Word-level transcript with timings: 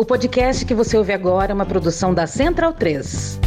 O 0.00 0.04
podcast 0.04 0.64
que 0.64 0.74
você 0.74 0.96
ouve 0.96 1.12
agora 1.12 1.50
é 1.50 1.54
uma 1.54 1.66
produção 1.66 2.14
da 2.14 2.24
Central 2.24 2.72
3. 2.72 3.40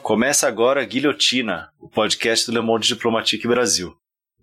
Começa 0.00 0.46
agora 0.46 0.84
Guilhotina, 0.84 1.70
o 1.80 1.88
podcast 1.88 2.46
do 2.46 2.52
Le 2.52 2.64
Monde 2.64 2.86
Diplomatique 2.86 3.48
Brasil. 3.48 3.96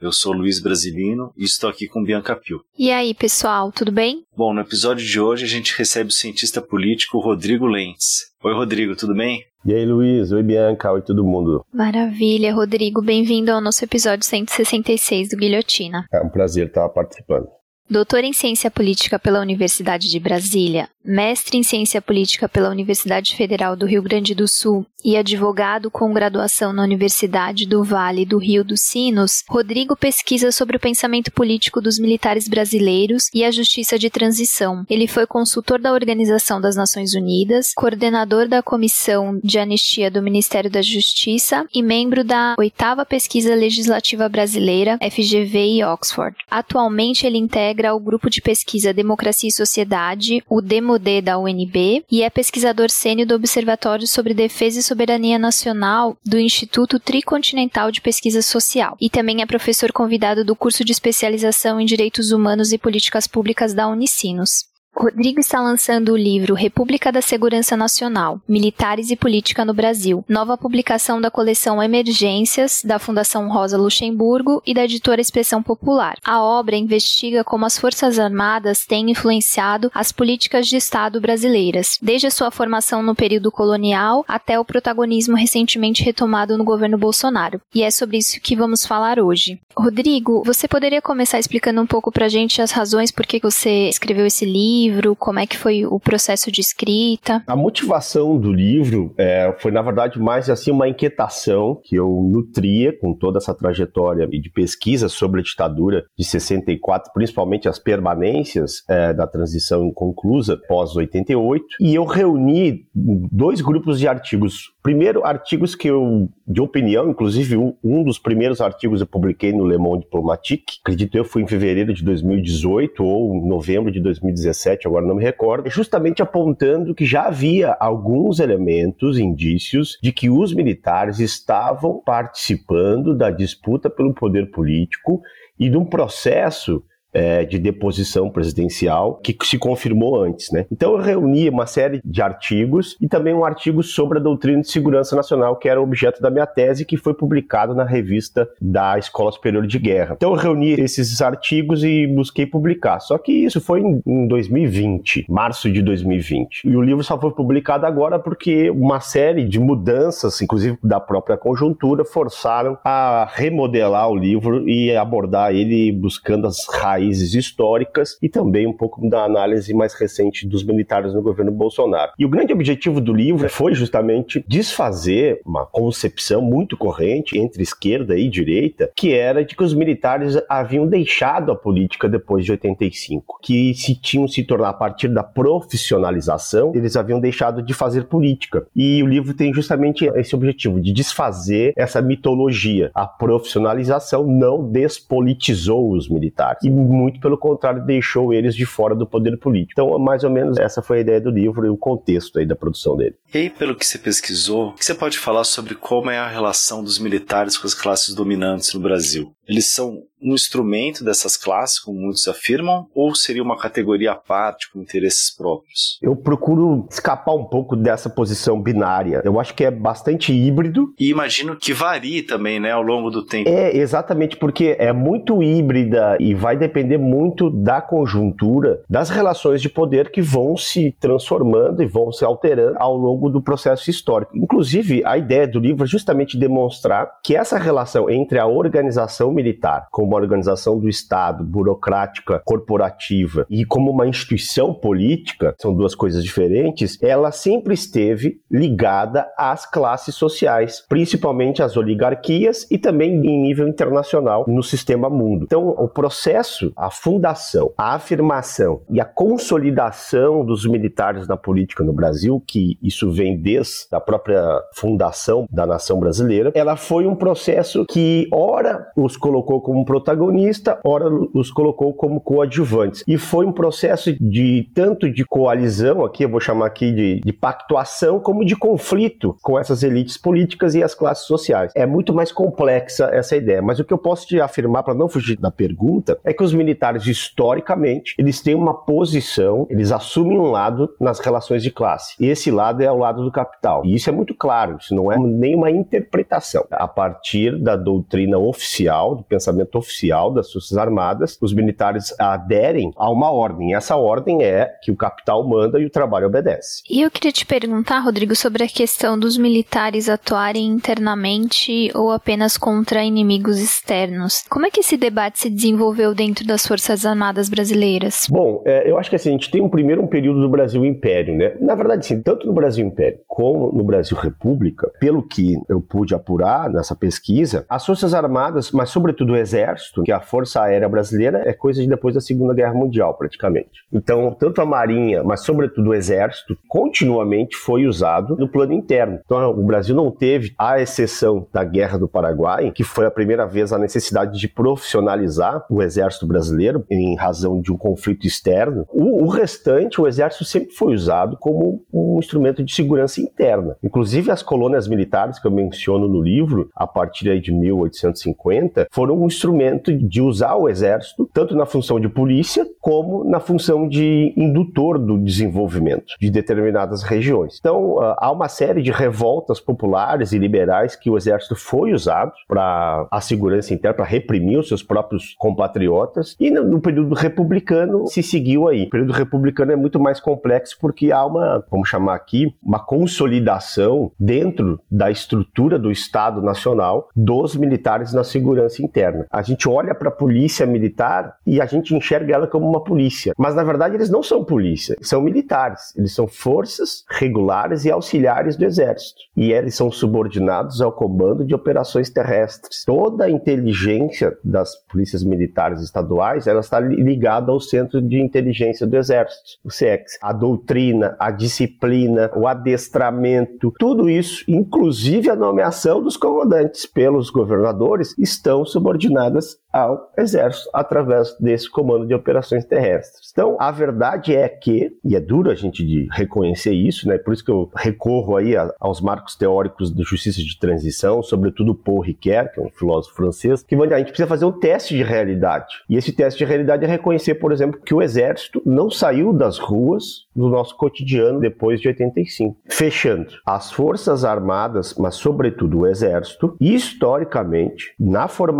Eu 0.06 0.12
sou 0.12 0.34
Luiz 0.34 0.62
Brasilino 0.62 1.34
e 1.36 1.46
estou 1.46 1.68
aqui 1.68 1.88
com 1.88 2.04
Bianca 2.04 2.36
Pio. 2.36 2.62
E 2.78 2.92
aí, 2.92 3.12
pessoal, 3.16 3.72
tudo 3.72 3.92
bem? 3.92 4.24
Bom, 4.38 4.54
no 4.54 4.62
episódio 4.62 5.04
de 5.04 5.20
hoje 5.20 5.46
a 5.46 5.48
gente 5.48 5.76
recebe 5.76 6.12
o 6.12 6.14
cientista 6.14 6.62
político 6.62 7.18
Rodrigo 7.18 7.66
Lentz. 7.66 8.32
Oi, 8.44 8.54
Rodrigo, 8.54 8.96
tudo 8.96 9.16
bem? 9.16 9.44
E 9.66 9.74
aí, 9.74 9.84
Luiz? 9.84 10.32
Oi, 10.32 10.44
Bianca. 10.44 10.92
Oi, 10.92 11.02
todo 11.02 11.24
mundo. 11.24 11.66
Maravilha, 11.74 12.54
Rodrigo. 12.54 13.02
Bem-vindo 13.02 13.52
ao 13.52 13.60
nosso 13.60 13.84
episódio 13.84 14.24
166 14.24 15.30
do 15.30 15.38
Guilhotina. 15.38 16.06
É 16.14 16.22
um 16.22 16.30
prazer 16.30 16.68
estar 16.68 16.88
participando. 16.90 17.48
Doutor 17.88 18.24
em 18.24 18.34
Ciência 18.34 18.72
Política 18.72 19.20
pela 19.20 19.40
Universidade 19.40 20.10
de 20.10 20.20
Brasília, 20.20 20.90
mestre 21.04 21.56
em 21.56 21.62
Ciência 21.62 22.02
Política 22.02 22.50
pela 22.50 22.70
Universidade 22.70 23.36
Federal 23.36 23.76
do 23.76 23.86
Rio 23.86 24.02
Grande 24.02 24.34
do 24.34 24.48
Sul 24.48 24.84
e 25.04 25.16
advogado 25.16 25.92
com 25.92 26.12
graduação 26.12 26.74
na 26.74 26.82
Universidade 26.82 27.68
do 27.68 27.84
Vale 27.84 28.26
do 28.26 28.40
Rio 28.40 28.64
dos 28.64 28.82
Sinos, 28.82 29.44
Rodrigo 29.48 29.96
pesquisa 29.96 30.52
sobre 30.52 30.78
o 30.78 30.80
pensamento 30.80 31.32
político 31.32 31.80
dos 31.80 32.00
militares 32.00 32.48
brasileiros 32.48 33.30
e 33.32 33.44
a 33.44 33.52
justiça 33.52 34.00
de 34.00 34.10
transição. 34.10 34.84
Ele 34.90 35.06
foi 35.06 35.28
consultor 35.28 35.80
da 35.80 35.94
Organização 35.94 36.60
das 36.60 36.76
Nações 36.76 37.14
Unidas, 37.14 37.72
coordenador 37.76 38.48
da 38.48 38.64
Comissão 38.64 39.40
de 39.44 39.60
Anistia 39.60 40.10
do 40.10 40.24
Ministério 40.24 40.72
da 40.72 40.82
Justiça 40.82 41.68
e 41.72 41.84
membro 41.84 42.24
da 42.24 42.56
oitava 42.58 43.06
Pesquisa 43.06 43.54
Legislativa 43.54 44.28
Brasileira, 44.28 44.98
FGV 45.00 45.68
e 45.68 45.84
Oxford. 45.84 46.36
Atualmente 46.50 47.28
ele 47.28 47.38
integra 47.38 47.75
o 47.94 48.00
grupo 48.00 48.30
de 48.30 48.42
pesquisa 48.42 48.94
Democracia 48.94 49.50
e 49.50 49.52
Sociedade, 49.52 50.44
o 50.50 50.62
DEMODE 50.62 51.22
da 51.22 51.38
UNB, 51.38 52.04
e 52.12 52.24
é 52.24 52.30
pesquisador 52.30 52.90
sênior 52.90 53.28
do 53.28 53.36
Observatório 53.36 54.08
sobre 54.08 54.34
Defesa 54.34 54.80
e 54.80 54.84
Soberania 54.84 55.38
Nacional 55.38 56.18
do 56.26 56.40
Instituto 56.40 57.00
Tricontinental 57.00 57.92
de 57.92 58.02
Pesquisa 58.02 58.42
Social 58.42 58.96
e 59.00 59.10
também 59.10 59.42
é 59.42 59.46
professor 59.46 59.92
convidado 59.92 60.44
do 60.46 60.56
curso 60.56 60.84
de 60.84 60.92
especialização 60.92 61.80
em 61.80 61.86
Direitos 61.86 62.32
Humanos 62.32 62.72
e 62.72 62.78
Políticas 62.78 63.28
Públicas 63.28 63.74
da 63.74 63.88
Unicinos. 63.88 64.75
Rodrigo 64.98 65.42
está 65.42 65.60
lançando 65.60 66.14
o 66.14 66.18
livro 66.18 66.54
República 66.54 67.12
da 67.12 67.22
Segurança 67.22 67.76
Nacional: 67.76 68.40
Militares 68.48 69.12
e 69.12 69.16
Política 69.18 69.66
no 69.66 69.74
Brasil, 69.74 70.24
nova 70.28 70.58
publicação 70.58 71.20
da 71.20 71.30
coleção 71.30 71.84
Emergências, 71.84 72.82
da 72.84 72.98
Fundação 72.98 73.50
Rosa 73.50 73.78
Luxemburgo 73.78 74.62
e 74.66 74.74
da 74.74 74.86
editora 74.86 75.20
Expressão 75.20 75.62
Popular. 75.62 76.18
A 76.24 76.42
obra 76.42 76.78
investiga 76.78 77.44
como 77.44 77.66
as 77.66 77.78
Forças 77.78 78.18
Armadas 78.18 78.86
têm 78.86 79.12
influenciado 79.12 79.92
as 79.94 80.14
políticas 80.14 80.66
de 80.66 80.78
Estado 80.78 81.20
brasileiras, 81.20 82.00
desde 82.02 82.28
a 82.28 82.32
sua 82.32 82.50
formação 82.50 83.04
no 83.04 83.14
período 83.14 83.52
colonial 83.52 84.24
até 84.28 84.58
o 84.58 84.66
protagonismo 84.66 85.36
recentemente 85.36 86.04
retomado 86.04 86.58
no 86.58 86.64
governo 86.64 86.98
Bolsonaro. 86.98 87.60
E 87.74 87.84
é 87.84 87.92
sobre 87.92 88.18
isso 88.18 88.40
que 88.40 88.56
vamos 88.56 88.86
falar 88.86 89.20
hoje. 89.20 89.60
Rodrigo, 89.78 90.42
você 90.46 90.70
poderia 90.70 91.02
começar 91.02 91.38
explicando 91.38 91.82
um 91.82 91.86
pouco 91.86 92.14
pra 92.14 92.30
gente 92.30 92.62
as 92.62 92.72
razões 92.72 93.12
por 93.12 93.26
que 93.26 93.42
você 93.42 93.90
escreveu 93.90 94.26
esse 94.26 94.46
livro? 94.46 94.85
Livro? 94.86 95.16
Como 95.16 95.40
é 95.40 95.48
que 95.48 95.58
foi 95.58 95.86
o 95.86 96.00
processo 96.00 96.52
de 96.52 96.62
escrita? 96.62 97.44
A 97.48 97.56
motivação 97.56 98.38
do 98.38 98.52
livro 98.52 99.14
é, 99.18 99.56
foi, 99.60 99.72
na 99.72 99.82
verdade, 99.82 100.20
mais 100.20 100.50
assim 100.50 100.72
uma 100.72 100.88
inquietação 100.88 101.80
que 101.84 101.96
eu 101.96 102.10
nutria 102.30 102.98
com 102.98 103.14
toda 103.14 103.38
essa 103.38 103.54
trajetória 103.54 104.28
de 104.28 104.50
pesquisa 104.50 105.10
sobre 105.10 105.40
a 105.42 105.44
ditadura 105.44 106.06
de 106.18 106.24
64, 106.24 107.12
principalmente 107.14 107.68
as 107.68 107.80
permanências 107.80 108.84
é, 108.90 109.14
da 109.14 109.28
transição 109.28 109.86
inconclusa 109.86 110.60
pós-88. 110.68 111.62
E 111.80 111.96
eu 111.96 112.06
reuni 112.06 112.86
dois 112.94 113.62
grupos 113.62 114.00
de 114.00 114.08
artigos. 114.08 114.74
Primeiro, 114.84 115.26
artigos 115.26 115.74
que 115.76 115.88
eu, 115.88 116.30
de 116.48 116.62
opinião, 116.62 117.10
inclusive 117.10 117.58
um, 117.58 117.76
um 117.84 118.04
dos 118.04 118.20
primeiros 118.20 118.62
artigos 118.62 119.02
eu 119.02 119.08
publiquei 119.08 119.52
no 119.52 119.68
Le 119.68 119.78
Monde 119.78 120.04
Diplomatique, 120.04 120.78
acredito 120.84 121.18
eu, 121.18 121.26
foi 121.26 121.42
em 121.42 121.48
fevereiro 121.48 121.94
de 121.94 122.04
2018 122.04 123.04
ou 123.04 123.46
novembro 123.48 123.92
de 123.92 124.00
2017 124.00 124.75
2017, 124.76 124.88
agora 124.88 125.06
não 125.06 125.16
me 125.16 125.24
recordo, 125.24 125.70
justamente 125.70 126.22
apontando 126.22 126.94
que 126.94 127.06
já 127.06 127.28
havia 127.28 127.76
alguns 127.80 128.40
elementos, 128.40 129.18
indícios, 129.18 129.98
de 130.02 130.12
que 130.12 130.30
os 130.30 130.54
militares 130.54 131.20
estavam 131.20 132.02
participando 132.06 133.16
da 133.16 133.32
disputa 133.32 133.90
pelo 133.90 134.14
poder 134.14 134.52
político 134.52 135.22
e 135.58 135.70
de 135.70 135.78
um 135.78 135.86
processo 135.86 136.84
é, 137.16 137.46
de 137.46 137.58
deposição 137.58 138.30
presidencial 138.30 139.16
que 139.24 139.36
se 139.44 139.58
confirmou 139.58 140.22
antes, 140.22 140.52
né? 140.52 140.66
Então 140.70 140.92
eu 140.92 141.02
reuni 141.02 141.50
uma 141.50 141.66
série 141.66 142.02
de 142.04 142.22
artigos 142.22 142.98
e 143.02 143.08
também 143.08 143.34
um 143.34 143.46
artigo 143.46 143.82
sobre 143.82 144.20
a 144.20 144.22
doutrina 144.22 144.60
de 144.62 144.70
segurança 144.70 145.16
nacional 145.16 145.56
que 145.56 145.70
era 145.70 145.82
objeto 145.82 146.22
da 146.22 146.30
minha 146.30 146.46
tese 146.46 146.86
que 146.86 146.98
foi 146.98 147.14
publicado 147.14 147.74
na 147.74 147.86
revista 147.86 148.50
da 148.62 149.00
Escola 149.00 149.32
Superior 149.32 149.66
de 149.66 149.80
Guerra. 149.80 150.16
Então 150.18 150.32
eu 150.32 150.36
reuni 150.36 150.74
esses 150.74 151.22
artigos 151.22 151.84
e 151.86 152.06
busquei 152.06 152.46
publicar. 152.46 153.00
Só 153.00 153.18
que 153.18 153.32
isso 153.32 153.62
foi 153.62 153.82
em 153.82 154.28
2020, 154.28 155.26
março 155.30 155.72
de 155.72 155.82
2020. 155.82 156.64
E 156.66 156.76
o 156.76 156.82
livro 156.82 157.04
só 157.04 157.18
foi 157.20 157.32
publicado 157.32 157.86
agora 157.86 158.20
porque 158.20 158.70
uma 158.70 159.00
série 159.00 159.48
de 159.48 159.60
mudanças, 159.60 160.42
inclusive 160.42 160.78
da 160.84 161.00
própria 161.00 161.38
conjuntura, 161.38 162.04
forçaram 162.04 162.78
a 162.84 163.26
remodelar 163.34 164.10
o 164.10 164.16
livro 164.16 164.68
e 164.68 164.94
abordar 164.94 165.54
ele 165.54 165.94
buscando 165.94 166.48
as 166.48 166.68
raízes 166.68 167.05
raízes 167.06 167.34
históricas 167.34 168.18
e 168.22 168.28
também 168.28 168.68
um 168.68 168.74
pouco 168.74 169.08
da 169.08 169.24
análise 169.24 169.74
mais 169.74 169.94
recente 169.94 170.48
dos 170.48 170.64
militares 170.64 171.14
no 171.14 171.22
governo 171.22 171.52
Bolsonaro. 171.52 172.12
E 172.18 172.26
o 172.26 172.30
grande 172.30 172.54
objetivo 172.54 173.00
do 173.00 173.14
livro 173.14 173.48
foi 173.50 173.74
justamente 173.74 174.44
desfazer 174.48 175.42
uma 175.46 175.66
concepção 175.66 176.42
muito 176.42 176.76
corrente 176.76 177.38
entre 177.38 177.62
esquerda 177.62 178.18
e 178.18 178.30
direita, 178.30 178.92
que 178.96 179.14
era 179.14 179.44
de 179.46 179.56
que 179.56 179.64
os 179.64 179.74
militares 179.74 180.38
haviam 180.50 180.88
deixado 180.88 181.52
a 181.52 181.56
política 181.56 182.10
depois 182.10 182.44
de 182.44 182.52
85, 182.52 183.40
que 183.42 183.74
se 183.74 183.96
tinham 183.96 184.28
se 184.28 184.44
tornar 184.44 184.70
a 184.70 184.74
partir 184.74 185.08
da 185.08 185.24
profissionalização, 185.24 186.74
eles 186.76 186.96
haviam 186.96 187.20
deixado 187.20 187.62
de 187.62 187.74
fazer 187.74 188.06
política. 188.06 188.66
E 188.76 189.02
o 189.04 189.08
livro 189.08 189.34
tem 189.34 189.54
justamente 189.54 190.06
esse 190.16 190.36
objetivo 190.36 190.80
de 190.80 190.92
desfazer 190.92 191.74
essa 191.78 192.02
mitologia. 192.02 192.92
A 192.94 193.06
profissionalização 193.06 194.26
não 194.26 194.70
despolitizou 194.70 195.92
os 195.92 196.10
militares. 196.10 196.64
E 196.64 196.70
muito 196.96 197.20
pelo 197.20 197.38
contrário, 197.38 197.86
deixou 197.86 198.34
eles 198.34 198.56
de 198.56 198.66
fora 198.66 198.96
do 198.96 199.06
poder 199.06 199.38
político. 199.38 199.74
Então, 199.74 200.00
mais 200.00 200.24
ou 200.24 200.30
menos 200.30 200.58
essa 200.58 200.82
foi 200.82 201.00
a 201.00 201.02
ideia 201.02 201.22
do 201.22 201.30
livro 201.30 201.66
e 201.66 201.70
o 201.70 201.78
contexto 201.78 202.40
aí 202.40 202.46
da 202.46 202.56
produção 202.56 202.96
dele. 202.96 203.16
E 203.34 203.38
aí, 203.38 203.50
pelo 203.50 203.76
que 203.76 203.86
você 203.86 203.98
pesquisou, 203.98 204.70
o 204.70 204.74
que 204.74 204.86
você 204.86 204.96
pode 204.96 205.20
falar 205.20 205.44
sobre 205.44 205.76
como 205.76 206.10
é 206.10 206.18
a 206.18 206.28
relação 206.28 206.84
dos 206.84 206.98
militares 206.98 207.58
com 207.58 207.68
as 207.68 207.74
classes 207.74 208.16
dominantes 208.16 208.74
no 208.74 208.80
Brasil? 208.80 209.32
Eles 209.48 209.68
são 209.68 210.04
um 210.22 210.34
instrumento 210.34 211.04
dessas 211.04 211.38
classes, 211.38 211.80
como 211.80 212.00
muitos 212.00 212.28
afirmam, 212.28 212.88
ou 212.96 213.14
seria 213.14 213.44
uma 213.44 213.58
categoria 213.58 214.14
à 214.14 214.16
parte 214.16 214.72
com 214.72 214.82
interesses 214.82 215.30
próprios? 215.36 216.00
Eu 216.02 216.16
procuro 216.16 216.88
escapar 216.90 217.36
um 217.36 217.44
pouco 217.44 217.76
dessa 217.76 218.10
posição 218.10 218.60
binária. 218.60 219.22
Eu 219.24 219.40
acho 219.40 219.54
que 219.54 219.64
é 219.64 219.70
bastante 219.70 220.34
híbrido. 220.34 220.94
E 221.00 221.10
imagino 221.10 221.56
que 221.56 221.74
varie 221.74 222.24
também, 222.24 222.60
né, 222.60 222.72
ao 222.72 222.82
longo 222.82 223.12
do 223.12 223.24
tempo. 223.24 223.48
É, 223.48 223.76
exatamente, 223.78 224.36
porque 224.38 224.76
é 224.80 224.92
muito 224.92 225.44
híbrida 225.44 226.18
e 226.20 226.34
vai 226.34 226.58
depender 226.58 226.98
muito 226.98 227.50
da 227.50 227.82
conjuntura, 227.82 228.82
das 228.90 229.10
relações 229.10 229.62
de 229.62 229.70
poder 229.70 230.10
que 230.10 230.22
vão 230.22 230.58
se 230.58 230.96
transformando 231.00 231.84
e 231.84 231.86
vão 231.86 232.12
se 232.12 232.26
alterando 232.26 232.76
ao 232.80 232.96
longo 232.96 233.30
do 233.30 233.42
processo 233.42 233.90
histórico. 233.90 234.36
Inclusive, 234.36 235.04
a 235.06 235.18
ideia 235.18 235.48
do 235.48 235.60
livro 235.60 235.84
é 235.84 235.88
justamente 235.88 236.38
demonstrar 236.38 237.12
que 237.24 237.36
essa 237.36 237.60
relação 237.60 238.10
entre 238.10 238.40
a 238.40 238.48
organização 238.48 239.35
militar 239.36 239.88
como 239.92 240.08
uma 240.08 240.18
organização 240.18 240.80
do 240.80 240.90
Estado, 240.90 241.44
burocrática, 241.44 242.42
corporativa, 242.46 243.46
e 243.50 243.66
como 243.66 243.92
uma 243.92 244.08
instituição 244.08 244.74
política, 244.74 245.56
são 245.60 245.74
duas 245.74 245.94
coisas 245.94 246.24
diferentes, 246.24 246.98
ela 247.02 247.32
sempre 247.32 247.74
esteve 247.74 248.40
ligada 248.50 249.28
às 249.38 249.66
classes 249.70 250.16
sociais, 250.16 250.84
principalmente 250.88 251.62
às 251.62 251.78
oligarquias 251.78 252.66
e 252.72 252.78
também 252.78 253.14
em 253.14 253.42
nível 253.42 253.68
internacional 253.68 254.46
no 254.48 254.64
sistema 254.64 255.10
mundo. 255.10 255.44
Então, 255.46 255.70
o 255.70 255.88
processo, 255.88 256.72
a 256.76 256.90
fundação, 256.90 257.72
a 257.78 257.96
afirmação 257.96 258.82
e 258.90 259.00
a 259.02 259.06
consolidação 259.06 260.46
dos 260.46 260.66
militares 260.66 261.28
na 261.28 261.38
política 261.38 261.84
no 261.84 261.94
Brasil, 261.94 262.42
que 262.46 262.78
isso 262.82 263.12
vem 263.12 263.38
desde 263.38 263.88
a 263.92 264.00
própria 264.00 264.62
fundação 264.74 265.48
da 265.50 265.66
nação 265.66 266.00
brasileira, 266.00 266.52
ela 266.54 266.76
foi 266.76 267.06
um 267.06 267.16
processo 267.16 267.86
que, 267.86 268.28
ora, 268.32 268.88
os 268.96 269.18
colocou 269.26 269.60
como 269.60 269.84
protagonista, 269.84 270.80
ora 270.86 271.10
os 271.34 271.50
colocou 271.50 271.92
como 271.96 272.22
coadjuvantes. 272.22 273.04
E 273.08 273.18
foi 273.18 273.44
um 273.44 273.52
processo 273.52 274.14
de 274.22 274.70
tanto 274.76 275.12
de 275.12 275.26
coalizão, 275.26 276.06
aqui 276.06 276.24
eu 276.24 276.30
vou 276.30 276.40
chamar 276.40 276.68
aqui 276.68 276.92
de, 276.92 277.22
de 277.22 277.34
pactuação, 277.34 278.20
como 278.20 278.46
de 278.46 278.56
conflito 278.56 279.36
com 279.42 279.58
essas 279.58 279.82
elites 279.82 280.16
políticas 280.16 280.76
e 280.76 280.84
as 280.84 280.94
classes 280.94 281.26
sociais. 281.26 281.72
É 281.76 281.88
muito 281.88 282.14
mais 282.14 282.32
complexa 282.32 283.10
essa 283.12 283.36
ideia, 283.36 283.64
mas 283.64 283.80
o 283.80 283.84
que 283.84 283.92
eu 283.92 283.98
posso 283.98 284.28
te 284.28 284.40
afirmar, 284.40 284.84
para 284.84 284.94
não 284.94 285.10
fugir 285.10 285.38
da 285.38 285.50
pergunta, 285.50 286.20
é 286.24 286.32
que 286.32 286.44
os 286.44 286.54
militares, 286.54 287.08
historicamente, 287.08 288.14
eles 288.20 288.42
têm 288.42 288.54
uma 288.54 288.76
posição, 288.76 289.66
eles 289.72 289.92
assumem 289.92 290.38
um 290.38 290.52
lado 290.52 290.88
nas 291.02 291.20
relações 291.20 291.64
de 291.64 291.72
classe. 291.72 292.14
E 292.20 292.28
esse 292.28 292.52
lado 292.52 292.84
é 292.84 292.92
o 292.92 293.00
lado 293.00 293.24
do 293.24 293.32
capital. 293.32 293.84
E 293.86 293.96
isso 293.96 294.08
é 294.08 294.14
muito 294.14 294.36
claro, 294.36 294.78
isso 294.80 294.94
não 294.94 295.12
é 295.12 295.18
nenhuma 295.18 295.72
interpretação. 295.72 296.64
A 296.70 296.88
partir 296.88 297.60
da 297.60 297.76
doutrina 297.76 298.38
oficial, 298.38 299.15
do 299.16 299.24
pensamento 299.24 299.78
oficial 299.78 300.32
das 300.32 300.52
Forças 300.52 300.78
Armadas, 300.78 301.38
os 301.42 301.54
militares 301.54 302.14
aderem 302.20 302.92
a 302.96 303.10
uma 303.10 303.32
ordem. 303.32 303.72
E 303.72 303.74
essa 303.74 303.96
ordem 303.96 304.44
é 304.44 304.74
que 304.82 304.92
o 304.92 304.96
capital 304.96 305.48
manda 305.48 305.80
e 305.80 305.86
o 305.86 305.90
trabalho 305.90 306.28
obedece. 306.28 306.82
E 306.90 307.02
eu 307.02 307.12
queria 307.12 307.32
te 307.32 307.46
perguntar, 307.46 308.00
Rodrigo, 308.00 308.36
sobre 308.36 308.64
a 308.64 308.68
questão 308.68 309.18
dos 309.18 309.38
militares 309.38 310.10
atuarem 310.10 310.66
internamente 310.66 311.92
ou 311.96 312.12
apenas 312.12 312.58
contra 312.58 313.04
inimigos 313.04 313.60
externos. 313.60 314.44
Como 314.50 314.66
é 314.66 314.72
que 314.72 314.80
esse 314.80 314.98
debate 314.98 315.40
se 315.40 315.50
desenvolveu 315.50 316.14
dentro 316.14 316.46
das 316.46 316.66
Forças 316.66 317.06
Armadas 317.06 317.50
brasileiras? 317.50 318.28
Bom, 318.30 318.62
é, 318.66 318.90
eu 318.90 318.98
acho 318.98 319.10
que 319.10 319.16
assim, 319.16 319.30
a 319.30 319.32
gente 319.34 319.52
tem 319.52 319.62
um 319.62 319.70
primeiro 319.70 320.02
um 320.02 320.08
período 320.08 320.42
do 320.42 320.50
Brasil 320.50 320.86
Império, 320.86 321.36
né? 321.36 321.56
Na 321.60 321.76
verdade, 321.76 322.06
sim, 322.06 322.22
tanto 322.22 322.46
no 322.46 322.54
Brasil 322.54 322.86
Império 322.86 323.20
como 323.28 323.72
no 323.72 323.84
Brasil 323.84 324.18
República, 324.18 324.92
pelo 325.00 325.22
que 325.22 325.56
eu 325.68 325.82
pude 325.82 326.14
apurar 326.14 326.70
nessa 326.70 326.96
pesquisa, 326.96 327.66
as 327.70 327.86
Forças 327.86 328.14
Armadas, 328.14 328.72
mas 328.72 328.90
sobretudo 329.06 329.34
o 329.34 329.38
Exército, 329.38 330.02
que 330.02 330.12
a 330.12 330.20
Força 330.20 330.64
Aérea 330.64 330.90
Brasileira, 330.90 331.44
é 331.46 331.54
coisa 331.54 331.80
de 331.80 331.88
depois 331.88 332.16
da 332.16 332.22
Segunda 332.22 332.56
Guerra 332.56 332.74
Mundial, 332.74 333.14
praticamente. 333.14 333.86
Então, 333.94 334.36
tanto 334.38 334.62
a 334.62 334.66
Marinha, 334.66 335.24
mas 335.24 335.44
sobretudo 335.44 335.92
o 335.92 335.94
Exército, 335.94 336.58
continuamente 336.68 337.56
foi 337.56 337.86
usado 337.86 338.36
no 338.36 338.50
plano 338.50 338.74
interno. 338.74 339.20
Então, 339.24 339.52
o 339.52 339.64
Brasil 339.64 339.96
não 339.96 340.10
teve, 340.10 340.54
à 340.58 340.82
exceção 340.82 341.46
da 341.54 341.64
Guerra 341.64 342.00
do 342.00 342.08
Paraguai, 342.08 342.72
que 342.72 342.84
foi 342.84 343.06
a 343.06 343.12
primeira 343.12 343.46
vez 343.46 343.72
a 343.72 343.78
necessidade 343.78 344.40
de 344.40 344.48
profissionalizar 344.48 345.64
o 345.70 345.84
Exército 345.84 346.26
brasileiro 346.26 346.84
em 346.90 347.16
razão 347.16 347.62
de 347.62 347.72
um 347.72 347.78
conflito 347.78 348.26
externo. 348.26 348.88
O, 348.90 349.26
o 349.26 349.28
restante, 349.28 350.02
o 350.02 350.08
Exército 350.08 350.46
sempre 350.46 350.72
foi 350.72 350.96
usado 350.96 351.38
como 351.38 351.84
um 351.94 352.18
instrumento 352.18 352.64
de 352.64 352.74
segurança 352.74 353.22
interna. 353.22 353.78
Inclusive, 353.84 354.32
as 354.32 354.42
colônias 354.42 354.88
militares 354.88 355.38
que 355.38 355.46
eu 355.46 355.52
menciono 355.52 356.08
no 356.08 356.22
livro, 356.22 356.72
a 356.76 356.88
partir 356.88 357.40
de 357.40 357.52
1850, 357.52 358.88
foram 358.96 359.22
um 359.22 359.28
instrumento 359.28 359.92
de 359.92 360.22
usar 360.22 360.56
o 360.56 360.70
Exército, 360.70 361.30
tanto 361.34 361.54
na 361.54 361.66
função 361.66 362.00
de 362.00 362.08
polícia, 362.08 362.66
como 362.80 363.26
na 363.26 363.42
função 363.42 363.90
de 363.90 364.34
indutor 364.38 364.98
do 364.98 365.18
desenvolvimento 365.18 366.14
de 366.18 366.32
determinadas 366.32 367.04
regiões. 367.04 367.58
Então, 367.60 368.00
ah, 368.00 368.16
há 368.18 368.32
uma 368.32 368.48
série 368.48 368.82
de 368.82 368.92
revoltas 368.92 369.60
populares 369.60 370.32
e 370.32 370.38
liberais 370.38 370.96
que 370.96 371.10
o 371.10 371.18
exército 371.18 371.58
foi 371.58 371.92
usado 371.92 372.32
para 372.48 373.06
a 373.12 373.20
segurança 373.20 373.74
interna, 373.74 373.96
para 373.96 374.06
reprimir 374.06 374.60
os 374.60 374.70
seus 374.70 374.82
próprios 374.82 375.36
compatriotas, 375.38 376.36
e 376.40 376.50
no 376.50 376.80
período 376.80 377.14
republicano 377.16 378.08
se 378.08 378.24
seguiu 378.24 378.68
aí. 378.68 378.84
O 378.84 378.90
período 378.90 379.12
republicano 379.12 379.74
é 379.74 379.76
muito 379.76 380.00
mais 380.00 380.22
complexo 380.22 380.78
porque 380.80 381.12
há 381.12 381.26
uma, 381.26 381.66
vamos 381.70 381.90
chamar 381.90 382.16
aqui, 382.16 382.54
uma 382.64 382.80
consolidação 382.80 384.12
dentro 384.18 384.80
da 384.90 385.12
estrutura 385.12 385.78
do 385.78 385.92
Estado 385.92 386.42
Nacional 386.42 387.10
dos 387.14 387.58
militares 387.58 388.14
na 388.14 388.24
segurança 388.24 388.85
interna. 388.86 389.26
A 389.32 389.42
gente 389.42 389.68
olha 389.68 389.94
para 389.94 390.10
a 390.10 390.12
polícia 390.12 390.66
militar 390.66 391.36
e 391.46 391.60
a 391.60 391.66
gente 391.66 391.96
enxerga 391.96 392.34
ela 392.34 392.48
como 392.48 392.68
uma 392.68 392.84
polícia, 392.84 393.34
mas 393.38 393.56
na 393.56 393.64
verdade 393.64 393.96
eles 393.96 394.10
não 394.10 394.24
são 394.24 394.44
polícia, 394.44 394.96
são 395.02 395.22
militares. 395.22 395.94
Eles 395.96 396.14
são 396.14 396.28
forças 396.28 397.04
regulares 397.10 397.86
e 397.86 397.92
auxiliares 397.92 398.56
do 398.56 398.66
exército. 398.66 399.22
E 399.36 399.52
eles 399.52 399.76
são 399.76 399.92
subordinados 399.92 400.82
ao 400.82 400.92
comando 400.92 401.46
de 401.46 401.54
operações 401.54 402.10
terrestres. 402.10 402.84
Toda 402.86 403.26
a 403.26 403.30
inteligência 403.30 404.38
das 404.44 404.76
polícias 404.88 405.24
militares 405.24 405.82
estaduais, 405.82 406.48
ela 406.48 406.60
está 406.60 406.80
ligada 406.80 407.52
ao 407.52 407.60
Centro 407.60 408.02
de 408.02 408.20
Inteligência 408.20 408.86
do 408.86 408.96
Exército, 408.96 409.60
o 409.64 409.72
CEX. 409.72 410.18
A 410.22 410.32
doutrina, 410.32 411.16
a 411.20 411.32
disciplina, 411.32 412.32
o 412.36 412.48
adestramento, 412.48 413.74
tudo 413.80 414.10
isso, 414.10 414.44
inclusive 414.48 415.30
a 415.30 415.36
nomeação 415.36 416.02
dos 416.02 416.18
comandantes 416.18 416.86
pelos 416.86 417.30
governadores, 417.30 418.16
estão 418.18 418.66
subordinadas 418.76 419.58
ao 419.72 420.10
Exército 420.18 420.70
através 420.74 421.36
desse 421.38 421.70
comando 421.70 422.06
de 422.06 422.14
operações 422.14 422.64
terrestres. 422.64 423.30
Então, 423.32 423.58
a 423.60 423.72
verdade 423.72 424.34
é 424.34 424.48
que, 424.48 424.92
e 425.04 425.16
é 425.16 425.20
duro 425.20 425.50
a 425.50 425.56
gente 425.56 425.86
de 425.86 426.08
reconhecer 426.12 426.74
isso, 426.74 427.08
né? 427.08 427.18
Por 427.18 427.34
isso 427.34 427.44
que 427.44 427.52
eu 427.52 427.70
recorro 427.76 428.38
aí 428.38 428.56
a, 428.56 428.74
aos 428.80 429.02
marcos 429.02 429.36
teóricos 429.36 429.94
da 429.94 430.04
justiça 430.04 430.40
de 430.42 430.60
transição, 430.60 431.22
sobretudo 431.22 431.76
Paul 431.76 432.02
Ricoeur, 432.02 432.52
que 432.54 432.60
é 432.60 432.64
um 432.64 432.70
filósofo 432.70 433.16
francês, 433.16 433.64
que 433.64 433.76
a 433.76 433.98
gente 433.98 434.08
precisa 434.08 434.28
fazer 434.28 434.46
um 434.46 434.52
teste 434.52 434.96
de 434.96 435.04
realidade. 435.04 435.84
E 435.90 435.98
esse 435.98 436.14
teste 436.14 436.38
de 436.38 436.46
realidade 436.46 436.86
é 436.86 436.88
reconhecer, 436.88 437.36
por 437.36 437.52
exemplo, 437.52 437.80
que 437.82 437.94
o 437.94 438.02
Exército 438.02 438.62
não 438.66 438.90
saiu 438.90 439.34
das 439.34 439.58
ruas 439.58 440.26
do 440.36 440.50
nosso 440.50 440.76
cotidiano 440.78 441.40
depois 441.40 441.82
de 441.82 441.88
85. 441.90 442.58
Fechando, 442.70 443.28
as 443.46 443.72
Forças 443.72 444.24
Armadas, 444.24 444.96
mas 444.98 445.16
sobretudo 445.16 445.80
o 445.80 445.88
Exército, 445.88 446.56
historicamente, 446.60 447.94
na 448.00 448.28
formação 448.28 448.55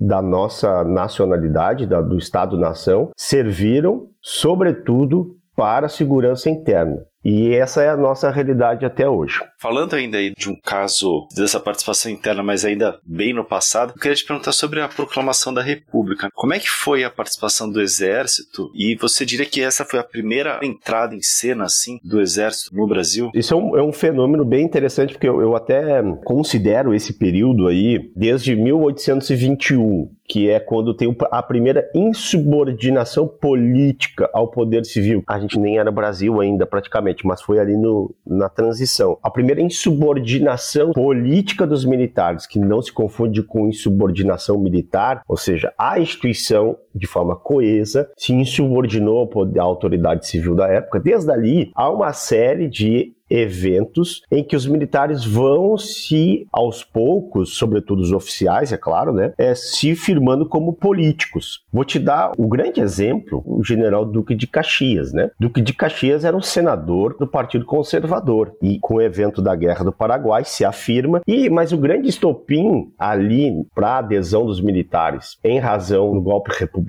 da 0.00 0.22
nossa 0.22 0.84
nacionalidade, 0.84 1.86
da, 1.86 2.00
do 2.00 2.16
Estado-nação, 2.16 3.10
serviram, 3.16 4.08
sobretudo, 4.22 5.36
para 5.56 5.86
a 5.86 5.88
segurança 5.88 6.50
interna. 6.50 7.04
E 7.28 7.52
essa 7.56 7.82
é 7.82 7.88
a 7.88 7.96
nossa 7.96 8.30
realidade 8.30 8.86
até 8.86 9.08
hoje. 9.08 9.40
Falando 9.58 9.94
ainda 9.94 10.16
aí 10.16 10.32
de 10.32 10.48
um 10.48 10.54
caso 10.54 11.26
dessa 11.34 11.58
participação 11.58 12.08
interna, 12.08 12.40
mas 12.40 12.64
ainda 12.64 13.00
bem 13.04 13.34
no 13.34 13.44
passado, 13.44 13.94
eu 13.96 14.00
queria 14.00 14.14
te 14.14 14.24
perguntar 14.24 14.52
sobre 14.52 14.80
a 14.80 14.86
proclamação 14.86 15.52
da 15.52 15.60
República. 15.60 16.28
Como 16.32 16.54
é 16.54 16.60
que 16.60 16.70
foi 16.70 17.02
a 17.02 17.10
participação 17.10 17.68
do 17.68 17.82
Exército? 17.82 18.70
E 18.76 18.94
você 18.94 19.26
diria 19.26 19.44
que 19.44 19.60
essa 19.60 19.84
foi 19.84 19.98
a 19.98 20.04
primeira 20.04 20.60
entrada 20.62 21.16
em 21.16 21.20
cena, 21.22 21.64
assim, 21.64 21.98
do 22.04 22.20
Exército 22.20 22.72
no 22.72 22.86
Brasil? 22.86 23.32
Isso 23.34 23.54
é 23.54 23.56
um, 23.56 23.76
é 23.76 23.82
um 23.82 23.92
fenômeno 23.92 24.44
bem 24.44 24.64
interessante, 24.64 25.14
porque 25.14 25.28
eu, 25.28 25.40
eu 25.40 25.56
até 25.56 26.00
considero 26.24 26.94
esse 26.94 27.12
período 27.12 27.66
aí 27.66 28.08
desde 28.14 28.54
1821 28.54 30.14
que 30.28 30.50
é 30.50 30.58
quando 30.58 30.94
tem 30.94 31.14
a 31.30 31.42
primeira 31.42 31.88
insubordinação 31.94 33.26
política 33.26 34.28
ao 34.32 34.48
poder 34.48 34.84
civil. 34.84 35.22
A 35.26 35.38
gente 35.38 35.58
nem 35.58 35.78
era 35.78 35.90
Brasil 35.90 36.40
ainda, 36.40 36.66
praticamente, 36.66 37.26
mas 37.26 37.40
foi 37.42 37.58
ali 37.58 37.76
no, 37.76 38.14
na 38.26 38.48
transição. 38.48 39.18
A 39.22 39.30
primeira 39.30 39.60
insubordinação 39.60 40.92
política 40.92 41.66
dos 41.66 41.84
militares, 41.84 42.46
que 42.46 42.58
não 42.58 42.82
se 42.82 42.92
confunde 42.92 43.42
com 43.42 43.68
insubordinação 43.68 44.58
militar, 44.58 45.22
ou 45.28 45.36
seja, 45.36 45.72
a 45.78 45.98
instituição, 46.00 46.76
de 46.96 47.06
forma 47.06 47.36
coesa, 47.36 48.08
se 48.16 48.32
insubordinou 48.32 49.28
à 49.58 49.62
autoridade 49.62 50.26
civil 50.26 50.54
da 50.54 50.68
época. 50.68 51.00
Desde 51.00 51.30
ali, 51.30 51.70
há 51.74 51.90
uma 51.90 52.12
série 52.12 52.68
de 52.68 53.16
eventos 53.28 54.22
em 54.30 54.42
que 54.42 54.56
os 54.56 54.66
militares 54.66 55.24
vão 55.24 55.76
se, 55.76 56.46
aos 56.52 56.84
poucos, 56.84 57.56
sobretudo 57.56 58.00
os 58.00 58.12
oficiais, 58.12 58.72
é 58.72 58.76
claro, 58.76 59.12
né, 59.12 59.32
é, 59.36 59.54
se 59.54 59.94
firmando 59.94 60.48
como 60.48 60.72
políticos. 60.72 61.64
Vou 61.72 61.84
te 61.84 61.98
dar 61.98 62.32
o 62.38 62.48
grande 62.48 62.80
exemplo, 62.80 63.42
o 63.44 63.62
general 63.64 64.04
Duque 64.04 64.34
de 64.34 64.46
Caxias, 64.46 65.12
né? 65.12 65.30
Duque 65.38 65.60
de 65.60 65.72
Caxias 65.72 66.24
era 66.24 66.36
um 66.36 66.42
senador 66.42 67.16
do 67.18 67.26
Partido 67.26 67.64
Conservador 67.64 68.52
e 68.62 68.78
com 68.80 68.94
o 68.94 69.02
evento 69.02 69.42
da 69.42 69.54
Guerra 69.54 69.84
do 69.84 69.92
Paraguai 69.92 70.44
se 70.44 70.64
afirma 70.64 71.20
e 71.26 71.50
mas 71.50 71.72
o 71.72 71.78
grande 71.78 72.08
estopim 72.08 72.92
ali 72.98 73.52
para 73.74 73.88
a 73.88 73.98
adesão 73.98 74.46
dos 74.46 74.60
militares 74.60 75.38
em 75.44 75.58
razão 75.58 76.12
do 76.12 76.20
golpe 76.20 76.52
republicano 76.58 76.85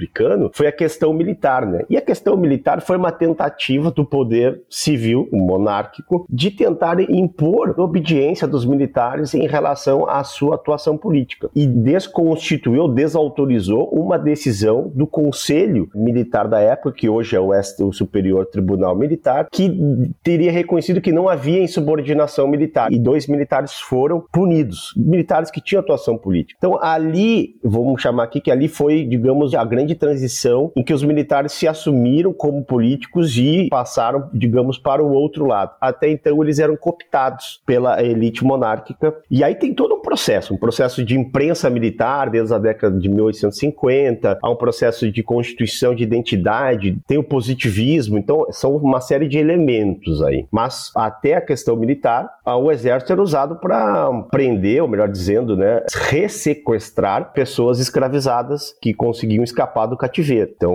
foi 0.53 0.67
a 0.67 0.71
questão 0.71 1.13
militar, 1.13 1.65
né? 1.65 1.83
E 1.89 1.97
a 1.97 2.01
questão 2.01 2.37
militar 2.37 2.81
foi 2.81 2.97
uma 2.97 3.11
tentativa 3.11 3.91
do 3.91 4.05
poder 4.05 4.61
civil, 4.69 5.27
monárquico, 5.31 6.25
de 6.29 6.51
tentar 6.51 6.99
impor 7.09 7.73
obediência 7.79 8.47
dos 8.47 8.65
militares 8.65 9.33
em 9.33 9.47
relação 9.47 10.07
à 10.09 10.23
sua 10.23 10.55
atuação 10.55 10.97
política 10.97 11.49
e 11.55 11.65
desconstituiu, 11.65 12.87
desautorizou 12.87 13.89
uma 13.89 14.17
decisão 14.17 14.91
do 14.93 15.07
Conselho 15.07 15.89
Militar 15.95 16.47
da 16.47 16.59
época, 16.59 16.91
que 16.91 17.09
hoje 17.09 17.35
é 17.35 17.39
o, 17.39 17.49
o 17.49 17.93
Superior 17.93 18.45
Tribunal 18.45 18.95
Militar, 18.95 19.47
que 19.51 19.69
teria 20.23 20.51
reconhecido 20.51 21.01
que 21.01 21.11
não 21.11 21.29
havia 21.29 21.61
insubordinação 21.61 22.47
militar 22.47 22.91
e 22.91 22.99
dois 22.99 23.27
militares 23.27 23.73
foram 23.73 24.23
punidos, 24.31 24.93
militares 24.95 25.49
que 25.51 25.61
tinham 25.61 25.81
atuação 25.81 26.17
política. 26.17 26.57
Então 26.57 26.77
ali, 26.81 27.55
vamos 27.63 28.01
chamar 28.01 28.23
aqui 28.23 28.41
que 28.41 28.51
ali 28.51 28.67
foi, 28.67 29.03
digamos, 29.03 29.53
a 29.53 29.63
grande 29.63 29.86
transição 29.95 30.71
em 30.75 30.83
que 30.83 30.93
os 30.93 31.03
militares 31.03 31.51
se 31.51 31.67
assumiram 31.67 32.33
como 32.33 32.63
políticos 32.63 33.37
e 33.37 33.67
passaram, 33.69 34.29
digamos, 34.33 34.77
para 34.77 35.03
o 35.03 35.11
outro 35.11 35.45
lado. 35.45 35.71
Até 35.79 36.09
então 36.09 36.43
eles 36.43 36.59
eram 36.59 36.75
cooptados 36.75 37.61
pela 37.65 38.01
elite 38.03 38.43
monárquica. 38.43 39.15
E 39.29 39.43
aí 39.43 39.55
tem 39.55 39.73
todo 39.73 39.95
um 39.95 40.01
processo, 40.01 40.53
um 40.53 40.57
processo 40.57 41.03
de 41.03 41.17
imprensa 41.17 41.69
militar 41.69 42.29
desde 42.29 42.53
a 42.53 42.57
década 42.57 42.97
de 42.97 43.09
1850, 43.09 44.39
há 44.41 44.49
um 44.49 44.55
processo 44.55 45.11
de 45.11 45.23
constituição 45.23 45.93
de 45.93 46.03
identidade, 46.03 46.97
tem 47.07 47.17
o 47.17 47.23
positivismo, 47.23 48.17
então 48.17 48.45
são 48.51 48.75
uma 48.75 49.01
série 49.01 49.27
de 49.27 49.37
elementos 49.37 50.21
aí. 50.21 50.45
Mas 50.51 50.91
até 50.95 51.35
a 51.35 51.41
questão 51.41 51.75
militar, 51.75 52.29
o 52.45 52.71
exército 52.71 53.11
era 53.13 53.21
usado 53.21 53.57
para 53.57 54.11
prender, 54.31 54.81
ou 54.81 54.87
melhor 54.87 55.09
dizendo, 55.09 55.55
né, 55.55 55.83
ressequestrar 56.09 57.33
pessoas 57.33 57.79
escravizadas 57.79 58.75
que 58.81 58.93
conseguiam 58.93 59.43
escapar 59.43 59.76
do 59.85 59.97
cativeiro. 59.97 60.51
Então, 60.55 60.73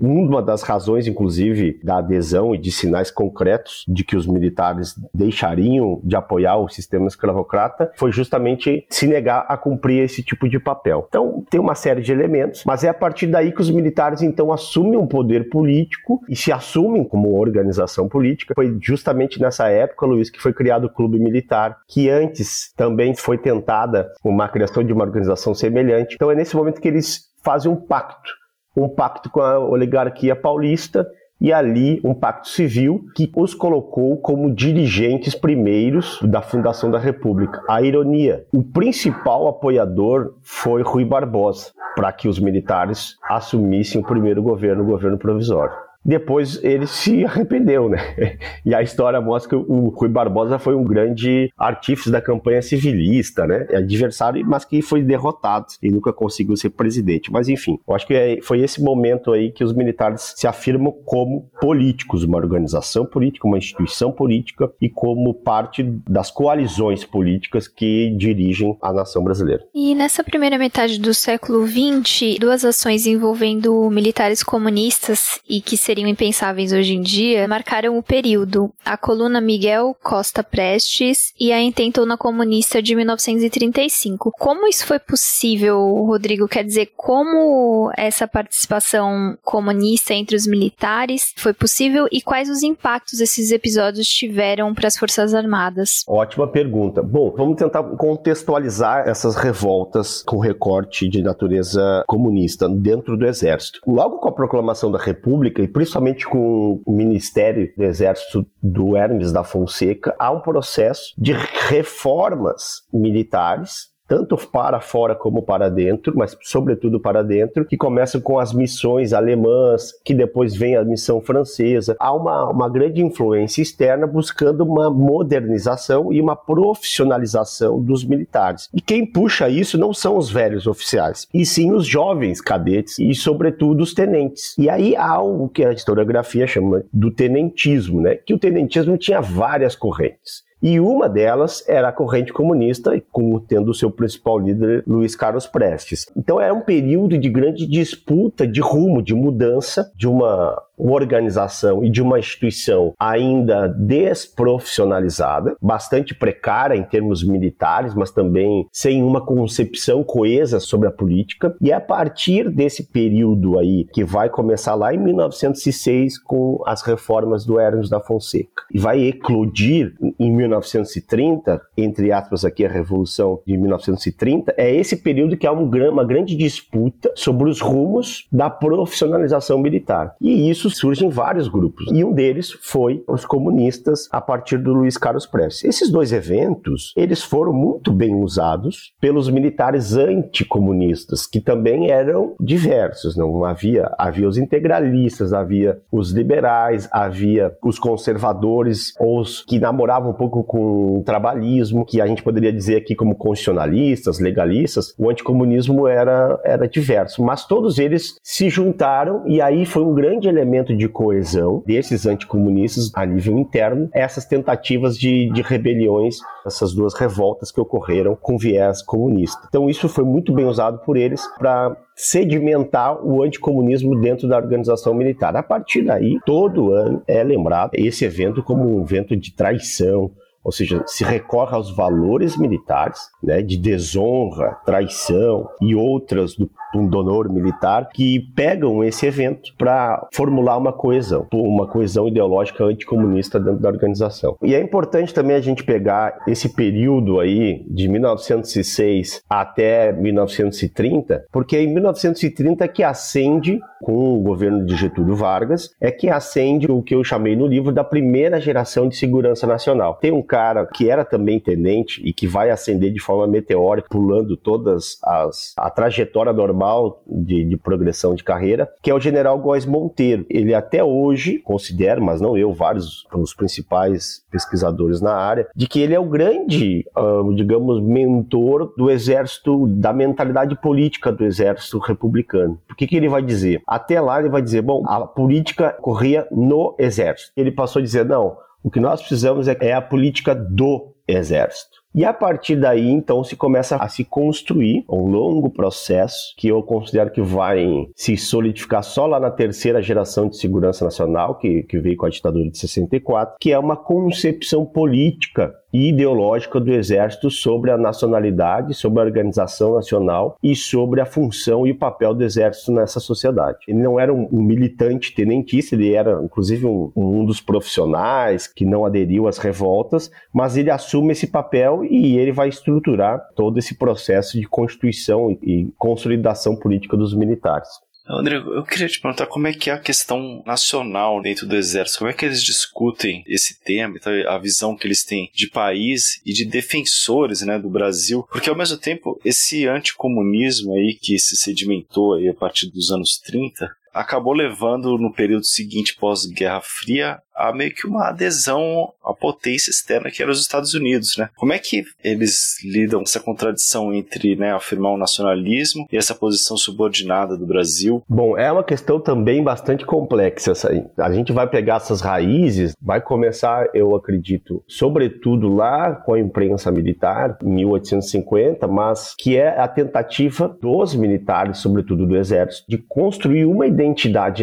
uma 0.00 0.42
das 0.42 0.62
razões, 0.62 1.06
inclusive, 1.06 1.80
da 1.82 1.98
adesão 1.98 2.54
e 2.54 2.58
de 2.58 2.70
sinais 2.70 3.10
concretos 3.10 3.84
de 3.88 4.04
que 4.04 4.16
os 4.16 4.26
militares 4.26 4.94
deixariam 5.12 6.00
de 6.04 6.16
apoiar 6.16 6.56
o 6.56 6.68
sistema 6.68 7.06
escravocrata 7.06 7.90
foi 7.96 8.12
justamente 8.12 8.86
se 8.88 9.06
negar 9.06 9.44
a 9.48 9.56
cumprir 9.56 10.02
esse 10.02 10.22
tipo 10.22 10.48
de 10.48 10.58
papel. 10.58 11.06
Então, 11.08 11.44
tem 11.50 11.60
uma 11.60 11.74
série 11.74 12.02
de 12.02 12.12
elementos, 12.12 12.62
mas 12.64 12.84
é 12.84 12.88
a 12.88 12.94
partir 12.94 13.26
daí 13.26 13.52
que 13.52 13.60
os 13.60 13.70
militares 13.70 14.22
então 14.22 14.52
assumem 14.52 14.98
um 14.98 15.06
poder 15.06 15.48
político 15.48 16.20
e 16.28 16.36
se 16.36 16.52
assumem 16.52 17.04
como 17.04 17.38
organização 17.38 18.08
política. 18.08 18.54
Foi 18.54 18.76
justamente 18.80 19.40
nessa 19.40 19.68
época, 19.68 20.06
Luiz, 20.06 20.30
que 20.30 20.40
foi 20.40 20.52
criado 20.52 20.84
o 20.84 20.90
Clube 20.90 21.18
Militar, 21.18 21.78
que 21.88 22.10
antes 22.10 22.72
também 22.76 23.14
foi 23.14 23.38
tentada 23.38 24.10
uma 24.24 24.48
criação 24.48 24.84
de 24.84 24.92
uma 24.92 25.04
organização 25.04 25.54
semelhante. 25.54 26.14
Então, 26.14 26.30
é 26.30 26.34
nesse 26.34 26.56
momento 26.56 26.80
que 26.80 26.88
eles 26.88 27.32
fazem 27.42 27.70
um 27.70 27.76
pacto, 27.76 28.30
um 28.76 28.88
pacto 28.88 29.30
com 29.30 29.40
a 29.40 29.58
oligarquia 29.58 30.34
paulista 30.34 31.06
e 31.40 31.52
ali 31.52 32.00
um 32.02 32.14
pacto 32.14 32.48
civil 32.48 33.04
que 33.14 33.30
os 33.36 33.54
colocou 33.54 34.16
como 34.16 34.54
dirigentes 34.54 35.34
primeiros 35.34 36.18
da 36.22 36.40
fundação 36.40 36.90
da 36.90 36.98
República. 36.98 37.62
A 37.68 37.82
ironia, 37.82 38.46
o 38.52 38.62
principal 38.62 39.48
apoiador 39.48 40.34
foi 40.42 40.82
Rui 40.82 41.04
Barbosa, 41.04 41.72
para 41.96 42.12
que 42.12 42.28
os 42.28 42.38
militares 42.38 43.16
assumissem 43.28 44.00
o 44.00 44.04
primeiro 44.04 44.42
governo, 44.42 44.82
o 44.82 44.86
governo 44.86 45.18
provisório. 45.18 45.83
Depois 46.04 46.62
ele 46.62 46.86
se 46.86 47.24
arrependeu, 47.24 47.88
né? 47.88 47.98
E 48.64 48.74
a 48.74 48.82
história 48.82 49.20
mostra 49.20 49.50
que 49.50 49.56
o 49.56 49.88
Rui 49.88 50.08
Barbosa 50.08 50.58
foi 50.58 50.74
um 50.74 50.84
grande 50.84 51.52
artífice 51.58 52.10
da 52.10 52.20
campanha 52.20 52.62
civilista, 52.62 53.46
né? 53.46 53.66
Adversário, 53.74 54.44
mas 54.46 54.64
que 54.64 54.80
foi 54.80 55.02
derrotado 55.02 55.66
e 55.82 55.90
nunca 55.90 56.12
conseguiu 56.12 56.56
ser 56.56 56.70
presidente. 56.70 57.30
Mas 57.30 57.48
enfim, 57.48 57.78
eu 57.86 57.94
acho 57.94 58.06
que 58.06 58.14
é, 58.14 58.40
foi 58.42 58.60
esse 58.60 58.82
momento 58.82 59.32
aí 59.32 59.50
que 59.50 59.62
os 59.62 59.74
militares 59.74 60.34
se 60.36 60.46
afirmam 60.46 60.92
como 61.04 61.48
políticos, 61.60 62.24
uma 62.24 62.38
organização 62.38 63.04
política, 63.04 63.46
uma 63.46 63.58
instituição 63.58 64.12
política 64.12 64.70
e 64.80 64.88
como 64.88 65.34
parte 65.34 65.82
das 66.08 66.30
coalizões 66.30 67.04
políticas 67.04 67.68
que 67.68 68.14
dirigem 68.16 68.76
a 68.80 68.92
nação 68.92 69.22
brasileira. 69.22 69.64
E 69.74 69.94
nessa 69.94 70.24
primeira 70.24 70.58
metade 70.58 70.98
do 70.98 71.12
século 71.12 71.66
XX, 71.66 72.38
duas 72.38 72.64
ações 72.64 73.06
envolvendo 73.06 73.88
militares 73.90 74.42
comunistas 74.42 75.40
e 75.48 75.60
que 75.60 75.76
seriam 75.76 75.93
seriam 75.94 76.08
impensáveis 76.08 76.72
hoje 76.72 76.92
em 76.92 77.00
dia, 77.00 77.46
marcaram 77.46 77.96
o 77.96 78.02
período. 78.02 78.72
A 78.84 78.96
coluna 78.96 79.40
Miguel 79.40 79.94
Costa 80.02 80.42
Prestes 80.42 81.32
e 81.38 81.52
a 81.52 81.62
Intentona 81.62 82.18
Comunista 82.18 82.82
de 82.82 82.96
1935. 82.96 84.32
Como 84.36 84.66
isso 84.66 84.84
foi 84.86 84.98
possível, 84.98 85.78
Rodrigo? 86.04 86.48
Quer 86.48 86.64
dizer, 86.64 86.90
como 86.96 87.92
essa 87.96 88.26
participação 88.26 89.38
comunista 89.44 90.12
entre 90.12 90.34
os 90.34 90.48
militares 90.48 91.32
foi 91.36 91.54
possível 91.54 92.08
e 92.10 92.20
quais 92.20 92.50
os 92.50 92.64
impactos 92.64 93.20
esses 93.20 93.52
episódios 93.52 94.08
tiveram 94.08 94.74
para 94.74 94.88
as 94.88 94.96
Forças 94.96 95.32
Armadas? 95.32 96.02
Ótima 96.08 96.48
pergunta. 96.48 97.02
Bom, 97.02 97.32
vamos 97.36 97.56
tentar 97.56 97.84
contextualizar 97.96 99.08
essas 99.08 99.36
revoltas 99.36 100.22
com 100.22 100.38
recorte 100.38 101.08
de 101.08 101.22
natureza 101.22 102.02
comunista 102.08 102.68
dentro 102.68 103.16
do 103.16 103.24
Exército. 103.24 103.78
Logo 103.86 104.18
com 104.18 104.28
a 104.28 104.32
proclamação 104.32 104.90
da 104.90 104.98
República, 104.98 105.62
e 105.62 105.68
principalmente 105.84 106.26
com 106.26 106.80
o 106.84 106.92
Ministério 106.92 107.70
do 107.76 107.84
Exército 107.84 108.46
do 108.62 108.96
Hermes 108.96 109.30
da 109.30 109.44
Fonseca, 109.44 110.14
há 110.18 110.30
um 110.32 110.40
processo 110.40 111.12
de 111.18 111.32
reformas 111.68 112.86
militares 112.90 113.93
tanto 114.06 114.36
para 114.36 114.80
fora 114.80 115.14
como 115.14 115.42
para 115.42 115.68
dentro, 115.68 116.12
mas 116.16 116.36
sobretudo 116.42 117.00
para 117.00 117.22
dentro, 117.22 117.64
que 117.64 117.76
começam 117.76 118.20
com 118.20 118.38
as 118.38 118.52
missões 118.52 119.12
alemãs, 119.12 119.92
que 120.04 120.14
depois 120.14 120.54
vem 120.54 120.76
a 120.76 120.84
missão 120.84 121.20
francesa. 121.20 121.96
Há 121.98 122.12
uma, 122.12 122.50
uma 122.50 122.68
grande 122.68 123.02
influência 123.02 123.62
externa 123.62 124.06
buscando 124.06 124.62
uma 124.62 124.90
modernização 124.90 126.12
e 126.12 126.20
uma 126.20 126.36
profissionalização 126.36 127.80
dos 127.80 128.04
militares. 128.04 128.68
E 128.74 128.80
quem 128.80 129.06
puxa 129.06 129.48
isso 129.48 129.78
não 129.78 129.94
são 129.94 130.16
os 130.16 130.30
velhos 130.30 130.66
oficiais, 130.66 131.26
e 131.32 131.46
sim 131.46 131.72
os 131.72 131.86
jovens 131.86 132.40
cadetes 132.40 132.98
e, 132.98 133.14
sobretudo, 133.14 133.82
os 133.82 133.94
tenentes. 133.94 134.56
E 134.58 134.68
aí 134.68 134.94
há 134.96 135.20
o 135.20 135.48
que 135.48 135.64
a 135.64 135.72
historiografia 135.72 136.46
chama 136.46 136.84
do 136.92 137.10
tenentismo, 137.10 138.00
né? 138.00 138.16
que 138.16 138.34
o 138.34 138.38
tenentismo 138.38 138.98
tinha 138.98 139.20
várias 139.20 139.74
correntes. 139.74 140.44
E 140.64 140.80
uma 140.80 141.10
delas 141.10 141.62
era 141.68 141.88
a 141.88 141.92
corrente 141.92 142.32
comunista, 142.32 142.98
como 143.12 143.38
tendo 143.38 143.74
seu 143.74 143.90
principal 143.90 144.38
líder 144.38 144.82
Luiz 144.86 145.14
Carlos 145.14 145.46
Prestes. 145.46 146.06
Então 146.16 146.40
era 146.40 146.54
um 146.54 146.62
período 146.62 147.18
de 147.18 147.28
grande 147.28 147.66
disputa 147.66 148.46
de 148.46 148.62
rumo, 148.62 149.02
de 149.02 149.14
mudança 149.14 149.92
de 149.94 150.08
uma 150.08 150.58
organização 150.76 151.84
e 151.84 151.90
de 151.90 152.02
uma 152.02 152.18
instituição 152.18 152.92
ainda 152.98 153.68
desprofissionalizada, 153.68 155.56
bastante 155.60 156.14
precária 156.14 156.76
em 156.76 156.82
termos 156.82 157.22
militares, 157.22 157.94
mas 157.94 158.10
também 158.10 158.66
sem 158.72 159.02
uma 159.02 159.24
concepção 159.24 160.02
coesa 160.02 160.60
sobre 160.60 160.88
a 160.88 160.92
política. 160.92 161.54
E 161.60 161.70
é 161.70 161.74
a 161.74 161.80
partir 161.80 162.50
desse 162.50 162.84
período 162.84 163.58
aí 163.58 163.86
que 163.92 164.04
vai 164.04 164.28
começar 164.28 164.74
lá 164.74 164.94
em 164.94 164.98
1906 164.98 166.18
com 166.18 166.62
as 166.66 166.82
reformas 166.82 167.44
do 167.44 167.58
Hermes 167.58 167.88
da 167.88 168.00
Fonseca 168.00 168.64
e 168.72 168.78
vai 168.78 169.02
eclodir 169.02 169.94
em 170.18 170.30
1930, 170.30 171.60
entre 171.76 172.12
aspas 172.12 172.44
aqui 172.44 172.64
a 172.64 172.68
revolução 172.68 173.40
de 173.46 173.56
1930, 173.56 174.54
é 174.56 174.74
esse 174.74 174.96
período 174.96 175.36
que 175.36 175.46
há 175.46 175.52
uma 175.52 176.04
grande 176.04 176.36
disputa 176.36 177.12
sobre 177.14 177.48
os 177.48 177.60
rumos 177.60 178.26
da 178.32 178.50
profissionalização 178.50 179.58
militar. 179.58 180.14
E 180.20 180.50
isso 180.50 180.63
surgem 180.70 181.08
vários 181.08 181.48
grupos. 181.48 181.86
E 181.92 182.04
um 182.04 182.12
deles 182.12 182.50
foi 182.62 183.02
os 183.08 183.24
comunistas 183.24 184.08
a 184.10 184.20
partir 184.20 184.58
do 184.58 184.72
Luiz 184.72 184.96
Carlos 184.96 185.26
Prestes. 185.26 185.64
Esses 185.64 185.90
dois 185.90 186.12
eventos, 186.12 186.92
eles 186.96 187.22
foram 187.22 187.52
muito 187.52 187.92
bem 187.92 188.14
usados 188.14 188.92
pelos 189.00 189.28
militares 189.28 189.94
anticomunistas, 189.94 191.26
que 191.26 191.40
também 191.40 191.90
eram 191.90 192.34
diversos, 192.40 193.16
não 193.16 193.44
havia 193.44 193.90
havia 193.98 194.28
os 194.28 194.36
integralistas, 194.36 195.32
havia 195.32 195.78
os 195.90 196.10
liberais, 196.10 196.88
havia 196.92 197.52
os 197.62 197.78
conservadores, 197.78 198.92
ou 198.98 199.20
os 199.20 199.42
que 199.42 199.58
namoravam 199.58 200.10
um 200.10 200.14
pouco 200.14 200.44
com 200.44 200.98
o 200.98 201.02
trabalhismo, 201.04 201.84
que 201.84 202.00
a 202.00 202.06
gente 202.06 202.22
poderia 202.22 202.52
dizer 202.52 202.76
aqui 202.76 202.94
como 202.94 203.14
constitucionalistas, 203.14 204.18
legalistas. 204.18 204.94
O 204.98 205.10
anticomunismo 205.10 205.86
era 205.86 206.38
era 206.44 206.68
diverso, 206.68 207.22
mas 207.22 207.46
todos 207.46 207.78
eles 207.78 208.18
se 208.22 208.48
juntaram 208.48 209.22
e 209.26 209.40
aí 209.40 209.64
foi 209.66 209.82
um 209.82 209.94
grande 209.94 210.28
elemento 210.28 210.53
de 210.62 210.88
coesão 210.88 211.62
desses 211.66 212.06
anticomunistas 212.06 212.90
a 212.94 213.04
nível 213.04 213.38
interno, 213.38 213.88
essas 213.92 214.24
tentativas 214.24 214.96
de, 214.96 215.30
de 215.32 215.42
rebeliões, 215.42 216.18
essas 216.46 216.72
duas 216.74 216.94
revoltas 216.94 217.50
que 217.50 217.60
ocorreram 217.60 218.16
com 218.20 218.36
viés 218.36 218.82
comunista. 218.82 219.46
Então 219.48 219.68
isso 219.68 219.88
foi 219.88 220.04
muito 220.04 220.32
bem 220.32 220.44
usado 220.44 220.78
por 220.84 220.96
eles 220.96 221.26
para 221.38 221.76
sedimentar 221.96 223.04
o 223.04 223.22
anticomunismo 223.22 223.98
dentro 224.00 224.28
da 224.28 224.36
organização 224.36 224.94
militar. 224.94 225.34
A 225.36 225.42
partir 225.42 225.82
daí, 225.82 226.18
todo 226.26 226.72
ano 226.72 227.02
é 227.06 227.22
lembrado 227.22 227.70
esse 227.74 228.04
evento 228.04 228.42
como 228.42 228.76
um 228.76 228.82
evento 228.82 229.16
de 229.16 229.32
traição, 229.32 230.10
ou 230.42 230.52
seja, 230.52 230.82
se 230.86 231.02
recorre 231.02 231.54
aos 231.54 231.74
valores 231.74 232.36
militares, 232.36 233.00
né, 233.22 233.40
de 233.40 233.56
desonra, 233.56 234.58
traição 234.66 235.48
e 235.62 235.74
outras 235.74 236.34
do 236.34 236.50
pundonor 236.74 237.32
militar, 237.32 237.88
que 237.94 238.18
pegam 238.34 238.82
esse 238.82 239.06
evento 239.06 239.54
para 239.56 240.08
formular 240.12 240.58
uma 240.58 240.72
coesão, 240.72 241.28
uma 241.32 241.68
coesão 241.68 242.08
ideológica 242.08 242.64
anticomunista 242.64 243.38
dentro 243.38 243.60
da 243.60 243.68
organização. 243.68 244.36
E 244.42 244.56
é 244.56 244.60
importante 244.60 245.14
também 245.14 245.36
a 245.36 245.40
gente 245.40 245.62
pegar 245.62 246.18
esse 246.26 246.48
período 246.48 247.20
aí 247.20 247.64
de 247.68 247.86
1906 247.86 249.22
até 249.30 249.92
1930, 249.92 251.26
porque 251.30 251.56
é 251.56 251.62
em 251.62 251.72
1930 251.72 252.66
que 252.66 252.82
acende 252.82 253.60
com 253.80 254.18
o 254.18 254.22
governo 254.22 254.64
de 254.64 254.74
Getúlio 254.76 255.14
Vargas, 255.14 255.70
é 255.78 255.90
que 255.90 256.08
acende 256.08 256.66
o 256.70 256.82
que 256.82 256.94
eu 256.94 257.04
chamei 257.04 257.36
no 257.36 257.46
livro 257.46 257.70
da 257.70 257.84
primeira 257.84 258.40
geração 258.40 258.88
de 258.88 258.96
segurança 258.96 259.46
nacional. 259.46 259.98
Tem 260.00 260.10
um 260.10 260.22
cara 260.22 260.66
que 260.66 260.88
era 260.88 261.04
também 261.04 261.38
tenente 261.38 262.00
e 262.02 262.12
que 262.12 262.26
vai 262.26 262.50
ascender 262.50 262.92
de 262.92 262.98
forma 262.98 263.26
meteórica, 263.26 263.88
pulando 263.90 264.36
todas 264.36 264.98
as 265.04 265.52
a 265.56 265.68
trajetória 265.68 266.32
normal 266.32 266.63
normal 266.64 267.02
de, 267.06 267.44
de 267.44 267.56
progressão 267.56 268.14
de 268.14 268.24
carreira, 268.24 268.68
que 268.82 268.90
é 268.90 268.94
o 268.94 269.00
general 269.00 269.38
Góes 269.38 269.66
Monteiro. 269.66 270.24
Ele 270.30 270.54
até 270.54 270.82
hoje 270.82 271.38
considera, 271.38 272.00
mas 272.00 272.20
não 272.20 272.36
eu, 272.36 272.52
vários 272.52 273.04
os 273.14 273.34
principais 273.34 274.24
pesquisadores 274.30 275.00
na 275.00 275.14
área, 275.14 275.46
de 275.54 275.66
que 275.68 275.80
ele 275.80 275.94
é 275.94 276.00
o 276.00 276.08
grande, 276.08 276.84
uh, 276.96 277.34
digamos, 277.34 277.82
mentor 277.82 278.72
do 278.76 278.90
exército, 278.90 279.66
da 279.68 279.92
mentalidade 279.92 280.56
política 280.60 281.12
do 281.12 281.24
exército 281.24 281.78
republicano. 281.78 282.58
O 282.70 282.74
que, 282.74 282.86
que 282.86 282.96
ele 282.96 283.08
vai 283.08 283.22
dizer? 283.22 283.62
Até 283.66 284.00
lá 284.00 284.20
ele 284.20 284.30
vai 284.30 284.42
dizer, 284.42 284.62
bom, 284.62 284.82
a 284.86 285.06
política 285.06 285.70
corria 285.80 286.26
no 286.30 286.74
exército. 286.78 287.32
Ele 287.36 287.52
passou 287.52 287.80
a 287.80 287.82
dizer, 287.82 288.04
não, 288.04 288.36
o 288.62 288.70
que 288.70 288.80
nós 288.80 289.00
precisamos 289.00 289.46
é, 289.46 289.56
é 289.60 289.72
a 289.74 289.82
política 289.82 290.34
do 290.34 290.94
exército. 291.06 291.83
E 291.94 292.04
a 292.04 292.12
partir 292.12 292.56
daí, 292.56 292.90
então, 292.90 293.22
se 293.22 293.36
começa 293.36 293.76
a 293.76 293.88
se 293.88 294.04
construir 294.04 294.84
um 294.90 295.06
longo 295.06 295.48
processo 295.48 296.34
que 296.36 296.48
eu 296.48 296.60
considero 296.62 297.10
que 297.12 297.22
vai 297.22 297.86
se 297.94 298.16
solidificar 298.16 298.82
só 298.82 299.06
lá 299.06 299.20
na 299.20 299.30
terceira 299.30 299.80
geração 299.80 300.28
de 300.28 300.36
segurança 300.36 300.84
nacional, 300.84 301.38
que, 301.38 301.62
que 301.62 301.78
veio 301.78 301.96
com 301.96 302.06
a 302.06 302.10
ditadura 302.10 302.50
de 302.50 302.58
64, 302.58 303.36
que 303.40 303.52
é 303.52 303.58
uma 303.58 303.76
concepção 303.76 304.66
política 304.66 305.54
e 305.74 305.88
ideológica 305.88 306.60
do 306.60 306.72
Exército 306.72 307.28
sobre 307.28 307.72
a 307.72 307.76
nacionalidade, 307.76 308.74
sobre 308.74 309.00
a 309.00 309.04
organização 309.04 309.74
nacional 309.74 310.38
e 310.40 310.54
sobre 310.54 311.00
a 311.00 311.06
função 311.06 311.66
e 311.66 311.72
o 311.72 311.76
papel 311.76 312.14
do 312.14 312.22
Exército 312.22 312.70
nessa 312.70 313.00
sociedade. 313.00 313.58
Ele 313.66 313.82
não 313.82 313.98
era 313.98 314.14
um, 314.14 314.28
um 314.30 314.40
militante 314.40 315.12
tenentista, 315.12 315.74
ele 315.74 315.92
era 315.92 316.22
inclusive 316.22 316.64
um, 316.64 316.92
um, 316.94 317.24
dos 317.24 317.40
profissionais 317.40 318.46
que 318.46 318.64
não 318.64 318.86
aderiu 318.86 319.26
às 319.26 319.38
revoltas, 319.38 320.12
mas 320.32 320.56
ele 320.56 320.70
assume 320.70 321.10
esse 321.10 321.26
papel 321.26 321.83
e 321.90 322.16
ele 322.18 322.32
vai 322.32 322.48
estruturar 322.48 323.20
todo 323.34 323.58
esse 323.58 323.76
processo 323.76 324.38
de 324.38 324.46
constituição 324.46 325.30
e 325.42 325.72
consolidação 325.78 326.56
política 326.56 326.96
dos 326.96 327.14
militares. 327.14 327.68
André, 328.06 328.36
eu 328.36 328.62
queria 328.64 328.86
te 328.86 329.00
perguntar 329.00 329.26
como 329.26 329.46
é 329.46 329.54
que 329.54 329.70
é 329.70 329.72
a 329.72 329.78
questão 329.78 330.42
nacional 330.44 331.22
dentro 331.22 331.46
do 331.46 331.56
exército, 331.56 332.00
como 332.00 332.10
é 332.10 332.12
que 332.12 332.24
eles 332.24 332.42
discutem 332.42 333.24
esse 333.26 333.58
tema, 333.62 333.96
então, 333.96 334.12
a 334.28 334.36
visão 334.36 334.76
que 334.76 334.86
eles 334.86 335.04
têm 335.04 335.30
de 335.34 335.48
país 335.48 336.20
e 336.24 336.34
de 336.34 336.44
defensores 336.44 337.40
né, 337.40 337.58
do 337.58 337.70
Brasil, 337.70 338.22
porque 338.30 338.50
ao 338.50 338.56
mesmo 338.56 338.76
tempo 338.76 339.18
esse 339.24 339.66
anticomunismo 339.66 340.74
aí 340.74 340.98
que 341.00 341.18
se 341.18 341.34
sedimentou 341.34 342.14
aí 342.14 342.28
a 342.28 342.34
partir 342.34 342.70
dos 342.70 342.90
anos 342.90 343.18
30, 343.18 343.70
acabou 343.94 344.32
levando 344.32 344.98
no 344.98 345.12
período 345.12 345.46
seguinte 345.46 345.96
pós-Guerra 345.96 346.60
Fria 346.60 347.20
a 347.34 347.52
meio 347.52 347.74
que 347.74 347.86
uma 347.86 348.08
adesão 348.08 348.92
à 349.04 349.12
potência 349.12 349.70
externa 349.70 350.10
que 350.10 350.22
era 350.22 350.30
os 350.30 350.40
Estados 350.40 350.72
Unidos, 350.74 351.16
né? 351.18 351.28
Como 351.36 351.52
é 351.52 351.58
que 351.58 351.82
eles 352.02 352.62
lidam 352.64 353.00
com 353.00 353.04
essa 353.04 353.18
contradição 353.18 353.92
entre 353.92 354.36
né, 354.36 354.52
afirmar 354.52 354.92
o 354.92 354.96
nacionalismo 354.96 355.86
e 355.90 355.96
essa 355.96 356.14
posição 356.14 356.56
subordinada 356.56 357.36
do 357.36 357.46
Brasil? 357.46 358.02
Bom, 358.08 358.38
é 358.38 358.50
uma 358.52 358.62
questão 358.62 359.00
também 359.00 359.42
bastante 359.42 359.84
complexa. 359.84 360.52
A 360.96 361.12
gente 361.12 361.32
vai 361.32 361.48
pegar 361.48 361.76
essas 361.76 362.00
raízes, 362.00 362.72
vai 362.80 363.00
começar, 363.00 363.68
eu 363.74 363.96
acredito, 363.96 364.62
sobretudo 364.68 365.52
lá 365.52 365.92
com 365.92 366.14
a 366.14 366.20
imprensa 366.20 366.70
militar, 366.70 367.36
em 367.42 367.48
1850, 367.48 368.66
mas 368.68 369.14
que 369.18 369.36
é 369.36 369.58
a 369.58 369.66
tentativa 369.66 370.48
dos 370.48 370.94
militares, 370.94 371.58
sobretudo 371.58 372.06
do 372.06 372.16
exército, 372.16 372.64
de 372.68 372.78
construir 372.78 373.44
uma 373.44 373.66
identidade 373.66 373.83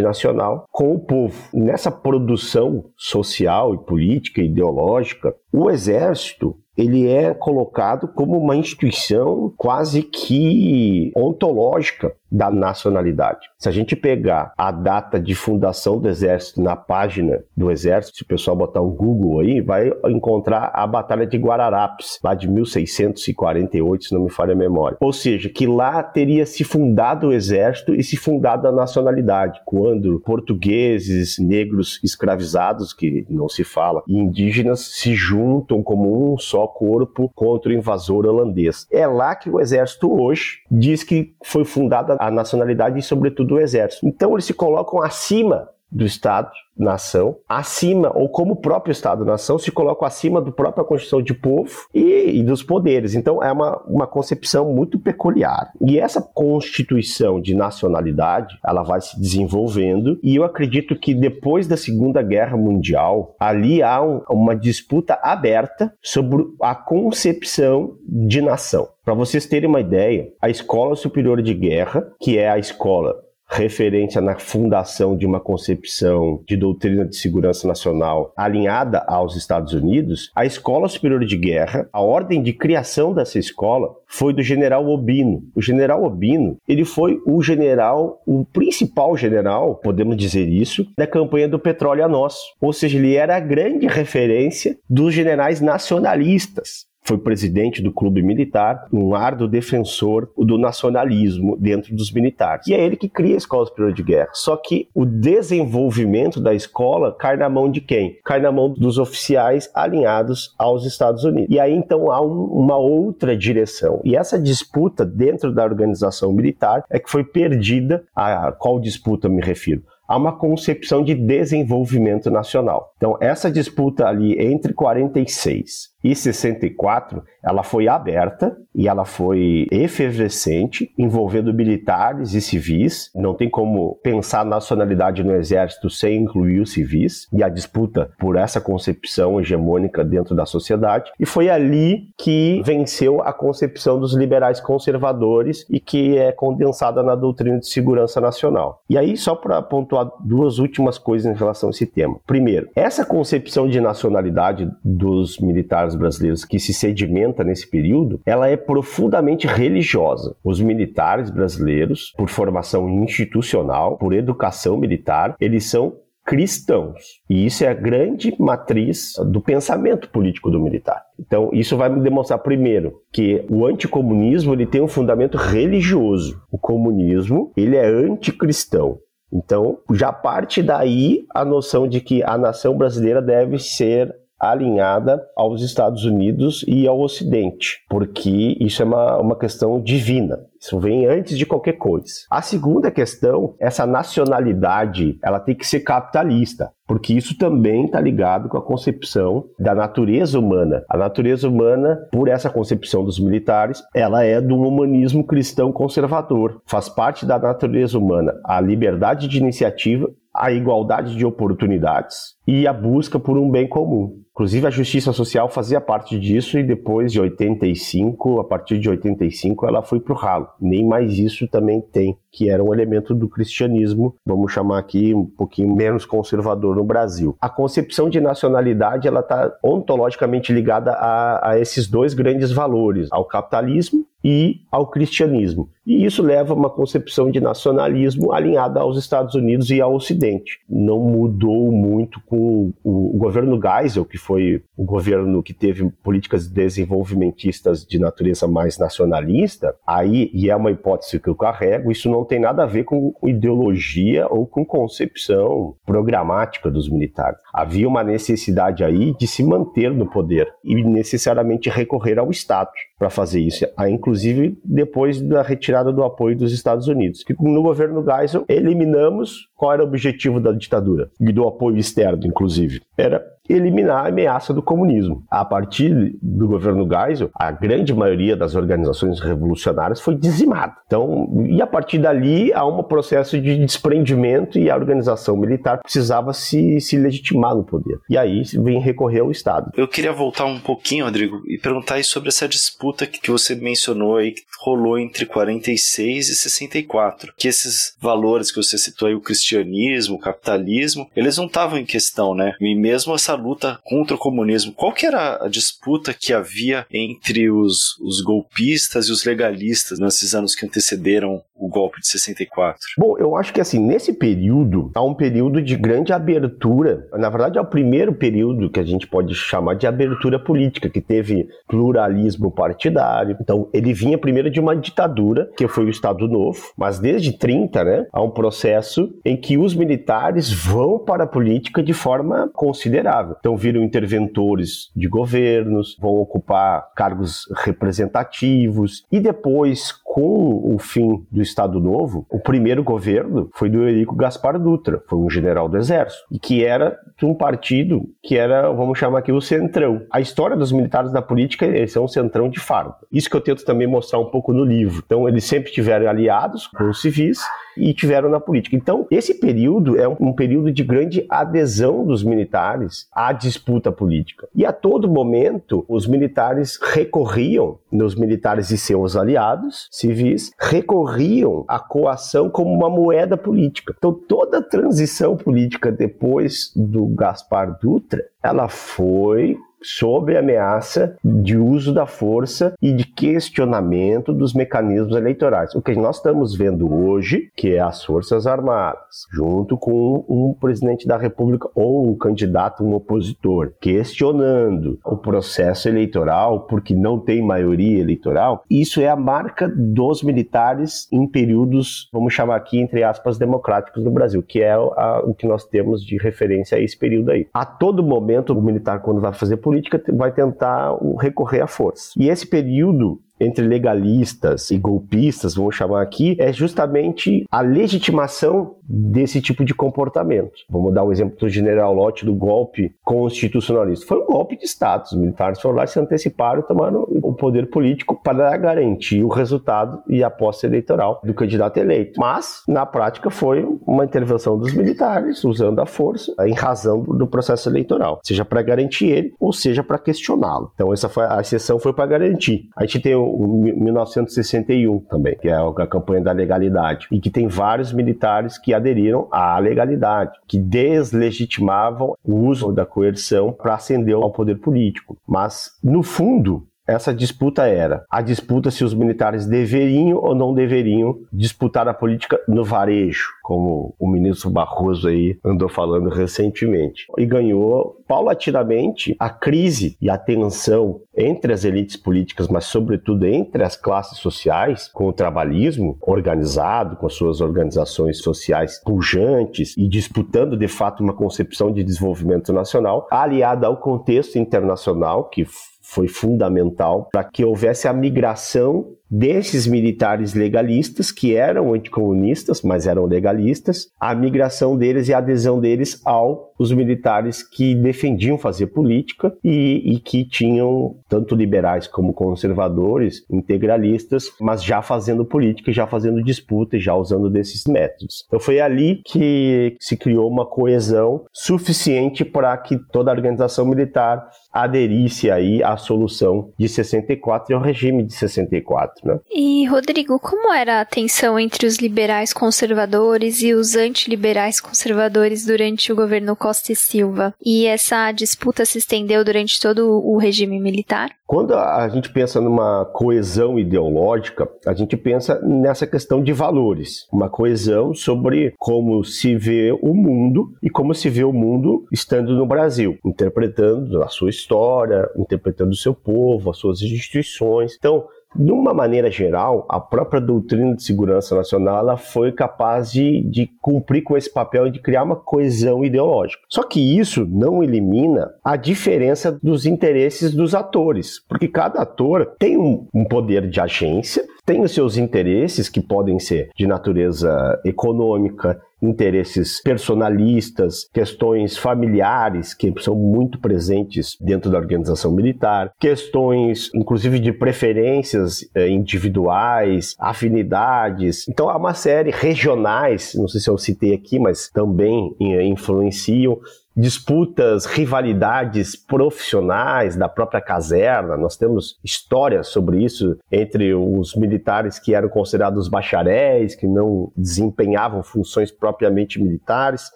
nacional 0.01 0.65
com 0.71 0.93
o 0.93 0.99
povo. 0.99 1.49
Nessa 1.53 1.91
produção 1.91 2.85
social 2.95 3.73
e 3.73 3.77
política 3.77 4.41
e 4.41 4.45
ideológica, 4.45 5.35
o 5.51 5.69
exército 5.69 6.55
ele 6.81 7.07
é 7.07 7.33
colocado 7.33 8.07
como 8.07 8.37
uma 8.37 8.55
instituição 8.55 9.53
quase 9.57 10.01
que 10.03 11.11
ontológica 11.15 12.13
da 12.31 12.49
nacionalidade. 12.49 13.49
Se 13.57 13.67
a 13.67 13.71
gente 13.71 13.95
pegar 13.95 14.53
a 14.57 14.71
data 14.71 15.19
de 15.19 15.35
fundação 15.35 15.99
do 15.99 16.07
Exército 16.07 16.61
na 16.61 16.75
página 16.75 17.43
do 17.55 17.69
Exército, 17.69 18.17
se 18.17 18.23
o 18.23 18.27
pessoal 18.27 18.55
botar 18.55 18.81
um 18.81 18.89
Google 18.89 19.41
aí, 19.41 19.59
vai 19.59 19.91
encontrar 20.07 20.71
a 20.73 20.87
Batalha 20.87 21.27
de 21.27 21.37
Guararapes, 21.37 22.19
lá 22.23 22.33
de 22.33 22.49
1648, 22.49 24.05
se 24.05 24.13
não 24.13 24.23
me 24.23 24.29
falha 24.29 24.53
a 24.53 24.55
memória. 24.55 24.97
Ou 25.01 25.11
seja, 25.11 25.49
que 25.49 25.67
lá 25.67 26.01
teria 26.01 26.45
se 26.45 26.63
fundado 26.63 27.27
o 27.27 27.33
Exército 27.33 27.93
e 27.93 28.01
se 28.01 28.15
fundado 28.15 28.67
a 28.67 28.71
nacionalidade, 28.71 29.59
quando 29.65 30.21
portugueses, 30.21 31.37
negros 31.37 31.99
escravizados, 32.01 32.93
que 32.93 33.25
não 33.29 33.49
se 33.49 33.63
fala, 33.63 34.01
e 34.07 34.17
indígenas 34.17 34.79
se 34.79 35.13
juntam 35.13 35.83
como 35.83 36.33
um 36.33 36.37
só 36.37 36.65
corpo 36.73 37.31
contra 37.35 37.71
o 37.71 37.73
invasor 37.73 38.25
holandês. 38.25 38.87
É 38.91 39.05
lá 39.05 39.35
que 39.35 39.49
o 39.49 39.59
Exército 39.59 40.11
hoje 40.11 40.59
diz 40.69 41.03
que 41.03 41.35
foi 41.43 41.63
fundada 41.63 42.17
a 42.19 42.31
nacionalidade 42.31 42.99
e, 42.99 43.01
sobretudo, 43.01 43.55
o 43.55 43.59
exército. 43.59 44.07
Então, 44.07 44.33
eles 44.33 44.45
se 44.45 44.53
colocam 44.53 45.01
acima 45.01 45.69
do 45.91 46.05
Estado, 46.05 46.51
nação, 46.77 47.37
acima, 47.47 48.11
ou 48.15 48.29
como 48.29 48.53
o 48.53 48.55
próprio 48.55 48.91
Estado, 48.91 49.25
nação, 49.25 49.59
se 49.59 49.71
colocam 49.71 50.07
acima 50.07 50.41
da 50.41 50.51
própria 50.51 50.83
constituição 50.83 51.21
de 51.21 51.33
povo 51.33 51.87
e, 51.93 52.39
e, 52.39 52.43
dos 52.43 52.63
poderes. 52.63 53.13
Então, 53.13 53.43
é 53.43 53.51
uma, 53.51 53.77
uma 53.85 54.07
concepção 54.07 54.73
muito 54.73 54.97
peculiar. 54.97 55.71
E 55.81 55.99
essa 55.99 56.21
constituição 56.21 57.39
de 57.41 57.53
nacionalidade, 57.53 58.57
ela 58.65 58.83
vai 58.83 59.01
se 59.01 59.19
desenvolvendo, 59.19 60.19
e 60.23 60.35
eu 60.35 60.43
acredito 60.43 60.95
que 60.95 61.13
depois 61.13 61.67
da 61.67 61.77
Segunda 61.77 62.21
Guerra 62.21 62.57
Mundial, 62.57 63.35
ali 63.39 63.83
há 63.83 64.01
um, 64.01 64.21
uma 64.29 64.55
disputa 64.55 65.19
aberta 65.21 65.93
sobre 66.01 66.45
a 66.61 66.73
concepção 66.73 67.95
de 68.07 68.41
nação. 68.41 68.87
Para 69.03 69.13
vocês 69.13 69.45
terem 69.45 69.67
uma 69.67 69.81
ideia, 69.81 70.31
a 70.41 70.49
Escola 70.49 70.95
Superior 70.95 71.41
de 71.41 71.53
Guerra, 71.53 72.07
que 72.19 72.37
é 72.37 72.49
a 72.49 72.57
escola 72.57 73.15
referência 73.51 74.21
na 74.21 74.39
fundação 74.39 75.17
de 75.17 75.25
uma 75.25 75.39
concepção 75.39 76.41
de 76.47 76.55
doutrina 76.55 77.05
de 77.05 77.15
segurança 77.17 77.67
nacional 77.67 78.33
alinhada 78.35 79.03
aos 79.07 79.35
Estados 79.35 79.73
Unidos, 79.73 80.31
a 80.33 80.45
Escola 80.45 80.87
Superior 80.87 81.25
de 81.25 81.35
Guerra, 81.35 81.87
a 81.91 82.01
ordem 82.01 82.41
de 82.41 82.53
criação 82.53 83.13
dessa 83.13 83.37
escola 83.37 83.93
foi 84.07 84.33
do 84.33 84.41
general 84.41 84.87
Obino. 84.87 85.43
O 85.55 85.61
general 85.61 86.03
Obino, 86.03 86.57
ele 86.67 86.85
foi 86.85 87.19
o 87.25 87.41
general, 87.41 88.21
o 88.25 88.45
principal 88.45 89.17
general, 89.17 89.75
podemos 89.75 90.15
dizer 90.15 90.47
isso, 90.47 90.85
da 90.97 91.05
campanha 91.05 91.47
do 91.47 91.59
petróleo 91.59 92.05
a 92.05 92.07
nosso. 92.07 92.41
Ou 92.61 92.71
seja, 92.71 92.97
ele 92.97 93.15
era 93.15 93.35
a 93.35 93.39
grande 93.39 93.87
referência 93.87 94.77
dos 94.89 95.13
generais 95.13 95.59
nacionalistas 95.59 96.90
foi 97.03 97.17
presidente 97.17 97.81
do 97.81 97.91
clube 97.91 98.21
militar, 98.21 98.87
um 98.93 99.15
árduo 99.15 99.47
defensor 99.47 100.31
do 100.37 100.57
nacionalismo 100.57 101.57
dentro 101.57 101.95
dos 101.95 102.11
militares. 102.11 102.67
E 102.67 102.73
é 102.73 102.83
ele 102.83 102.95
que 102.95 103.09
cria 103.09 103.35
a 103.35 103.37
Escola 103.37 103.65
Superior 103.65 103.93
de 103.93 104.03
Guerra. 104.03 104.29
Só 104.33 104.55
que 104.55 104.87
o 104.93 105.05
desenvolvimento 105.05 106.39
da 106.39 106.53
escola 106.53 107.15
cai 107.17 107.35
na 107.35 107.49
mão 107.49 107.69
de 107.69 107.81
quem? 107.81 108.19
Cai 108.23 108.39
na 108.39 108.51
mão 108.51 108.73
dos 108.73 108.97
oficiais 108.97 109.69
alinhados 109.73 110.53
aos 110.57 110.85
Estados 110.85 111.23
Unidos. 111.23 111.49
E 111.49 111.59
aí 111.59 111.73
então 111.73 112.11
há 112.11 112.21
um, 112.21 112.43
uma 112.45 112.77
outra 112.77 113.35
direção. 113.35 113.99
E 114.03 114.15
essa 114.15 114.39
disputa 114.39 115.05
dentro 115.05 115.53
da 115.53 115.63
organização 115.63 116.31
militar 116.31 116.83
é 116.89 116.99
que 116.99 117.09
foi 117.09 117.23
perdida. 117.23 118.03
A 118.15 118.51
qual 118.51 118.79
disputa 118.79 119.27
me 119.27 119.41
refiro? 119.41 119.83
a 120.07 120.17
uma 120.17 120.37
concepção 120.37 121.05
de 121.05 121.15
desenvolvimento 121.15 122.29
nacional. 122.29 122.91
Então, 122.97 123.17
essa 123.21 123.49
disputa 123.49 124.05
ali 124.05 124.37
entre 124.37 124.73
46 124.73 125.90
e 126.03 126.15
64, 126.15 127.23
ela 127.43 127.63
foi 127.63 127.87
aberta 127.87 128.55
e 128.73 128.87
ela 128.87 129.05
foi 129.05 129.67
efervescente, 129.71 130.91
envolvendo 130.97 131.53
militares 131.53 132.33
e 132.33 132.41
civis. 132.41 133.11
Não 133.15 133.33
tem 133.33 133.49
como 133.49 133.99
pensar 134.03 134.45
nacionalidade 134.45 135.23
no 135.23 135.35
exército 135.35 135.89
sem 135.89 136.23
incluir 136.23 136.61
os 136.61 136.71
civis 136.71 137.27
e 137.33 137.43
a 137.43 137.49
disputa 137.49 138.11
por 138.19 138.35
essa 138.35 138.61
concepção 138.61 139.39
hegemônica 139.39 140.03
dentro 140.03 140.35
da 140.35 140.45
sociedade. 140.45 141.11
E 141.19 141.25
foi 141.25 141.49
ali 141.49 142.09
que 142.17 142.61
venceu 142.63 143.21
a 143.21 143.33
concepção 143.33 143.99
dos 143.99 144.15
liberais 144.15 144.59
conservadores 144.59 145.65
e 145.69 145.79
que 145.79 146.17
é 146.17 146.31
condensada 146.31 147.03
na 147.03 147.15
doutrina 147.15 147.59
de 147.59 147.67
segurança 147.67 148.21
nacional. 148.21 148.81
E 148.89 148.97
aí, 148.97 149.17
só 149.17 149.35
para 149.35 149.61
pontuar 149.61 150.09
duas 150.19 150.59
últimas 150.59 150.97
coisas 150.97 151.31
em 151.31 151.37
relação 151.37 151.69
a 151.69 151.71
esse 151.71 151.85
tema. 151.85 152.19
Primeiro, 152.25 152.69
essa 152.75 153.05
concepção 153.05 153.67
de 153.67 153.79
nacionalidade 153.81 154.69
dos 154.83 155.39
militares 155.39 155.90
militares 155.91 155.95
brasileiros 155.95 156.45
que 156.45 156.59
se 156.59 156.73
sedimenta 156.73 157.43
nesse 157.43 157.69
período, 157.69 158.19
ela 158.25 158.47
é 158.47 158.57
profundamente 158.57 159.47
religiosa. 159.47 160.35
Os 160.43 160.59
militares 160.59 161.29
brasileiros, 161.29 162.13
por 162.17 162.29
formação 162.29 162.89
institucional, 162.89 163.97
por 163.97 164.13
educação 164.13 164.77
militar, 164.77 165.35
eles 165.39 165.69
são 165.69 165.93
cristãos. 166.23 167.19
E 167.29 167.45
isso 167.45 167.63
é 167.63 167.67
a 167.67 167.73
grande 167.73 168.33
matriz 168.39 169.13
do 169.25 169.41
pensamento 169.41 170.07
político 170.09 170.51
do 170.51 170.61
militar. 170.61 171.01
Então, 171.19 171.49
isso 171.51 171.75
vai 171.75 171.89
me 171.89 171.99
demonstrar 171.99 172.39
primeiro 172.39 173.01
que 173.11 173.43
o 173.49 173.65
anticomunismo 173.65 174.53
ele 174.53 174.67
tem 174.67 174.81
um 174.81 174.87
fundamento 174.87 175.35
religioso. 175.35 176.39
O 176.51 176.59
comunismo, 176.59 177.51
ele 177.57 177.75
é 177.75 177.85
anticristão. 177.85 178.99
Então, 179.33 179.79
já 179.93 180.11
parte 180.11 180.61
daí 180.61 181.25
a 181.33 181.45
noção 181.45 181.87
de 181.87 182.01
que 182.01 182.21
a 182.21 182.37
nação 182.37 182.77
brasileira 182.77 183.21
deve 183.21 183.57
ser 183.57 184.13
alinhada 184.41 185.21
aos 185.35 185.61
Estados 185.61 186.03
Unidos 186.03 186.65
e 186.67 186.87
ao 186.87 186.99
Ocidente, 186.99 187.83
porque 187.89 188.57
isso 188.59 188.81
é 188.81 188.85
uma, 188.85 189.17
uma 189.17 189.35
questão 189.37 189.79
divina. 189.81 190.39
Isso 190.59 190.79
vem 190.79 191.07
antes 191.07 191.37
de 191.37 191.45
qualquer 191.45 191.73
coisa. 191.73 192.13
A 192.29 192.41
segunda 192.41 192.91
questão, 192.91 193.55
essa 193.59 193.85
nacionalidade, 193.85 195.17
ela 195.23 195.39
tem 195.39 195.55
que 195.55 195.65
ser 195.65 195.79
capitalista, 195.79 196.71
porque 196.87 197.13
isso 197.13 197.35
também 197.35 197.85
está 197.85 197.99
ligado 197.99 198.47
com 198.47 198.57
a 198.57 198.61
concepção 198.61 199.45
da 199.59 199.73
natureza 199.73 200.37
humana. 200.37 200.83
A 200.87 200.95
natureza 200.95 201.49
humana, 201.49 202.07
por 202.11 202.27
essa 202.27 202.47
concepção 202.47 203.03
dos 203.03 203.19
militares, 203.19 203.81
ela 203.95 204.23
é 204.23 204.39
um 204.39 204.67
humanismo 204.67 205.23
cristão 205.23 205.71
conservador. 205.71 206.61
Faz 206.67 206.87
parte 206.87 207.25
da 207.25 207.39
natureza 207.39 207.97
humana 207.97 208.39
a 208.45 208.61
liberdade 208.61 209.27
de 209.27 209.39
iniciativa 209.39 210.11
a 210.33 210.51
igualdade 210.51 211.15
de 211.15 211.25
oportunidades 211.25 212.35
e 212.47 212.67
a 212.67 212.73
busca 212.73 213.19
por 213.19 213.37
um 213.37 213.49
bem 213.49 213.67
comum. 213.67 214.21
Inclusive, 214.33 214.65
a 214.65 214.71
justiça 214.71 215.11
social 215.11 215.49
fazia 215.49 215.81
parte 215.81 216.17
disso 216.17 216.57
e 216.57 216.63
depois 216.63 217.11
de 217.11 217.19
85, 217.19 218.39
a 218.39 218.43
partir 218.43 218.79
de 218.79 218.89
85, 218.89 219.67
ela 219.67 219.83
foi 219.83 219.99
para 219.99 220.13
o 220.13 220.15
ralo. 220.15 220.47
Nem 220.59 220.87
mais 220.87 221.19
isso 221.19 221.47
também 221.47 221.81
tem, 221.81 222.17
que 222.31 222.49
era 222.49 222.63
um 222.63 222.73
elemento 222.73 223.13
do 223.13 223.27
cristianismo, 223.27 224.15
vamos 224.25 224.53
chamar 224.53 224.79
aqui 224.79 225.13
um 225.13 225.25
pouquinho 225.25 225.75
menos 225.75 226.05
conservador 226.05 226.77
no 226.77 226.83
Brasil. 226.83 227.35
A 227.41 227.49
concepção 227.49 228.09
de 228.09 228.21
nacionalidade 228.21 229.07
ela 229.07 229.19
está 229.19 229.53
ontologicamente 229.61 230.53
ligada 230.53 230.93
a, 230.93 231.51
a 231.51 231.59
esses 231.59 231.87
dois 231.87 232.13
grandes 232.13 232.51
valores, 232.51 233.09
ao 233.11 233.25
capitalismo 233.25 234.05
e 234.23 234.61
ao 234.71 234.87
cristianismo. 234.87 235.69
E 235.85 236.05
isso 236.05 236.21
leva 236.21 236.53
a 236.53 236.55
uma 236.55 236.69
concepção 236.69 237.31
de 237.31 237.41
nacionalismo 237.41 238.31
alinhada 238.31 238.79
aos 238.79 238.97
Estados 238.97 239.33
Unidos 239.33 239.69
e 239.71 239.81
ao 239.81 239.95
Ocidente. 239.95 240.59
Não 240.69 240.99
mudou 240.99 241.71
muito 241.71 242.21
com 242.27 242.71
o, 242.83 243.17
governo 243.17 243.59
Geisel, 243.59 244.05
que 244.05 244.17
foi 244.17 244.63
o 244.77 244.85
governo 244.85 245.41
que 245.41 245.53
teve 245.53 245.89
políticas 246.03 246.47
desenvolvimentistas 246.47 247.83
de 247.83 247.99
natureza 247.99 248.47
mais 248.47 248.77
nacionalista. 248.77 249.75
Aí, 249.85 250.29
e 250.33 250.49
é 250.49 250.55
uma 250.55 250.71
hipótese 250.71 251.19
que 251.19 251.27
eu 251.27 251.35
carrego, 251.35 251.91
isso 251.91 252.09
não 252.09 252.23
tem 252.23 252.39
nada 252.39 252.63
a 252.63 252.67
ver 252.67 252.83
com 252.83 253.13
ideologia 253.23 254.27
ou 254.27 254.45
com 254.45 254.63
concepção 254.63 255.75
programática 255.85 256.69
dos 256.69 256.89
militares. 256.89 257.39
Havia 257.51 257.87
uma 257.87 258.03
necessidade 258.03 258.83
aí 258.83 259.15
de 259.17 259.25
se 259.25 259.43
manter 259.43 259.91
no 259.91 260.05
poder 260.05 260.47
e 260.63 260.75
necessariamente 260.83 261.69
recorrer 261.69 262.19
ao 262.19 262.29
Estado 262.29 262.69
para 263.01 263.09
fazer 263.09 263.39
isso, 263.39 263.65
inclusive 263.89 264.59
depois 264.63 265.19
da 265.19 265.41
retirada 265.41 265.91
do 265.91 266.03
apoio 266.03 266.37
dos 266.37 266.53
Estados 266.53 266.87
Unidos. 266.87 267.23
Que 267.23 267.33
no 267.41 267.63
governo 267.63 268.05
Geisel 268.05 268.45
eliminamos 268.47 269.49
qual 269.61 269.73
era 269.73 269.83
o 269.83 269.85
objetivo 269.85 270.39
da 270.39 270.51
ditadura 270.51 271.11
e 271.19 271.31
do 271.31 271.47
apoio 271.47 271.77
externo, 271.77 272.25
inclusive. 272.25 272.81
Era 272.97 273.23
eliminar 273.47 274.05
a 274.05 274.07
ameaça 274.09 274.53
do 274.53 274.61
comunismo. 274.61 275.23
A 275.29 275.43
partir 275.43 276.15
do 276.21 276.47
governo 276.47 276.87
Geisel, 276.87 277.29
a 277.35 277.51
grande 277.51 277.93
maioria 277.93 278.35
das 278.35 278.55
organizações 278.55 279.19
revolucionárias 279.19 279.99
foi 279.99 280.15
dizimada. 280.15 280.73
Então, 280.85 281.45
e 281.47 281.61
a 281.61 281.67
partir 281.67 281.99
dali 281.99 282.53
há 282.53 282.65
um 282.65 282.81
processo 282.83 283.39
de 283.39 283.57
desprendimento 283.57 284.57
e 284.57 284.69
a 284.69 284.75
organização 284.75 285.35
militar 285.35 285.79
precisava 285.81 286.33
se, 286.33 286.79
se 286.79 286.97
legitimar 286.97 287.55
no 287.55 287.63
poder. 287.63 287.99
E 288.09 288.17
aí 288.17 288.43
vem 288.63 288.79
recorrer 288.79 289.19
ao 289.19 289.31
Estado. 289.31 289.71
Eu 289.75 289.87
queria 289.87 290.13
voltar 290.13 290.45
um 290.45 290.59
pouquinho, 290.59 291.05
Rodrigo, 291.05 291.41
e 291.47 291.57
perguntar 291.57 291.95
aí 291.95 292.03
sobre 292.03 292.29
essa 292.29 292.47
disputa 292.47 293.05
que 293.05 293.29
você 293.29 293.55
mencionou 293.55 294.17
aí, 294.17 294.31
que 294.31 294.41
rolou 294.59 294.97
entre 294.97 295.25
46 295.25 296.29
e 296.29 296.35
64. 296.35 297.33
Que 297.37 297.47
esses 297.47 297.95
valores 297.99 298.51
que 298.51 298.61
você 298.61 298.77
citou 298.77 299.07
aí, 299.07 299.15
o 299.15 299.21
cristianismo, 299.21 299.50
o 299.57 300.19
capitalismo, 300.19 301.09
eles 301.15 301.37
não 301.37 301.45
estavam 301.45 301.77
em 301.77 301.85
questão, 301.85 302.33
né? 302.33 302.53
E 302.59 302.75
mesmo 302.75 303.13
essa 303.13 303.33
luta 303.35 303.79
contra 303.83 304.15
o 304.15 304.19
comunismo, 304.19 304.73
qual 304.73 304.93
que 304.93 305.05
era 305.05 305.43
a 305.43 305.47
disputa 305.47 306.13
que 306.13 306.33
havia 306.33 306.85
entre 306.91 307.49
os, 307.49 307.97
os 307.99 308.21
golpistas 308.21 309.07
e 309.07 309.11
os 309.11 309.25
legalistas 309.25 309.99
nesses 309.99 310.33
anos 310.33 310.55
que 310.55 310.65
antecederam 310.65 311.41
o 311.55 311.67
golpe 311.67 312.01
de 312.01 312.07
64? 312.07 312.79
Bom, 312.97 313.17
eu 313.17 313.35
acho 313.35 313.53
que 313.53 313.61
assim, 313.61 313.79
nesse 313.79 314.13
período, 314.13 314.91
há 314.95 315.03
um 315.03 315.13
período 315.13 315.61
de 315.61 315.75
grande 315.75 316.11
abertura. 316.11 317.07
Na 317.13 317.29
verdade, 317.29 317.57
é 317.57 317.61
o 317.61 317.65
primeiro 317.65 318.13
período 318.13 318.69
que 318.69 318.79
a 318.79 318.83
gente 318.83 319.07
pode 319.07 319.35
chamar 319.35 319.75
de 319.75 319.85
abertura 319.85 320.39
política, 320.39 320.89
que 320.89 321.01
teve 321.01 321.47
pluralismo 321.67 322.51
partidário. 322.51 323.37
Então, 323.39 323.69
ele 323.73 323.93
vinha 323.93 324.17
primeiro 324.17 324.49
de 324.49 324.59
uma 324.59 324.75
ditadura, 324.75 325.49
que 325.55 325.67
foi 325.67 325.85
o 325.85 325.89
Estado 325.89 326.27
Novo, 326.27 326.71
mas 326.77 326.99
desde 326.99 327.37
30, 327.37 327.83
né, 327.83 328.07
há 328.11 328.21
um 328.21 328.29
processo 328.29 329.13
em 329.25 329.35
que 329.41 329.57
os 329.57 329.75
militares 329.75 330.51
vão 330.51 330.99
para 330.99 331.23
a 331.23 331.27
política 331.27 331.81
de 331.81 331.93
forma 331.93 332.49
considerável. 332.53 333.35
Então 333.39 333.57
viram 333.57 333.83
interventores 333.83 334.91
de 334.95 335.07
governos, 335.07 335.97
vão 335.99 336.17
ocupar 336.17 336.91
cargos 336.95 337.45
representativos 337.63 339.05
e 339.11 339.19
depois, 339.19 339.91
com 339.91 340.73
o 340.73 340.77
fim 340.79 341.25
do 341.31 341.41
Estado 341.41 341.79
Novo, 341.79 342.25
o 342.29 342.39
primeiro 342.39 342.83
governo 342.83 343.49
foi 343.53 343.69
do 343.69 343.79
Eurico 343.79 344.15
Gaspar 344.15 344.59
Dutra, 344.59 345.01
foi 345.07 345.19
um 345.19 345.29
general 345.29 345.67
do 345.67 345.77
exército, 345.77 346.23
e 346.31 346.37
que 346.37 346.63
era 346.63 346.97
de 347.17 347.25
um 347.25 347.33
partido 347.33 348.09
que 348.21 348.37
era, 348.37 348.71
vamos 348.71 348.97
chamar 348.97 349.19
aqui, 349.19 349.31
o 349.31 349.41
centrão. 349.41 350.01
A 350.11 350.19
história 350.19 350.55
dos 350.55 350.71
militares 350.71 351.11
da 351.11 351.21
política, 351.21 351.65
eles 351.65 351.91
são 351.91 352.05
um 352.05 352.07
centrão 352.07 352.49
de 352.49 352.59
farda. 352.59 352.95
Isso 353.11 353.29
que 353.29 353.35
eu 353.35 353.41
tento 353.41 353.63
também 353.63 353.87
mostrar 353.87 354.19
um 354.19 354.29
pouco 354.29 354.53
no 354.53 354.63
livro. 354.63 355.01
Então, 355.05 355.27
eles 355.27 355.43
sempre 355.43 355.71
tiveram 355.71 356.09
aliados 356.09 356.67
com 356.67 356.89
os 356.89 357.01
civis 357.01 357.39
e 357.77 357.93
tiveram 357.93 358.29
na 358.29 358.39
política. 358.39 358.75
Então, 358.75 359.07
esse 359.09 359.30
período 359.35 359.99
é 359.99 360.07
um, 360.07 360.33
período 360.33 360.71
de 360.71 360.83
grande 360.83 361.25
adesão 361.29 362.05
dos 362.05 362.23
militares 362.23 363.07
à 363.11 363.31
disputa 363.31 363.91
política. 363.91 364.47
E 364.53 364.65
a 364.65 364.73
todo 364.73 365.09
momento, 365.09 365.85
os 365.87 366.07
militares 366.07 366.79
recorriam, 366.81 367.79
nos 367.91 368.15
militares 368.15 368.71
e 368.71 368.77
seus 368.77 369.15
aliados 369.15 369.87
civis, 369.91 370.51
recorriam 370.59 371.65
à 371.67 371.79
coação 371.79 372.49
como 372.49 372.73
uma 372.73 372.89
moeda 372.89 373.37
política. 373.37 373.93
Então, 373.97 374.13
toda 374.13 374.59
a 374.59 374.63
transição 374.63 375.35
política 375.35 375.91
depois 375.91 376.71
do 376.75 377.05
Gaspar 377.07 377.77
Dutra, 377.79 378.23
ela 378.43 378.67
foi 378.67 379.57
sob 379.81 380.35
ameaça 380.35 381.15
de 381.23 381.57
uso 381.57 381.93
da 381.93 382.05
força 382.05 382.73
e 382.81 382.93
de 382.93 383.05
questionamento 383.05 384.33
dos 384.33 384.53
mecanismos 384.53 385.15
eleitorais. 385.15 385.73
O 385.75 385.81
que 385.81 385.95
nós 385.95 386.17
estamos 386.17 386.55
vendo 386.55 386.93
hoje, 386.93 387.49
que 387.55 387.75
é 387.75 387.79
as 387.79 388.03
Forças 388.03 388.47
Armadas, 388.47 389.25
junto 389.31 389.77
com 389.77 390.25
um 390.29 390.53
presidente 390.59 391.07
da 391.07 391.17
República 391.17 391.69
ou 391.75 392.09
um 392.09 392.15
candidato, 392.15 392.83
um 392.83 392.93
opositor, 392.93 393.73
questionando 393.79 394.99
o 395.05 395.17
processo 395.17 395.89
eleitoral 395.89 396.61
porque 396.61 396.93
não 396.93 397.19
tem 397.19 397.41
maioria 397.41 397.99
eleitoral, 397.99 398.63
isso 398.69 399.01
é 399.01 399.07
a 399.07 399.15
marca 399.15 399.67
dos 399.67 400.23
militares 400.23 401.07
em 401.11 401.27
períodos, 401.27 402.09
vamos 402.11 402.33
chamar 402.33 402.55
aqui, 402.55 402.79
entre 402.79 403.03
aspas, 403.03 403.37
democráticos 403.37 404.03
do 404.03 404.11
Brasil, 404.11 404.43
que 404.43 404.61
é 404.61 404.71
a, 404.71 405.21
o 405.25 405.33
que 405.33 405.47
nós 405.47 405.65
temos 405.65 406.03
de 406.03 406.17
referência 406.17 406.77
a 406.77 406.81
esse 406.81 406.97
período 406.97 407.31
aí. 407.31 407.47
A 407.53 407.65
todo 407.65 408.03
momento, 408.03 408.53
o 408.53 408.61
militar, 408.61 409.01
quando 409.01 409.21
vai 409.21 409.33
fazer 409.33 409.57
política, 409.57 409.70
política 409.71 410.03
vai 410.13 410.33
tentar 410.33 410.97
recorrer 411.17 411.61
à 411.61 411.67
força. 411.67 412.11
E 412.17 412.27
esse 412.27 412.45
período 412.45 413.21
entre 413.39 413.65
legalistas 413.65 414.69
e 414.69 414.77
golpistas, 414.77 415.55
vamos 415.55 415.75
chamar 415.75 416.03
aqui, 416.03 416.35
é 416.39 416.53
justamente 416.53 417.45
a 417.49 417.61
legitimação 417.61 418.75
desse 418.91 419.41
tipo 419.41 419.63
de 419.63 419.73
comportamento. 419.73 420.51
Vamos 420.69 420.93
dar 420.93 421.03
um 421.03 421.11
exemplo 421.11 421.37
do 421.37 421.49
general 421.49 421.93
Lott 421.93 422.25
do 422.25 422.33
golpe 422.33 422.93
constitucionalista. 423.03 424.05
Foi 424.05 424.19
um 424.19 424.25
golpe 424.25 424.57
de 424.57 424.65
Estado. 424.65 425.05
Os 425.05 425.13
militares 425.13 425.61
foram 425.61 425.77
lá, 425.77 425.87
se 425.87 425.99
anteciparam, 425.99 426.61
tomaram 426.61 427.07
o 427.09 427.33
poder 427.33 427.69
político 427.69 428.19
para 428.21 428.55
garantir 428.57 429.23
o 429.23 429.29
resultado 429.29 430.01
e 430.07 430.23
a 430.23 430.29
posse 430.29 430.65
eleitoral 430.65 431.21
do 431.23 431.33
candidato 431.33 431.77
eleito. 431.77 432.19
Mas, 432.19 432.63
na 432.67 432.85
prática, 432.85 433.29
foi 433.29 433.65
uma 433.87 434.03
intervenção 434.03 434.57
dos 434.57 434.73
militares, 434.73 435.43
usando 435.43 435.79
a 435.79 435.85
força, 435.85 436.33
em 436.41 436.53
razão 436.53 437.01
do 437.01 437.27
processo 437.27 437.69
eleitoral, 437.69 438.19
seja 438.23 438.43
para 438.43 438.61
garantir 438.61 439.07
ele 439.07 439.33
ou 439.39 439.53
seja 439.53 439.83
para 439.83 439.97
questioná-lo. 439.97 440.71
Então, 440.73 440.91
essa 440.91 441.07
foi, 441.07 441.25
a 441.25 441.39
exceção 441.39 441.79
foi 441.79 441.93
para 441.93 442.05
garantir. 442.05 442.69
A 442.75 442.85
gente 442.85 442.99
tem 442.99 443.15
o 443.15 443.47
1961 443.77 444.99
também, 445.01 445.37
que 445.37 445.47
é 445.47 445.53
a 445.53 445.87
campanha 445.87 446.21
da 446.21 446.31
legalidade, 446.31 447.07
e 447.11 447.19
que 447.19 447.29
tem 447.29 447.47
vários 447.47 447.93
militares 447.93 448.57
que 448.57 448.73
aderiram 448.81 449.27
à 449.31 449.57
legalidade, 449.59 450.37
que 450.47 450.57
deslegitimavam 450.57 452.15
o 452.23 452.35
uso 452.47 452.71
da 452.71 452.85
coerção 452.85 453.53
para 453.53 453.75
ascender 453.75 454.15
ao 454.15 454.31
poder 454.31 454.55
político. 454.55 455.17
Mas, 455.27 455.77
no 455.83 456.03
fundo, 456.03 456.67
essa 456.87 457.13
disputa 457.13 457.67
era 457.67 458.05
a 458.09 458.21
disputa 458.21 458.71
se 458.71 458.83
os 458.83 458.93
militares 458.93 459.45
deveriam 459.45 460.17
ou 460.17 460.35
não 460.35 460.53
deveriam 460.53 461.19
disputar 461.31 461.87
a 461.87 461.93
política 461.93 462.39
no 462.47 462.63
varejo, 462.63 463.27
como 463.43 463.95
o 463.99 464.09
ministro 464.09 464.49
Barroso 464.49 465.07
aí 465.07 465.37
andou 465.45 465.69
falando 465.69 466.09
recentemente. 466.09 467.05
E 467.17 467.25
ganhou 467.25 467.97
paulatinamente 468.07 469.15
a 469.19 469.29
crise 469.29 469.95
e 470.01 470.09
a 470.09 470.17
tensão 470.17 471.01
entre 471.15 471.53
as 471.53 471.63
elites 471.63 471.95
políticas, 471.95 472.47
mas 472.47 472.65
sobretudo 472.65 473.25
entre 473.25 473.63
as 473.63 473.75
classes 473.75 474.17
sociais, 474.17 474.87
com 474.87 475.07
o 475.07 475.13
trabalhismo 475.13 475.97
organizado, 476.01 476.95
com 476.95 477.05
as 477.05 477.13
suas 477.13 477.41
organizações 477.41 478.17
sociais 478.19 478.81
pujantes 478.83 479.77
e 479.77 479.87
disputando 479.87 480.57
de 480.57 480.67
fato 480.67 481.03
uma 481.03 481.13
concepção 481.13 481.71
de 481.71 481.83
desenvolvimento 481.83 482.51
nacional, 482.51 483.07
aliada 483.11 483.67
ao 483.67 483.77
contexto 483.77 484.37
internacional 484.37 485.29
que 485.29 485.45
foi 485.91 486.07
fundamental 486.07 487.09
para 487.11 487.25
que 487.25 487.43
houvesse 487.43 487.85
a 487.85 487.91
migração 487.91 488.95
desses 489.11 489.67
militares 489.67 490.33
legalistas, 490.33 491.11
que 491.11 491.35
eram 491.35 491.73
anticomunistas, 491.73 492.61
mas 492.61 492.87
eram 492.87 493.05
legalistas, 493.05 493.89
a 493.99 494.15
migração 494.15 494.77
deles 494.77 495.09
e 495.09 495.13
a 495.13 495.17
adesão 495.17 495.59
deles 495.59 496.01
aos 496.05 496.71
militares 496.71 497.43
que 497.43 497.75
defendiam 497.75 498.37
fazer 498.37 498.67
política 498.67 499.35
e, 499.43 499.95
e 499.95 499.99
que 499.99 500.23
tinham 500.23 500.95
tanto 501.09 501.35
liberais 501.35 501.87
como 501.87 502.13
conservadores, 502.13 503.25
integralistas, 503.29 504.31
mas 504.39 504.63
já 504.63 504.81
fazendo 504.81 505.25
política, 505.25 505.73
já 505.73 505.85
fazendo 505.85 506.23
disputa 506.23 506.77
e 506.77 506.79
já 506.79 506.95
usando 506.95 507.29
desses 507.29 507.65
métodos. 507.65 508.23
Então 508.27 508.39
foi 508.39 508.61
ali 508.61 509.01
que 509.05 509.75
se 509.79 509.97
criou 509.97 510.29
uma 510.29 510.45
coesão 510.45 511.25
suficiente 511.33 512.23
para 512.23 512.55
que 512.57 512.77
toda 512.77 513.11
a 513.11 513.13
organização 513.13 513.65
militar 513.65 514.29
aderisse 514.53 515.29
aí 515.31 515.63
à 515.63 515.75
solução 515.75 516.51
de 516.57 516.69
64 516.69 517.51
e 517.51 517.55
ao 517.55 517.61
regime 517.61 518.03
de 518.03 518.13
64. 518.13 519.00
Né? 519.03 519.19
E, 519.31 519.65
Rodrigo, 519.65 520.19
como 520.19 520.53
era 520.53 520.81
a 520.81 520.85
tensão 520.85 521.39
entre 521.39 521.65
os 521.65 521.77
liberais 521.77 522.33
conservadores 522.33 523.41
e 523.41 523.53
os 523.53 523.75
antiliberais 523.75 524.59
conservadores 524.59 525.45
durante 525.45 525.91
o 525.91 525.95
governo 525.95 526.35
Costa 526.35 526.71
e 526.71 526.75
Silva? 526.75 527.33
E 527.43 527.65
essa 527.65 528.11
disputa 528.11 528.65
se 528.65 528.77
estendeu 528.77 529.23
durante 529.23 529.59
todo 529.59 530.01
o 530.03 530.17
regime 530.17 530.59
militar? 530.59 531.11
Quando 531.25 531.55
a 531.55 531.87
gente 531.87 532.11
pensa 532.11 532.41
numa 532.41 532.83
coesão 532.83 533.57
ideológica, 533.57 534.49
a 534.67 534.73
gente 534.73 534.97
pensa 534.97 535.39
nessa 535.41 535.87
questão 535.87 536.21
de 536.21 536.33
valores, 536.33 537.07
uma 537.09 537.29
coesão 537.29 537.93
sobre 537.93 538.53
como 538.57 539.01
se 539.05 539.37
vê 539.37 539.71
o 539.81 539.93
mundo 539.93 540.51
e 540.61 540.69
como 540.69 540.93
se 540.93 541.09
vê 541.09 541.23
o 541.23 541.31
mundo 541.31 541.85
estando 541.89 542.35
no 542.35 542.45
Brasil, 542.45 542.97
interpretando 543.05 544.03
a 544.03 544.09
sua 544.09 544.29
história, 544.29 545.09
interpretando 545.17 545.71
o 545.71 545.75
seu 545.75 545.93
povo, 545.93 546.49
as 546.49 546.57
suas 546.57 546.81
instituições. 546.81 547.77
Então, 547.77 548.05
de 548.35 548.51
uma 548.51 548.73
maneira 548.73 549.11
geral, 549.11 549.65
a 549.69 549.79
própria 549.79 550.21
doutrina 550.21 550.75
de 550.75 550.83
segurança 550.83 551.35
nacional 551.35 551.79
ela 551.79 551.97
foi 551.97 552.31
capaz 552.31 552.91
de, 552.91 553.21
de 553.23 553.49
cumprir 553.61 554.03
com 554.03 554.15
esse 554.15 554.31
papel 554.31 554.69
de 554.69 554.79
criar 554.79 555.03
uma 555.03 555.15
coesão 555.15 555.83
ideológica. 555.83 556.41
Só 556.49 556.63
que 556.63 556.97
isso 556.97 557.25
não 557.29 557.61
elimina 557.61 558.31
a 558.43 558.55
diferença 558.55 559.37
dos 559.43 559.65
interesses 559.65 560.33
dos 560.33 560.55
atores, 560.55 561.19
porque 561.27 561.47
cada 561.47 561.81
ator 561.81 562.33
tem 562.39 562.57
um, 562.57 562.87
um 562.93 563.03
poder 563.05 563.49
de 563.49 563.59
agência, 563.59 564.25
tem 564.51 564.61
os 564.61 564.73
seus 564.73 564.97
interesses 564.97 565.69
que 565.69 565.79
podem 565.79 566.19
ser 566.19 566.49
de 566.57 566.67
natureza 566.67 567.57
econômica, 567.63 568.59
interesses 568.81 569.61
personalistas, 569.61 570.89
questões 570.91 571.55
familiares 571.55 572.53
que 572.53 572.73
são 572.81 572.93
muito 572.93 573.39
presentes 573.39 574.17
dentro 574.19 574.51
da 574.51 574.57
organização 574.57 575.11
militar, 575.13 575.71
questões 575.79 576.69
inclusive 576.75 577.17
de 577.17 577.31
preferências 577.31 578.45
eh, 578.53 578.67
individuais, 578.67 579.95
afinidades. 579.97 581.25
Então 581.29 581.49
há 581.49 581.55
uma 581.55 581.73
série 581.73 582.11
regionais, 582.11 583.13
não 583.15 583.29
sei 583.29 583.39
se 583.39 583.49
eu 583.49 583.57
citei 583.57 583.93
aqui, 583.93 584.19
mas 584.19 584.49
também 584.49 585.15
eh, 585.21 585.45
influenciam 585.45 586.37
disputas, 586.75 587.65
rivalidades 587.65 588.75
profissionais 588.75 589.95
da 589.95 590.07
própria 590.07 590.41
caserna. 590.41 591.17
Nós 591.17 591.37
temos 591.37 591.77
histórias 591.83 592.47
sobre 592.47 592.83
isso 592.83 593.17
entre 593.31 593.73
os 593.73 594.15
militares 594.15 594.79
que 594.79 594.95
eram 594.95 595.09
considerados 595.09 595.67
bacharéis, 595.67 596.55
que 596.55 596.67
não 596.67 597.11
desempenhavam 597.15 598.03
funções 598.03 598.51
propriamente 598.51 599.21
militares, 599.21 599.91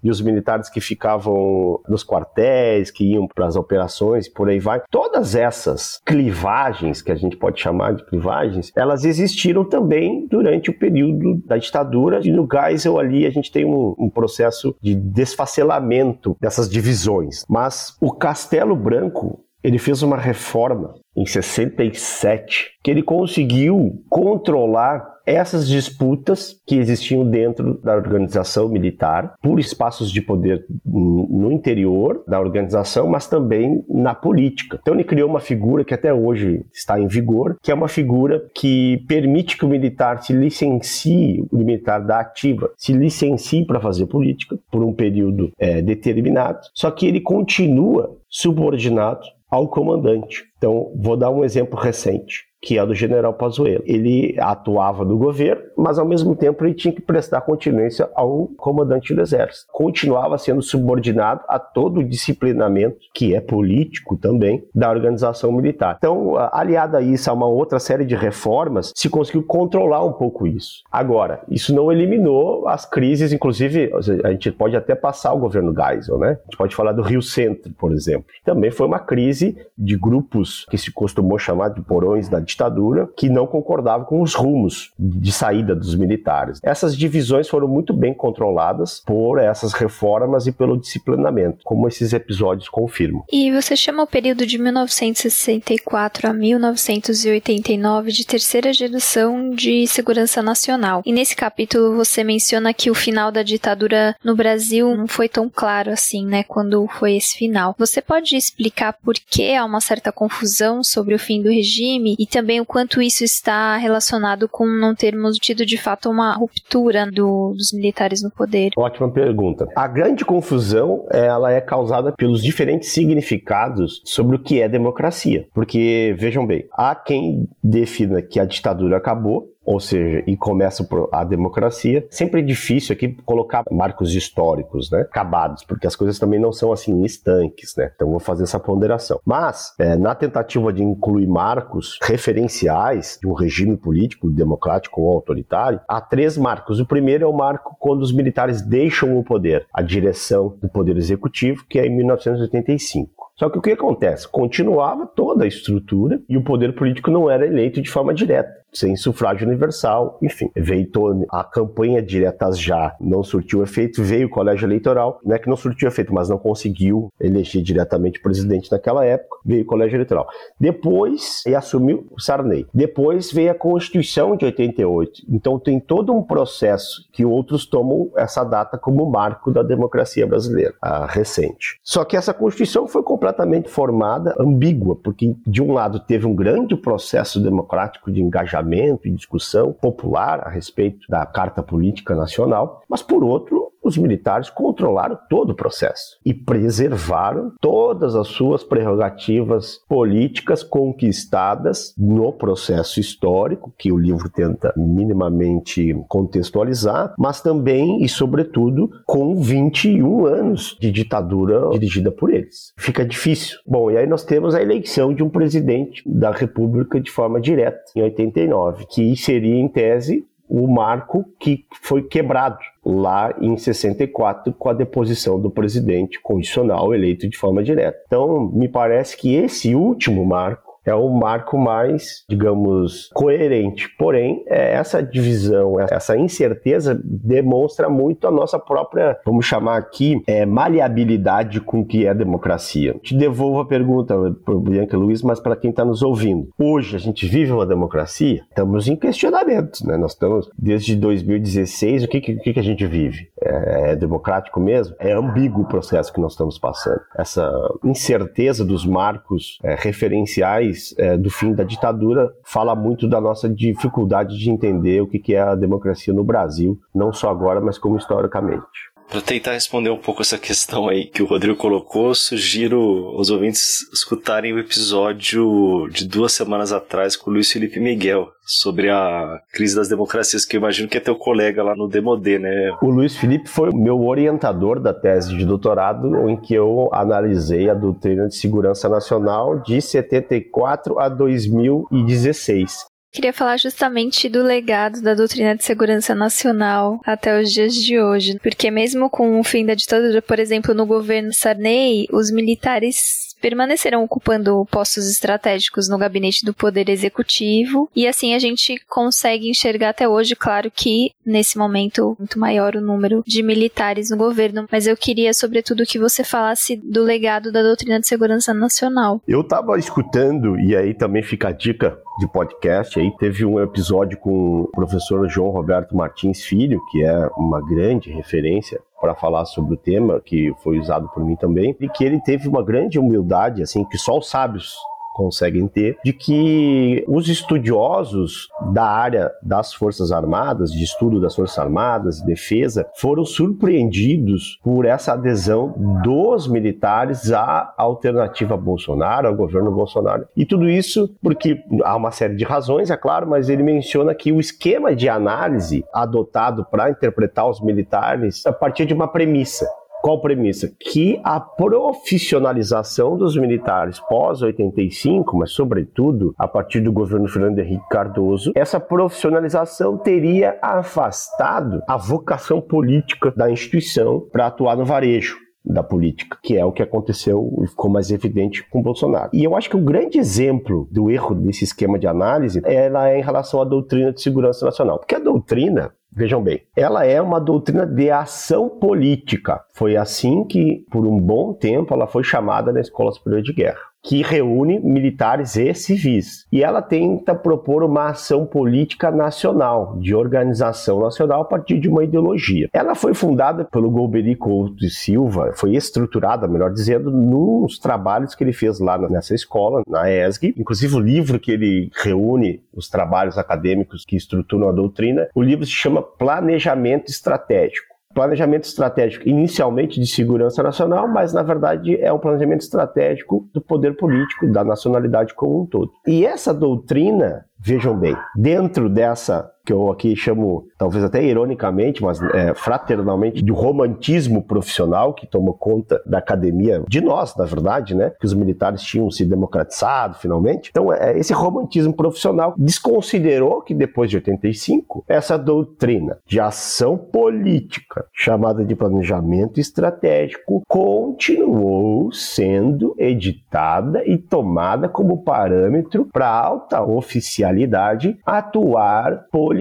e 0.04 0.10
os 0.10 0.22
militares 0.22 0.70
que 0.70 0.82
ficavam 0.82 1.80
nos 1.88 2.04
quartéis, 2.04 2.92
que 2.92 3.14
iam 3.14 3.28
para 3.28 3.46
as 3.46 3.56
operações, 3.56 4.28
por 4.28 4.50
aí 4.50 4.60
vai. 4.60 4.82
Todas 4.90 5.36
essas 5.36 6.02
clivagens, 6.06 7.02
que 7.02 7.12
a 7.12 7.16
gente 7.16 7.38
pode 7.38 7.60
chamar 7.60 7.94
de 7.94 8.06
clivagens, 8.06 8.72
elas 8.76 9.06
existiram 9.06 9.64
também 9.64 10.28
durante 10.28 10.70
o 10.70 10.78
período 10.78 11.42
da 11.46 11.58
ditadura, 11.58 12.20
e 12.24 12.32
no 12.32 12.48
Geisel 12.52 13.00
ali 13.00 13.26
a 13.26 13.30
gente 13.30 13.52
tem 13.52 13.66
um, 13.66 13.96
um 13.98 14.10
processo 14.10 14.76
de 14.82 14.94
desfacelamento 14.94 16.36
dessas 16.40 16.65
essas 16.66 16.70
divisões. 16.70 17.46
Mas 17.48 17.96
o 18.02 18.12
Castelo 18.12 18.76
Branco 18.76 19.44
ele 19.64 19.80
fez 19.80 20.04
uma 20.04 20.18
reforma 20.18 20.94
em 21.18 21.26
67 21.26 22.72
que 22.84 22.92
ele 22.92 23.02
conseguiu 23.02 24.04
controlar 24.10 25.15
essas 25.26 25.68
disputas 25.68 26.60
que 26.66 26.76
existiam 26.76 27.28
dentro 27.28 27.80
da 27.82 27.96
organização 27.96 28.70
militar 28.70 29.36
por 29.42 29.60
espaços 29.60 30.12
de 30.12 30.22
poder 30.22 30.66
no 30.86 31.52
interior 31.52 32.24
da 32.28 32.40
organização, 32.40 33.08
mas 33.08 33.28
também 33.28 33.84
na 33.90 34.14
política. 34.14 34.80
Então 34.82 34.94
ele 34.94 35.04
criou 35.04 35.30
uma 35.30 35.40
figura 35.40 35.84
que 35.84 35.94
até 35.94 36.14
hoje 36.14 36.66
está 36.74 37.00
em 37.00 37.08
vigor, 37.08 37.58
que 37.62 37.72
é 37.72 37.74
uma 37.74 37.88
figura 37.88 38.46
que 38.54 39.04
permite 39.08 39.58
que 39.58 39.66
o 39.66 39.70
militar 39.70 40.22
se 40.22 40.34
licencie, 40.34 41.46
o 41.52 41.58
militar 41.58 42.00
da 42.00 42.20
ativa, 42.20 42.72
se 42.78 42.94
licencie 42.94 43.66
para 43.66 43.80
fazer 43.80 44.06
política 44.06 44.58
por 44.72 44.84
um 44.84 44.94
período 44.94 45.52
é, 45.58 45.82
determinado, 45.82 46.60
só 46.74 46.92
que 46.92 47.06
ele 47.08 47.22
continua 47.22 48.18
subordinado 48.30 49.26
ao 49.50 49.68
comandante. 49.68 50.44
Então, 50.58 50.92
vou 50.96 51.16
dar 51.16 51.30
um 51.30 51.44
exemplo 51.44 51.80
recente 51.80 52.44
que 52.66 52.80
é 52.80 52.86
do 52.86 52.96
general 52.96 53.32
Pazuello. 53.32 53.84
Ele 53.86 54.36
atuava 54.40 55.06
no 55.06 55.20
governo, 55.20 55.62
mas 55.78 56.00
ao 56.00 56.06
mesmo 56.06 56.36
tempo 56.36 56.66
ele 56.66 56.74
tinha 56.74 56.92
que 56.92 57.00
prestar 57.00 57.42
continência 57.42 58.10
ao 58.16 58.48
comandante 58.58 59.14
do 59.14 59.22
exército. 59.22 59.68
Continuava 59.72 60.36
sendo 60.40 60.64
subordinado 60.64 61.42
a 61.48 61.60
todo 61.60 62.00
o 62.00 62.04
disciplinamento, 62.04 62.98
que 63.14 63.36
é 63.36 63.40
político 63.40 64.18
também, 64.18 64.66
da 64.74 64.90
organização 64.90 65.52
militar. 65.52 65.96
Então, 66.00 66.34
aliado 66.52 66.98
a 66.98 67.02
isso, 67.02 67.30
a 67.30 67.34
uma 67.34 67.46
outra 67.46 67.78
série 67.78 68.04
de 68.04 68.16
reformas, 68.16 68.92
se 68.96 69.10
conseguiu 69.10 69.44
controlar 69.44 70.04
um 70.04 70.14
pouco 70.14 70.48
isso. 70.48 70.82
Agora, 70.92 71.42
isso 71.48 71.74
não 71.74 71.92
eliminou 71.92 72.68
as 72.68 72.84
crises, 72.84 73.32
inclusive, 73.32 73.92
a 74.24 74.32
gente 74.32 74.52
pode 74.52 74.76
até 74.76 74.96
passar 74.96 75.34
o 75.34 75.40
governo 75.40 75.72
Geisel, 75.72 76.18
né? 76.18 76.30
A 76.30 76.46
gente 76.46 76.58
pode 76.58 76.76
falar 76.76 76.94
do 76.94 77.04
Rio 77.04 77.22
Centro, 77.22 77.72
por 77.78 77.92
exemplo. 77.92 78.26
Também 78.44 78.72
foi 78.72 78.88
uma 78.88 79.00
crise 79.00 79.56
de 79.78 79.96
grupos 79.96 80.66
que 80.72 80.80
se 80.80 80.92
costumou 80.92 81.38
chamar 81.38 81.70
de 81.70 81.82
porões 81.82 82.28
da 82.28 82.40
ditadura 82.56 83.08
que 83.16 83.30
não 83.30 83.46
concordava 83.46 84.06
com 84.06 84.22
os 84.22 84.34
rumos 84.34 84.92
de 84.98 85.32
saída 85.32 85.76
dos 85.76 85.96
militares. 85.96 86.60
Essas 86.64 86.98
divisões 86.98 87.48
foram 87.48 87.68
muito 87.68 87.94
bem 87.94 88.14
controladas 88.14 89.02
por 89.06 89.38
essas 89.40 89.74
reformas 89.74 90.48
e 90.48 90.52
pelo 90.52 90.80
disciplinamento, 90.80 91.60
como 91.64 91.88
esses 91.88 92.14
episódios 92.14 92.70
confirmam. 92.70 93.24
E 93.32 93.52
você 93.52 93.76
chama 93.76 94.04
o 94.04 94.08
período 94.08 94.46
de 94.46 94.58
1964 94.58 96.30
a 96.30 96.34
1989 96.34 98.12
de 98.12 98.26
terceira 98.26 98.74
geração 98.74 99.50
de 99.50 99.86
segurança 99.88 100.42
nacional. 100.42 101.02
E 101.06 101.12
nesse 101.12 101.36
capítulo 101.36 101.96
você 101.96 102.24
menciona 102.24 102.74
que 102.74 102.90
o 102.90 102.96
final 102.96 103.32
da 103.32 103.44
ditadura 103.44 104.16
no 104.24 104.36
Brasil 104.36 104.96
não 104.96 105.08
foi 105.08 105.28
tão 105.28 105.50
claro 105.50 105.92
assim, 105.92 106.26
né, 106.26 106.44
quando 106.44 106.88
foi 107.00 107.16
esse 107.16 107.38
final. 107.38 107.76
Você 107.78 108.02
pode 108.02 108.36
explicar 108.36 108.94
por 108.94 109.16
que 109.16 109.54
há 109.54 109.66
uma 109.66 109.82
certa 109.82 110.12
confusão 110.12 110.84
sobre 110.84 111.14
o 111.14 111.20
fim 111.20 111.42
do 111.42 111.50
regime 111.50 112.16
e 112.18 112.26
também 112.36 112.60
o 112.60 112.66
quanto 112.66 113.02
isso 113.02 113.24
está 113.24 113.78
relacionado 113.78 114.50
com 114.50 114.66
não 114.66 114.94
termos 114.94 115.38
tido 115.38 115.66
de 115.66 115.78
fato 115.78 116.10
uma 116.10 116.34
ruptura 116.34 117.10
do, 117.10 117.54
dos 117.54 117.72
militares 117.72 118.22
no 118.22 118.30
poder. 118.30 118.72
Ótima 118.76 119.10
pergunta. 119.10 119.66
A 119.74 119.88
grande 119.88 120.26
confusão 120.26 121.06
ela 121.10 121.54
é 121.54 121.62
causada 121.62 122.12
pelos 122.12 122.44
diferentes 122.44 122.92
significados 122.92 124.02
sobre 124.04 124.36
o 124.36 124.40
que 124.40 124.62
é 124.62 124.68
democracia. 124.68 125.48
Porque, 125.54 126.14
vejam 126.20 126.46
bem, 126.46 126.68
há 126.74 126.94
quem 126.94 127.48
defina 127.64 128.22
que 128.22 128.38
a 128.38 128.44
ditadura 128.44 128.98
acabou 128.98 129.55
ou 129.66 129.80
seja, 129.80 130.24
e 130.28 130.38
começa 130.38 130.88
a 131.12 131.24
democracia. 131.24 132.06
Sempre 132.10 132.42
é 132.42 132.44
difícil 132.44 132.94
aqui 132.94 133.10
colocar 133.26 133.64
marcos 133.72 134.14
históricos, 134.14 134.92
né, 134.92 135.02
acabados, 135.02 135.64
porque 135.64 135.88
as 135.88 135.96
coisas 135.96 136.20
também 136.20 136.40
não 136.40 136.52
são 136.52 136.72
assim 136.72 137.04
estanques, 137.04 137.76
né? 137.76 137.92
Então 137.96 138.10
vou 138.10 138.20
fazer 138.20 138.44
essa 138.44 138.60
ponderação. 138.60 139.20
Mas 139.26 139.74
é, 139.80 139.96
na 139.96 140.14
tentativa 140.14 140.72
de 140.72 140.84
incluir 140.84 141.28
marcos 141.28 141.98
referenciais 142.02 143.18
de 143.22 143.28
um 143.28 143.34
regime 143.34 143.76
político 143.78 144.30
democrático 144.30 145.02
ou 145.02 145.14
autoritário, 145.14 145.80
há 145.88 146.00
três 146.02 146.38
marcos. 146.38 146.80
O 146.80 146.86
primeiro 146.86 147.24
é 147.24 147.28
o 147.28 147.34
marco 147.34 147.76
quando 147.80 148.02
os 148.02 148.14
militares 148.14 148.62
deixam 148.62 149.18
o 149.18 149.24
poder, 149.24 149.66
a 149.74 149.82
direção 149.82 150.58
do 150.62 150.70
poder 150.70 150.98
executivo, 150.98 151.66
que 151.68 151.80
é 151.80 151.86
em 151.86 151.96
1985. 151.96 153.26
Só 153.38 153.50
que 153.50 153.58
o 153.58 153.62
que 153.62 153.72
acontece? 153.72 154.28
Continuava 154.28 155.06
toda 155.06 155.44
a 155.44 155.48
estrutura 155.48 156.22
e 156.30 156.38
o 156.38 156.44
poder 156.44 156.74
político 156.74 157.12
não 157.12 157.30
era 157.30 157.46
eleito 157.46 157.82
de 157.82 157.90
forma 157.90 158.14
direta 158.14 158.66
sem 158.76 158.96
sufrágio 158.96 159.48
universal, 159.48 160.20
enfim, 160.22 160.52
veio 160.56 160.86
a 161.30 161.44
campanha 161.44 162.02
diretas 162.02 162.60
já 162.60 162.94
não 163.00 163.24
surtiu 163.24 163.64
efeito, 163.64 164.04
veio 164.04 164.28
o 164.28 164.30
colégio 164.30 164.66
eleitoral, 164.66 165.20
não 165.24 165.36
é 165.36 165.40
que 165.40 165.50
não 165.50 165.56
surtiu 165.56 165.88
efeito, 165.88 166.14
mas 166.14 166.30
não 166.30 166.38
conseguiu 166.38 167.12
eleger 167.20 167.64
diretamente 167.64 168.20
o 168.20 168.22
presidente 168.22 168.72
naquela 168.72 169.06
época, 169.06 169.38
veio 169.46 169.64
o 169.64 169.66
colégio 169.66 169.96
eleitoral. 169.96 170.28
Depois, 170.60 171.44
e 171.48 171.56
assumiu 171.56 172.06
o 172.12 172.20
Sarney. 172.20 172.68
Depois 172.74 173.32
veio 173.32 173.52
a 173.52 173.56
Constituição 173.56 174.36
de 174.36 174.46
88. 174.46 175.24
Então 175.30 175.58
tem 175.58 175.80
todo 175.80 176.14
um 176.14 176.22
processo 176.22 177.08
que 177.14 177.26
outros 177.26 177.66
tomam 177.66 178.12
essa 178.18 178.44
data 178.44 178.78
como 178.78 179.10
marco 179.10 179.52
da 179.52 179.64
democracia 179.64 180.28
brasileira, 180.28 180.74
recente. 181.08 181.80
Só 181.82 182.04
que 182.04 182.18
essa 182.18 182.34
Constituição 182.34 182.88
foi 182.88 183.04
completamente 183.04 183.25
formada, 183.70 184.36
ambígua, 184.40 184.96
porque 184.96 185.36
de 185.46 185.62
um 185.62 185.72
lado 185.72 186.00
teve 186.00 186.26
um 186.26 186.36
grande 186.36 186.76
processo 186.76 187.40
democrático 187.42 188.12
de 188.12 188.22
engajamento 188.22 189.08
e 189.08 189.12
discussão 189.12 189.74
popular 189.74 190.42
a 190.46 190.50
respeito 190.50 191.08
da 191.10 191.26
Carta 191.26 191.62
Política 191.64 192.16
Nacional, 192.16 192.84
mas 192.90 193.02
por 193.02 193.24
outro, 193.24 193.72
os 193.86 193.98
militares 193.98 194.50
controlaram 194.50 195.18
todo 195.30 195.52
o 195.52 195.56
processo 195.56 196.18
e 196.26 196.34
preservaram 196.34 197.54
todas 197.62 198.16
as 198.16 198.28
suas 198.28 198.64
prerrogativas 198.64 199.80
políticas 199.88 200.64
conquistadas 200.64 201.94
no 201.96 202.34
processo 202.34 203.00
histórico, 203.00 203.72
que 203.78 203.92
o 203.92 203.98
livro 203.98 204.28
tenta 204.28 204.74
minimamente 204.76 205.96
contextualizar, 206.08 207.14
mas 207.18 207.42
também 207.42 208.04
e 208.04 208.10
sobretudo 208.10 208.90
com 209.06 209.36
21 209.36 210.26
anos 210.26 210.76
de 210.82 210.92
ditadura 210.92 211.70
dirigida 211.70 212.12
por 212.12 212.34
eles. 212.34 212.74
Fica 212.78 213.06
difícil. 213.06 213.60
Bom, 213.68 213.92
e 213.92 213.98
aí 213.98 214.08
nós 214.08 214.24
temos 214.24 214.56
a 214.56 214.62
eleição 214.62 215.14
de 215.14 215.24
um 215.24 215.30
presidente 215.30 216.02
da 216.06 216.32
República 216.32 217.00
de 217.00 217.12
forma 217.12 217.40
direta 217.40 217.84
em 217.96 218.02
89, 218.02 218.88
que 218.88 219.16
seria 219.16 219.56
em 219.56 219.68
tese 219.68 220.26
o 220.48 220.68
marco 220.68 221.26
que 221.40 221.66
foi 221.82 222.04
quebrado 222.04 222.58
lá 222.86 223.36
em 223.42 223.58
64 223.58 224.54
com 224.54 224.70
a 224.70 224.74
deposição 224.74 225.40
do 225.40 225.50
presidente 225.50 226.22
condicional 226.22 226.94
eleito 226.94 227.28
de 227.28 227.38
forma 227.38 227.64
direta. 227.64 227.98
Então, 228.06 228.52
me 228.54 228.68
parece 228.68 229.18
que 229.18 229.34
esse 229.34 229.74
último 229.74 230.24
marco 230.24 230.65
é 230.86 230.94
o 230.94 231.10
marco 231.10 231.58
mais, 231.58 232.24
digamos, 232.30 233.10
coerente. 233.14 233.90
Porém, 233.98 234.44
é, 234.48 234.74
essa 234.74 235.02
divisão, 235.02 235.80
essa 235.80 236.16
incerteza 236.16 237.00
demonstra 237.04 237.90
muito 237.90 238.28
a 238.28 238.32
nossa 238.32 238.60
própria, 238.60 239.18
vamos 239.26 239.46
chamar 239.46 239.78
aqui, 239.78 240.22
é, 240.28 240.46
maleabilidade 240.46 241.60
com 241.60 241.82
o 241.82 241.86
que 241.86 242.06
é 242.06 242.14
democracia. 242.14 242.96
Te 243.02 243.16
devolvo 243.16 243.62
a 243.62 243.66
pergunta 243.66 244.16
para 244.44 244.54
o 244.54 244.60
Bianca 244.60 244.96
Luiz, 244.96 245.22
mas 245.24 245.40
para 245.40 245.56
quem 245.56 245.72
está 245.72 245.84
nos 245.84 246.04
ouvindo. 246.04 246.50
Hoje 246.58 246.96
a 246.96 247.00
gente 247.00 247.26
vive 247.26 247.52
uma 247.52 247.66
democracia? 247.66 248.44
Estamos 248.48 248.88
em 248.88 248.96
questionamento, 248.96 249.86
né? 249.86 249.98
Nós 249.98 250.12
estamos, 250.12 250.50
desde 250.58 250.96
2016, 250.96 252.04
o 252.04 252.08
que, 252.08 252.22
que, 252.22 252.54
que 252.54 252.60
a 252.60 252.64
gente 252.64 252.86
vive? 252.86 253.30
É, 253.42 253.92
é 253.92 253.96
democrático 253.96 254.60
mesmo? 254.60 254.96
É 255.00 255.14
ambíguo 255.14 255.64
o 255.64 255.68
processo 255.68 256.14
que 256.14 256.22
nós 256.22 256.34
estamos 256.34 256.60
passando. 256.60 257.00
Essa 257.18 257.52
incerteza 257.84 258.64
dos 258.64 258.86
marcos 258.86 259.58
é, 259.64 259.76
referenciais 259.76 260.75
é, 260.98 261.18
do 261.18 261.30
fim 261.30 261.54
da 261.54 261.64
ditadura 261.64 262.34
fala 262.44 262.76
muito 262.76 263.08
da 263.08 263.20
nossa 263.20 263.50
dificuldade 263.50 264.38
de 264.38 264.50
entender 264.50 265.02
o 265.02 265.08
que 265.08 265.34
é 265.34 265.42
a 265.42 265.56
democracia 265.56 266.14
no 266.14 266.24
Brasil, 266.24 266.80
não 266.94 267.12
só 267.12 267.30
agora, 267.30 267.62
mas 267.62 267.78
como 267.78 267.98
historicamente. 267.98 268.95
Para 269.10 269.22
tentar 269.22 269.52
responder 269.54 269.90
um 269.90 269.98
pouco 269.98 270.22
essa 270.22 270.38
questão 270.38 270.90
aí 270.90 271.06
que 271.06 271.24
o 271.24 271.26
Rodrigo 271.26 271.56
colocou, 271.56 272.14
sugiro 272.14 273.16
os 273.18 273.30
ouvintes 273.30 273.82
escutarem 273.94 274.54
o 274.54 274.60
episódio 274.60 275.88
de 275.92 276.08
duas 276.08 276.34
semanas 276.34 276.72
atrás 276.72 277.16
com 277.16 277.30
o 277.30 277.34
Luiz 277.34 277.52
Felipe 277.52 277.80
Miguel 277.80 278.28
sobre 278.46 278.90
a 278.90 279.40
crise 279.54 279.76
das 279.76 279.88
democracias, 279.88 280.46
que 280.46 280.56
eu 280.56 280.60
imagino 280.60 280.88
que 280.88 280.98
é 280.98 281.00
teu 281.00 281.16
colega 281.16 281.64
lá 281.64 281.76
no 281.76 281.88
Demodê, 281.88 282.38
né? 282.38 282.76
O 282.82 282.90
Luiz 282.90 283.16
Felipe 283.16 283.48
foi 283.48 283.70
o 283.70 283.76
meu 283.76 284.02
orientador 284.02 284.80
da 284.80 284.94
tese 284.94 285.36
de 285.36 285.46
doutorado, 285.46 286.30
em 286.30 286.38
que 286.38 286.54
eu 286.54 286.90
analisei 286.94 287.70
a 287.70 287.74
doutrina 287.74 288.28
de 288.28 288.36
segurança 288.36 288.90
nacional 288.90 289.60
de 289.60 289.82
74 289.82 291.00
a 291.00 291.10
2016. 291.10 292.95
Queria 293.16 293.32
falar 293.32 293.56
justamente 293.56 294.28
do 294.28 294.44
legado 294.44 295.02
da 295.02 295.14
doutrina 295.14 295.56
de 295.56 295.64
segurança 295.64 296.14
nacional 296.14 297.00
até 297.06 297.40
os 297.40 297.50
dias 297.50 297.74
de 297.74 297.98
hoje, 297.98 298.38
porque 298.44 298.70
mesmo 298.70 299.10
com 299.10 299.40
o 299.40 299.44
fim 299.44 299.66
da 299.66 299.74
ditadura, 299.74 300.22
por 300.22 300.38
exemplo, 300.38 300.74
no 300.74 300.86
governo 300.86 301.32
Sarney, 301.32 302.08
os 302.12 302.30
militares 302.30 303.34
permaneceram 303.46 304.04
ocupando 304.04 304.66
postos 304.72 305.08
estratégicos 305.08 305.88
no 305.88 306.00
gabinete 306.00 306.44
do 306.44 306.52
Poder 306.52 306.90
Executivo, 306.90 307.88
e 307.96 308.08
assim 308.08 308.34
a 308.34 308.40
gente 308.40 308.84
consegue 308.90 309.48
enxergar 309.48 309.90
até 309.90 310.10
hoje, 310.10 310.36
claro 310.36 310.72
que 310.72 311.12
nesse 311.24 311.56
momento 311.56 312.16
muito 312.18 312.40
maior 312.40 312.76
o 312.76 312.82
número 312.82 313.24
de 313.24 313.44
militares 313.44 314.10
no 314.10 314.18
governo, 314.18 314.66
mas 314.72 314.88
eu 314.88 314.98
queria 314.98 315.32
sobretudo 315.32 315.86
que 315.86 316.00
você 316.00 316.24
falasse 316.24 316.76
do 316.76 317.04
legado 317.04 317.52
da 317.52 317.62
doutrina 317.62 318.00
de 318.00 318.08
segurança 318.08 318.52
nacional. 318.52 319.22
Eu 319.28 319.42
estava 319.42 319.78
escutando, 319.78 320.60
e 320.60 320.76
aí 320.76 320.96
também 320.96 321.22
fica 321.22 321.50
a 321.50 321.52
dica 321.52 321.96
de 322.18 322.28
podcast, 322.28 323.00
aí 323.00 323.16
teve 323.20 323.46
um 323.46 323.62
episódio 323.62 324.18
com 324.18 324.62
o 324.62 324.72
professor 324.72 325.30
João 325.30 325.52
Roberto 325.52 325.96
Martins 325.96 326.42
Filho, 326.42 326.82
que 326.90 327.04
é 327.04 327.28
uma 327.38 327.62
grande 327.62 328.10
referência 328.10 328.82
para 329.06 329.14
falar 329.14 329.46
sobre 329.46 329.76
o 329.76 329.78
tema, 329.78 330.20
que 330.20 330.52
foi 330.64 330.80
usado 330.80 331.08
por 331.10 331.24
mim 331.24 331.36
também, 331.36 331.76
e 331.80 331.88
que 331.88 332.04
ele 332.04 332.20
teve 332.20 332.48
uma 332.48 332.64
grande 332.64 332.98
humildade, 332.98 333.62
assim, 333.62 333.86
que 333.86 334.00
só 334.00 334.18
os 334.18 334.28
sábios 334.28 334.76
conseguem 335.16 335.66
ter, 335.66 335.98
de 336.04 336.12
que 336.12 337.06
os 337.08 337.30
estudiosos 337.30 338.50
da 338.74 338.84
área 338.84 339.32
das 339.42 339.74
Forças 339.74 340.12
Armadas, 340.12 340.72
de 340.72 340.84
estudo 340.84 341.22
das 341.22 341.34
Forças 341.34 341.58
Armadas, 341.58 342.22
defesa, 342.22 342.86
foram 342.98 343.24
surpreendidos 343.24 344.60
por 344.62 344.84
essa 344.86 345.14
adesão 345.14 345.74
dos 346.04 346.50
militares 346.50 347.32
à 347.32 347.74
alternativa 347.78 348.58
Bolsonaro, 348.58 349.30
ao 349.30 349.36
governo 349.36 349.72
Bolsonaro. 349.72 350.28
E 350.36 350.46
tudo 350.46 350.70
isso 350.70 351.10
porque 351.24 351.64
há 351.86 351.96
uma 351.96 352.12
série 352.12 352.36
de 352.36 352.44
razões, 352.44 352.92
é 352.92 352.98
claro, 352.98 353.26
mas 353.26 353.48
ele 353.48 353.64
menciona 353.64 354.14
que 354.14 354.34
o 354.34 354.40
esquema 354.42 354.94
de 354.94 355.08
análise 355.08 355.86
adotado 355.94 356.66
para 356.70 356.90
interpretar 356.90 357.50
os 357.50 357.62
militares 357.62 358.46
a 358.46 358.52
partir 358.52 358.86
de 358.86 358.94
uma 358.94 359.08
premissa 359.08 359.66
qual 360.06 360.22
premissa? 360.22 360.72
Que 360.80 361.20
a 361.24 361.40
profissionalização 361.40 363.18
dos 363.18 363.36
militares 363.36 364.00
pós-85, 364.02 365.34
mas 365.34 365.50
sobretudo 365.50 366.32
a 366.38 366.48
partir 366.48 366.80
do 366.82 366.94
governo 366.94 367.28
Fernando 367.28 367.58
Henrique 367.58 367.90
Cardoso, 367.90 368.52
essa 368.54 368.80
profissionalização 368.80 369.98
teria 369.98 370.60
afastado 370.62 371.82
a 371.88 371.98
vocação 371.98 372.62
política 372.62 373.34
da 373.36 373.50
instituição 373.50 374.20
para 374.32 374.46
atuar 374.46 374.78
no 374.78 374.86
varejo 374.86 375.40
da 375.66 375.82
política, 375.82 376.38
que 376.44 376.56
é 376.56 376.64
o 376.64 376.72
que 376.72 376.84
aconteceu 376.84 377.52
e 377.64 377.68
ficou 377.68 377.90
mais 377.90 378.12
evidente 378.12 378.64
com 378.70 378.84
Bolsonaro. 378.84 379.32
E 379.34 379.44
eu 379.44 379.56
acho 379.56 379.70
que 379.70 379.76
o 379.76 379.84
grande 379.84 380.20
exemplo 380.20 380.88
do 380.92 381.10
erro 381.10 381.34
desse 381.34 381.64
esquema 381.64 381.98
de 381.98 382.06
análise 382.06 382.62
ela 382.64 383.10
é 383.10 383.18
em 383.18 383.24
relação 383.24 383.60
à 383.60 383.66
doutrina 383.66 384.14
de 384.14 384.22
segurança 384.22 384.64
nacional, 384.64 385.00
porque 385.00 385.16
a 385.16 385.20
doutrina 385.20 385.92
Vejam 386.16 386.42
bem, 386.42 386.62
ela 386.78 387.06
é 387.06 387.22
uma 387.22 387.42
doutrina 387.42 387.86
de 387.86 388.10
ação 388.10 388.70
política. 388.70 389.62
Foi 389.74 389.98
assim 389.98 390.46
que, 390.46 390.86
por 390.90 391.06
um 391.06 391.20
bom 391.20 391.54
tempo, 391.54 391.94
ela 391.94 392.08
foi 392.08 392.24
chamada 392.24 392.72
na 392.72 392.80
Escola 392.80 393.12
Superior 393.12 393.42
de 393.42 393.52
Guerra 393.52 393.82
que 394.06 394.22
reúne 394.22 394.80
militares 394.80 395.56
e 395.56 395.74
civis. 395.74 396.46
E 396.52 396.64
ela 396.64 396.82
tenta 396.82 397.34
propor 397.34 397.84
uma 397.84 398.10
ação 398.10 398.46
política 398.46 399.10
nacional, 399.10 399.98
de 400.00 400.14
organização 400.14 401.00
nacional 401.00 401.42
a 401.42 401.46
partir 401.46 401.80
de 401.80 401.90
uma 401.90 402.04
ideologia. 402.04 402.70
Ela 402.72 402.94
foi 402.94 403.16
fundada 403.16 403.66
pelo 403.66 403.90
Golbery 403.90 404.36
Couto 404.36 404.86
e 404.86 404.90
Silva, 404.90 405.52
foi 405.56 405.76
estruturada, 405.76 406.48
melhor 406.48 406.72
dizendo, 406.72 407.10
nos 407.10 407.80
trabalhos 407.80 408.36
que 408.36 408.44
ele 408.44 408.54
fez 408.54 408.80
lá 408.80 408.98
nessa 409.10 409.34
escola, 409.34 409.82
na 409.88 410.10
ESG. 410.10 410.54
Inclusive 410.56 410.96
o 410.96 411.00
livro 411.00 411.40
que 411.40 411.52
ele 411.52 411.90
reúne 411.96 412.62
os 412.74 412.88
trabalhos 412.88 413.38
acadêmicos 413.38 414.04
que 414.06 414.16
estruturam 414.16 414.70
a 414.70 414.72
doutrina, 414.72 415.28
o 415.34 415.42
livro 415.42 415.66
se 415.66 415.72
chama 415.72 416.05
Planejamento 416.06 417.10
Estratégico 417.10 417.96
planejamento 418.16 418.64
estratégico 418.64 419.28
inicialmente 419.28 420.00
de 420.00 420.08
segurança 420.08 420.64
nacional, 420.64 421.06
mas 421.06 421.34
na 421.34 421.44
verdade 421.44 422.00
é 422.02 422.12
um 422.12 422.18
planejamento 422.18 422.62
estratégico 422.62 423.48
do 423.54 423.62
poder 423.62 423.98
político, 423.98 424.48
da 424.48 424.64
nacionalidade 424.64 425.34
como 425.36 425.62
um 425.62 425.66
todo. 425.66 425.92
E 426.08 426.26
essa 426.26 426.54
doutrina, 426.54 427.46
vejam 427.60 428.00
bem, 428.00 428.16
dentro 428.34 428.90
dessa 428.90 429.52
que 429.66 429.74
eu 429.74 429.92
aqui 429.92 430.16
chamo, 430.16 430.68
talvez 430.78 431.04
até 431.04 431.24
ironicamente, 431.24 432.04
mas 432.04 432.22
é, 432.22 432.54
fraternalmente, 432.54 433.44
de 433.44 433.52
romantismo 433.52 434.44
profissional 434.44 435.14
que 435.14 435.26
tomou 435.26 435.54
conta 435.54 436.02
da 436.06 436.20
academia, 436.20 436.84
de 436.88 437.02
nós, 437.02 437.36
na 437.36 437.46
verdade, 437.46 437.96
né? 437.96 438.12
Que 438.20 438.26
os 438.26 438.34
militares 438.34 438.82
tinham 438.82 439.10
se 439.10 439.26
democratizado 439.26 440.18
finalmente. 440.20 440.70
Então, 440.70 440.94
é, 440.94 441.18
esse 441.18 441.34
romantismo 441.34 441.94
profissional 441.94 442.54
desconsiderou 442.58 443.62
que 443.62 443.74
depois 443.74 444.10
de 444.10 444.18
85, 444.18 445.04
essa 445.08 445.38
doutrina 445.38 446.18
de 446.26 446.40
ação 446.40 446.98
política, 446.98 448.06
chamada 448.14 448.64
de 448.64 448.76
planejamento 448.76 449.60
estratégico, 449.60 450.62
continuou 450.68 452.12
sendo 452.12 452.96
editada 452.98 454.04
e 454.06 454.18
tomada 454.18 454.88
como 454.88 455.24
parâmetro 455.24 456.08
para 456.12 456.30
alta 456.30 456.82
oficialidade 456.84 458.18
atuar 458.26 459.26
politicamente 459.32 459.55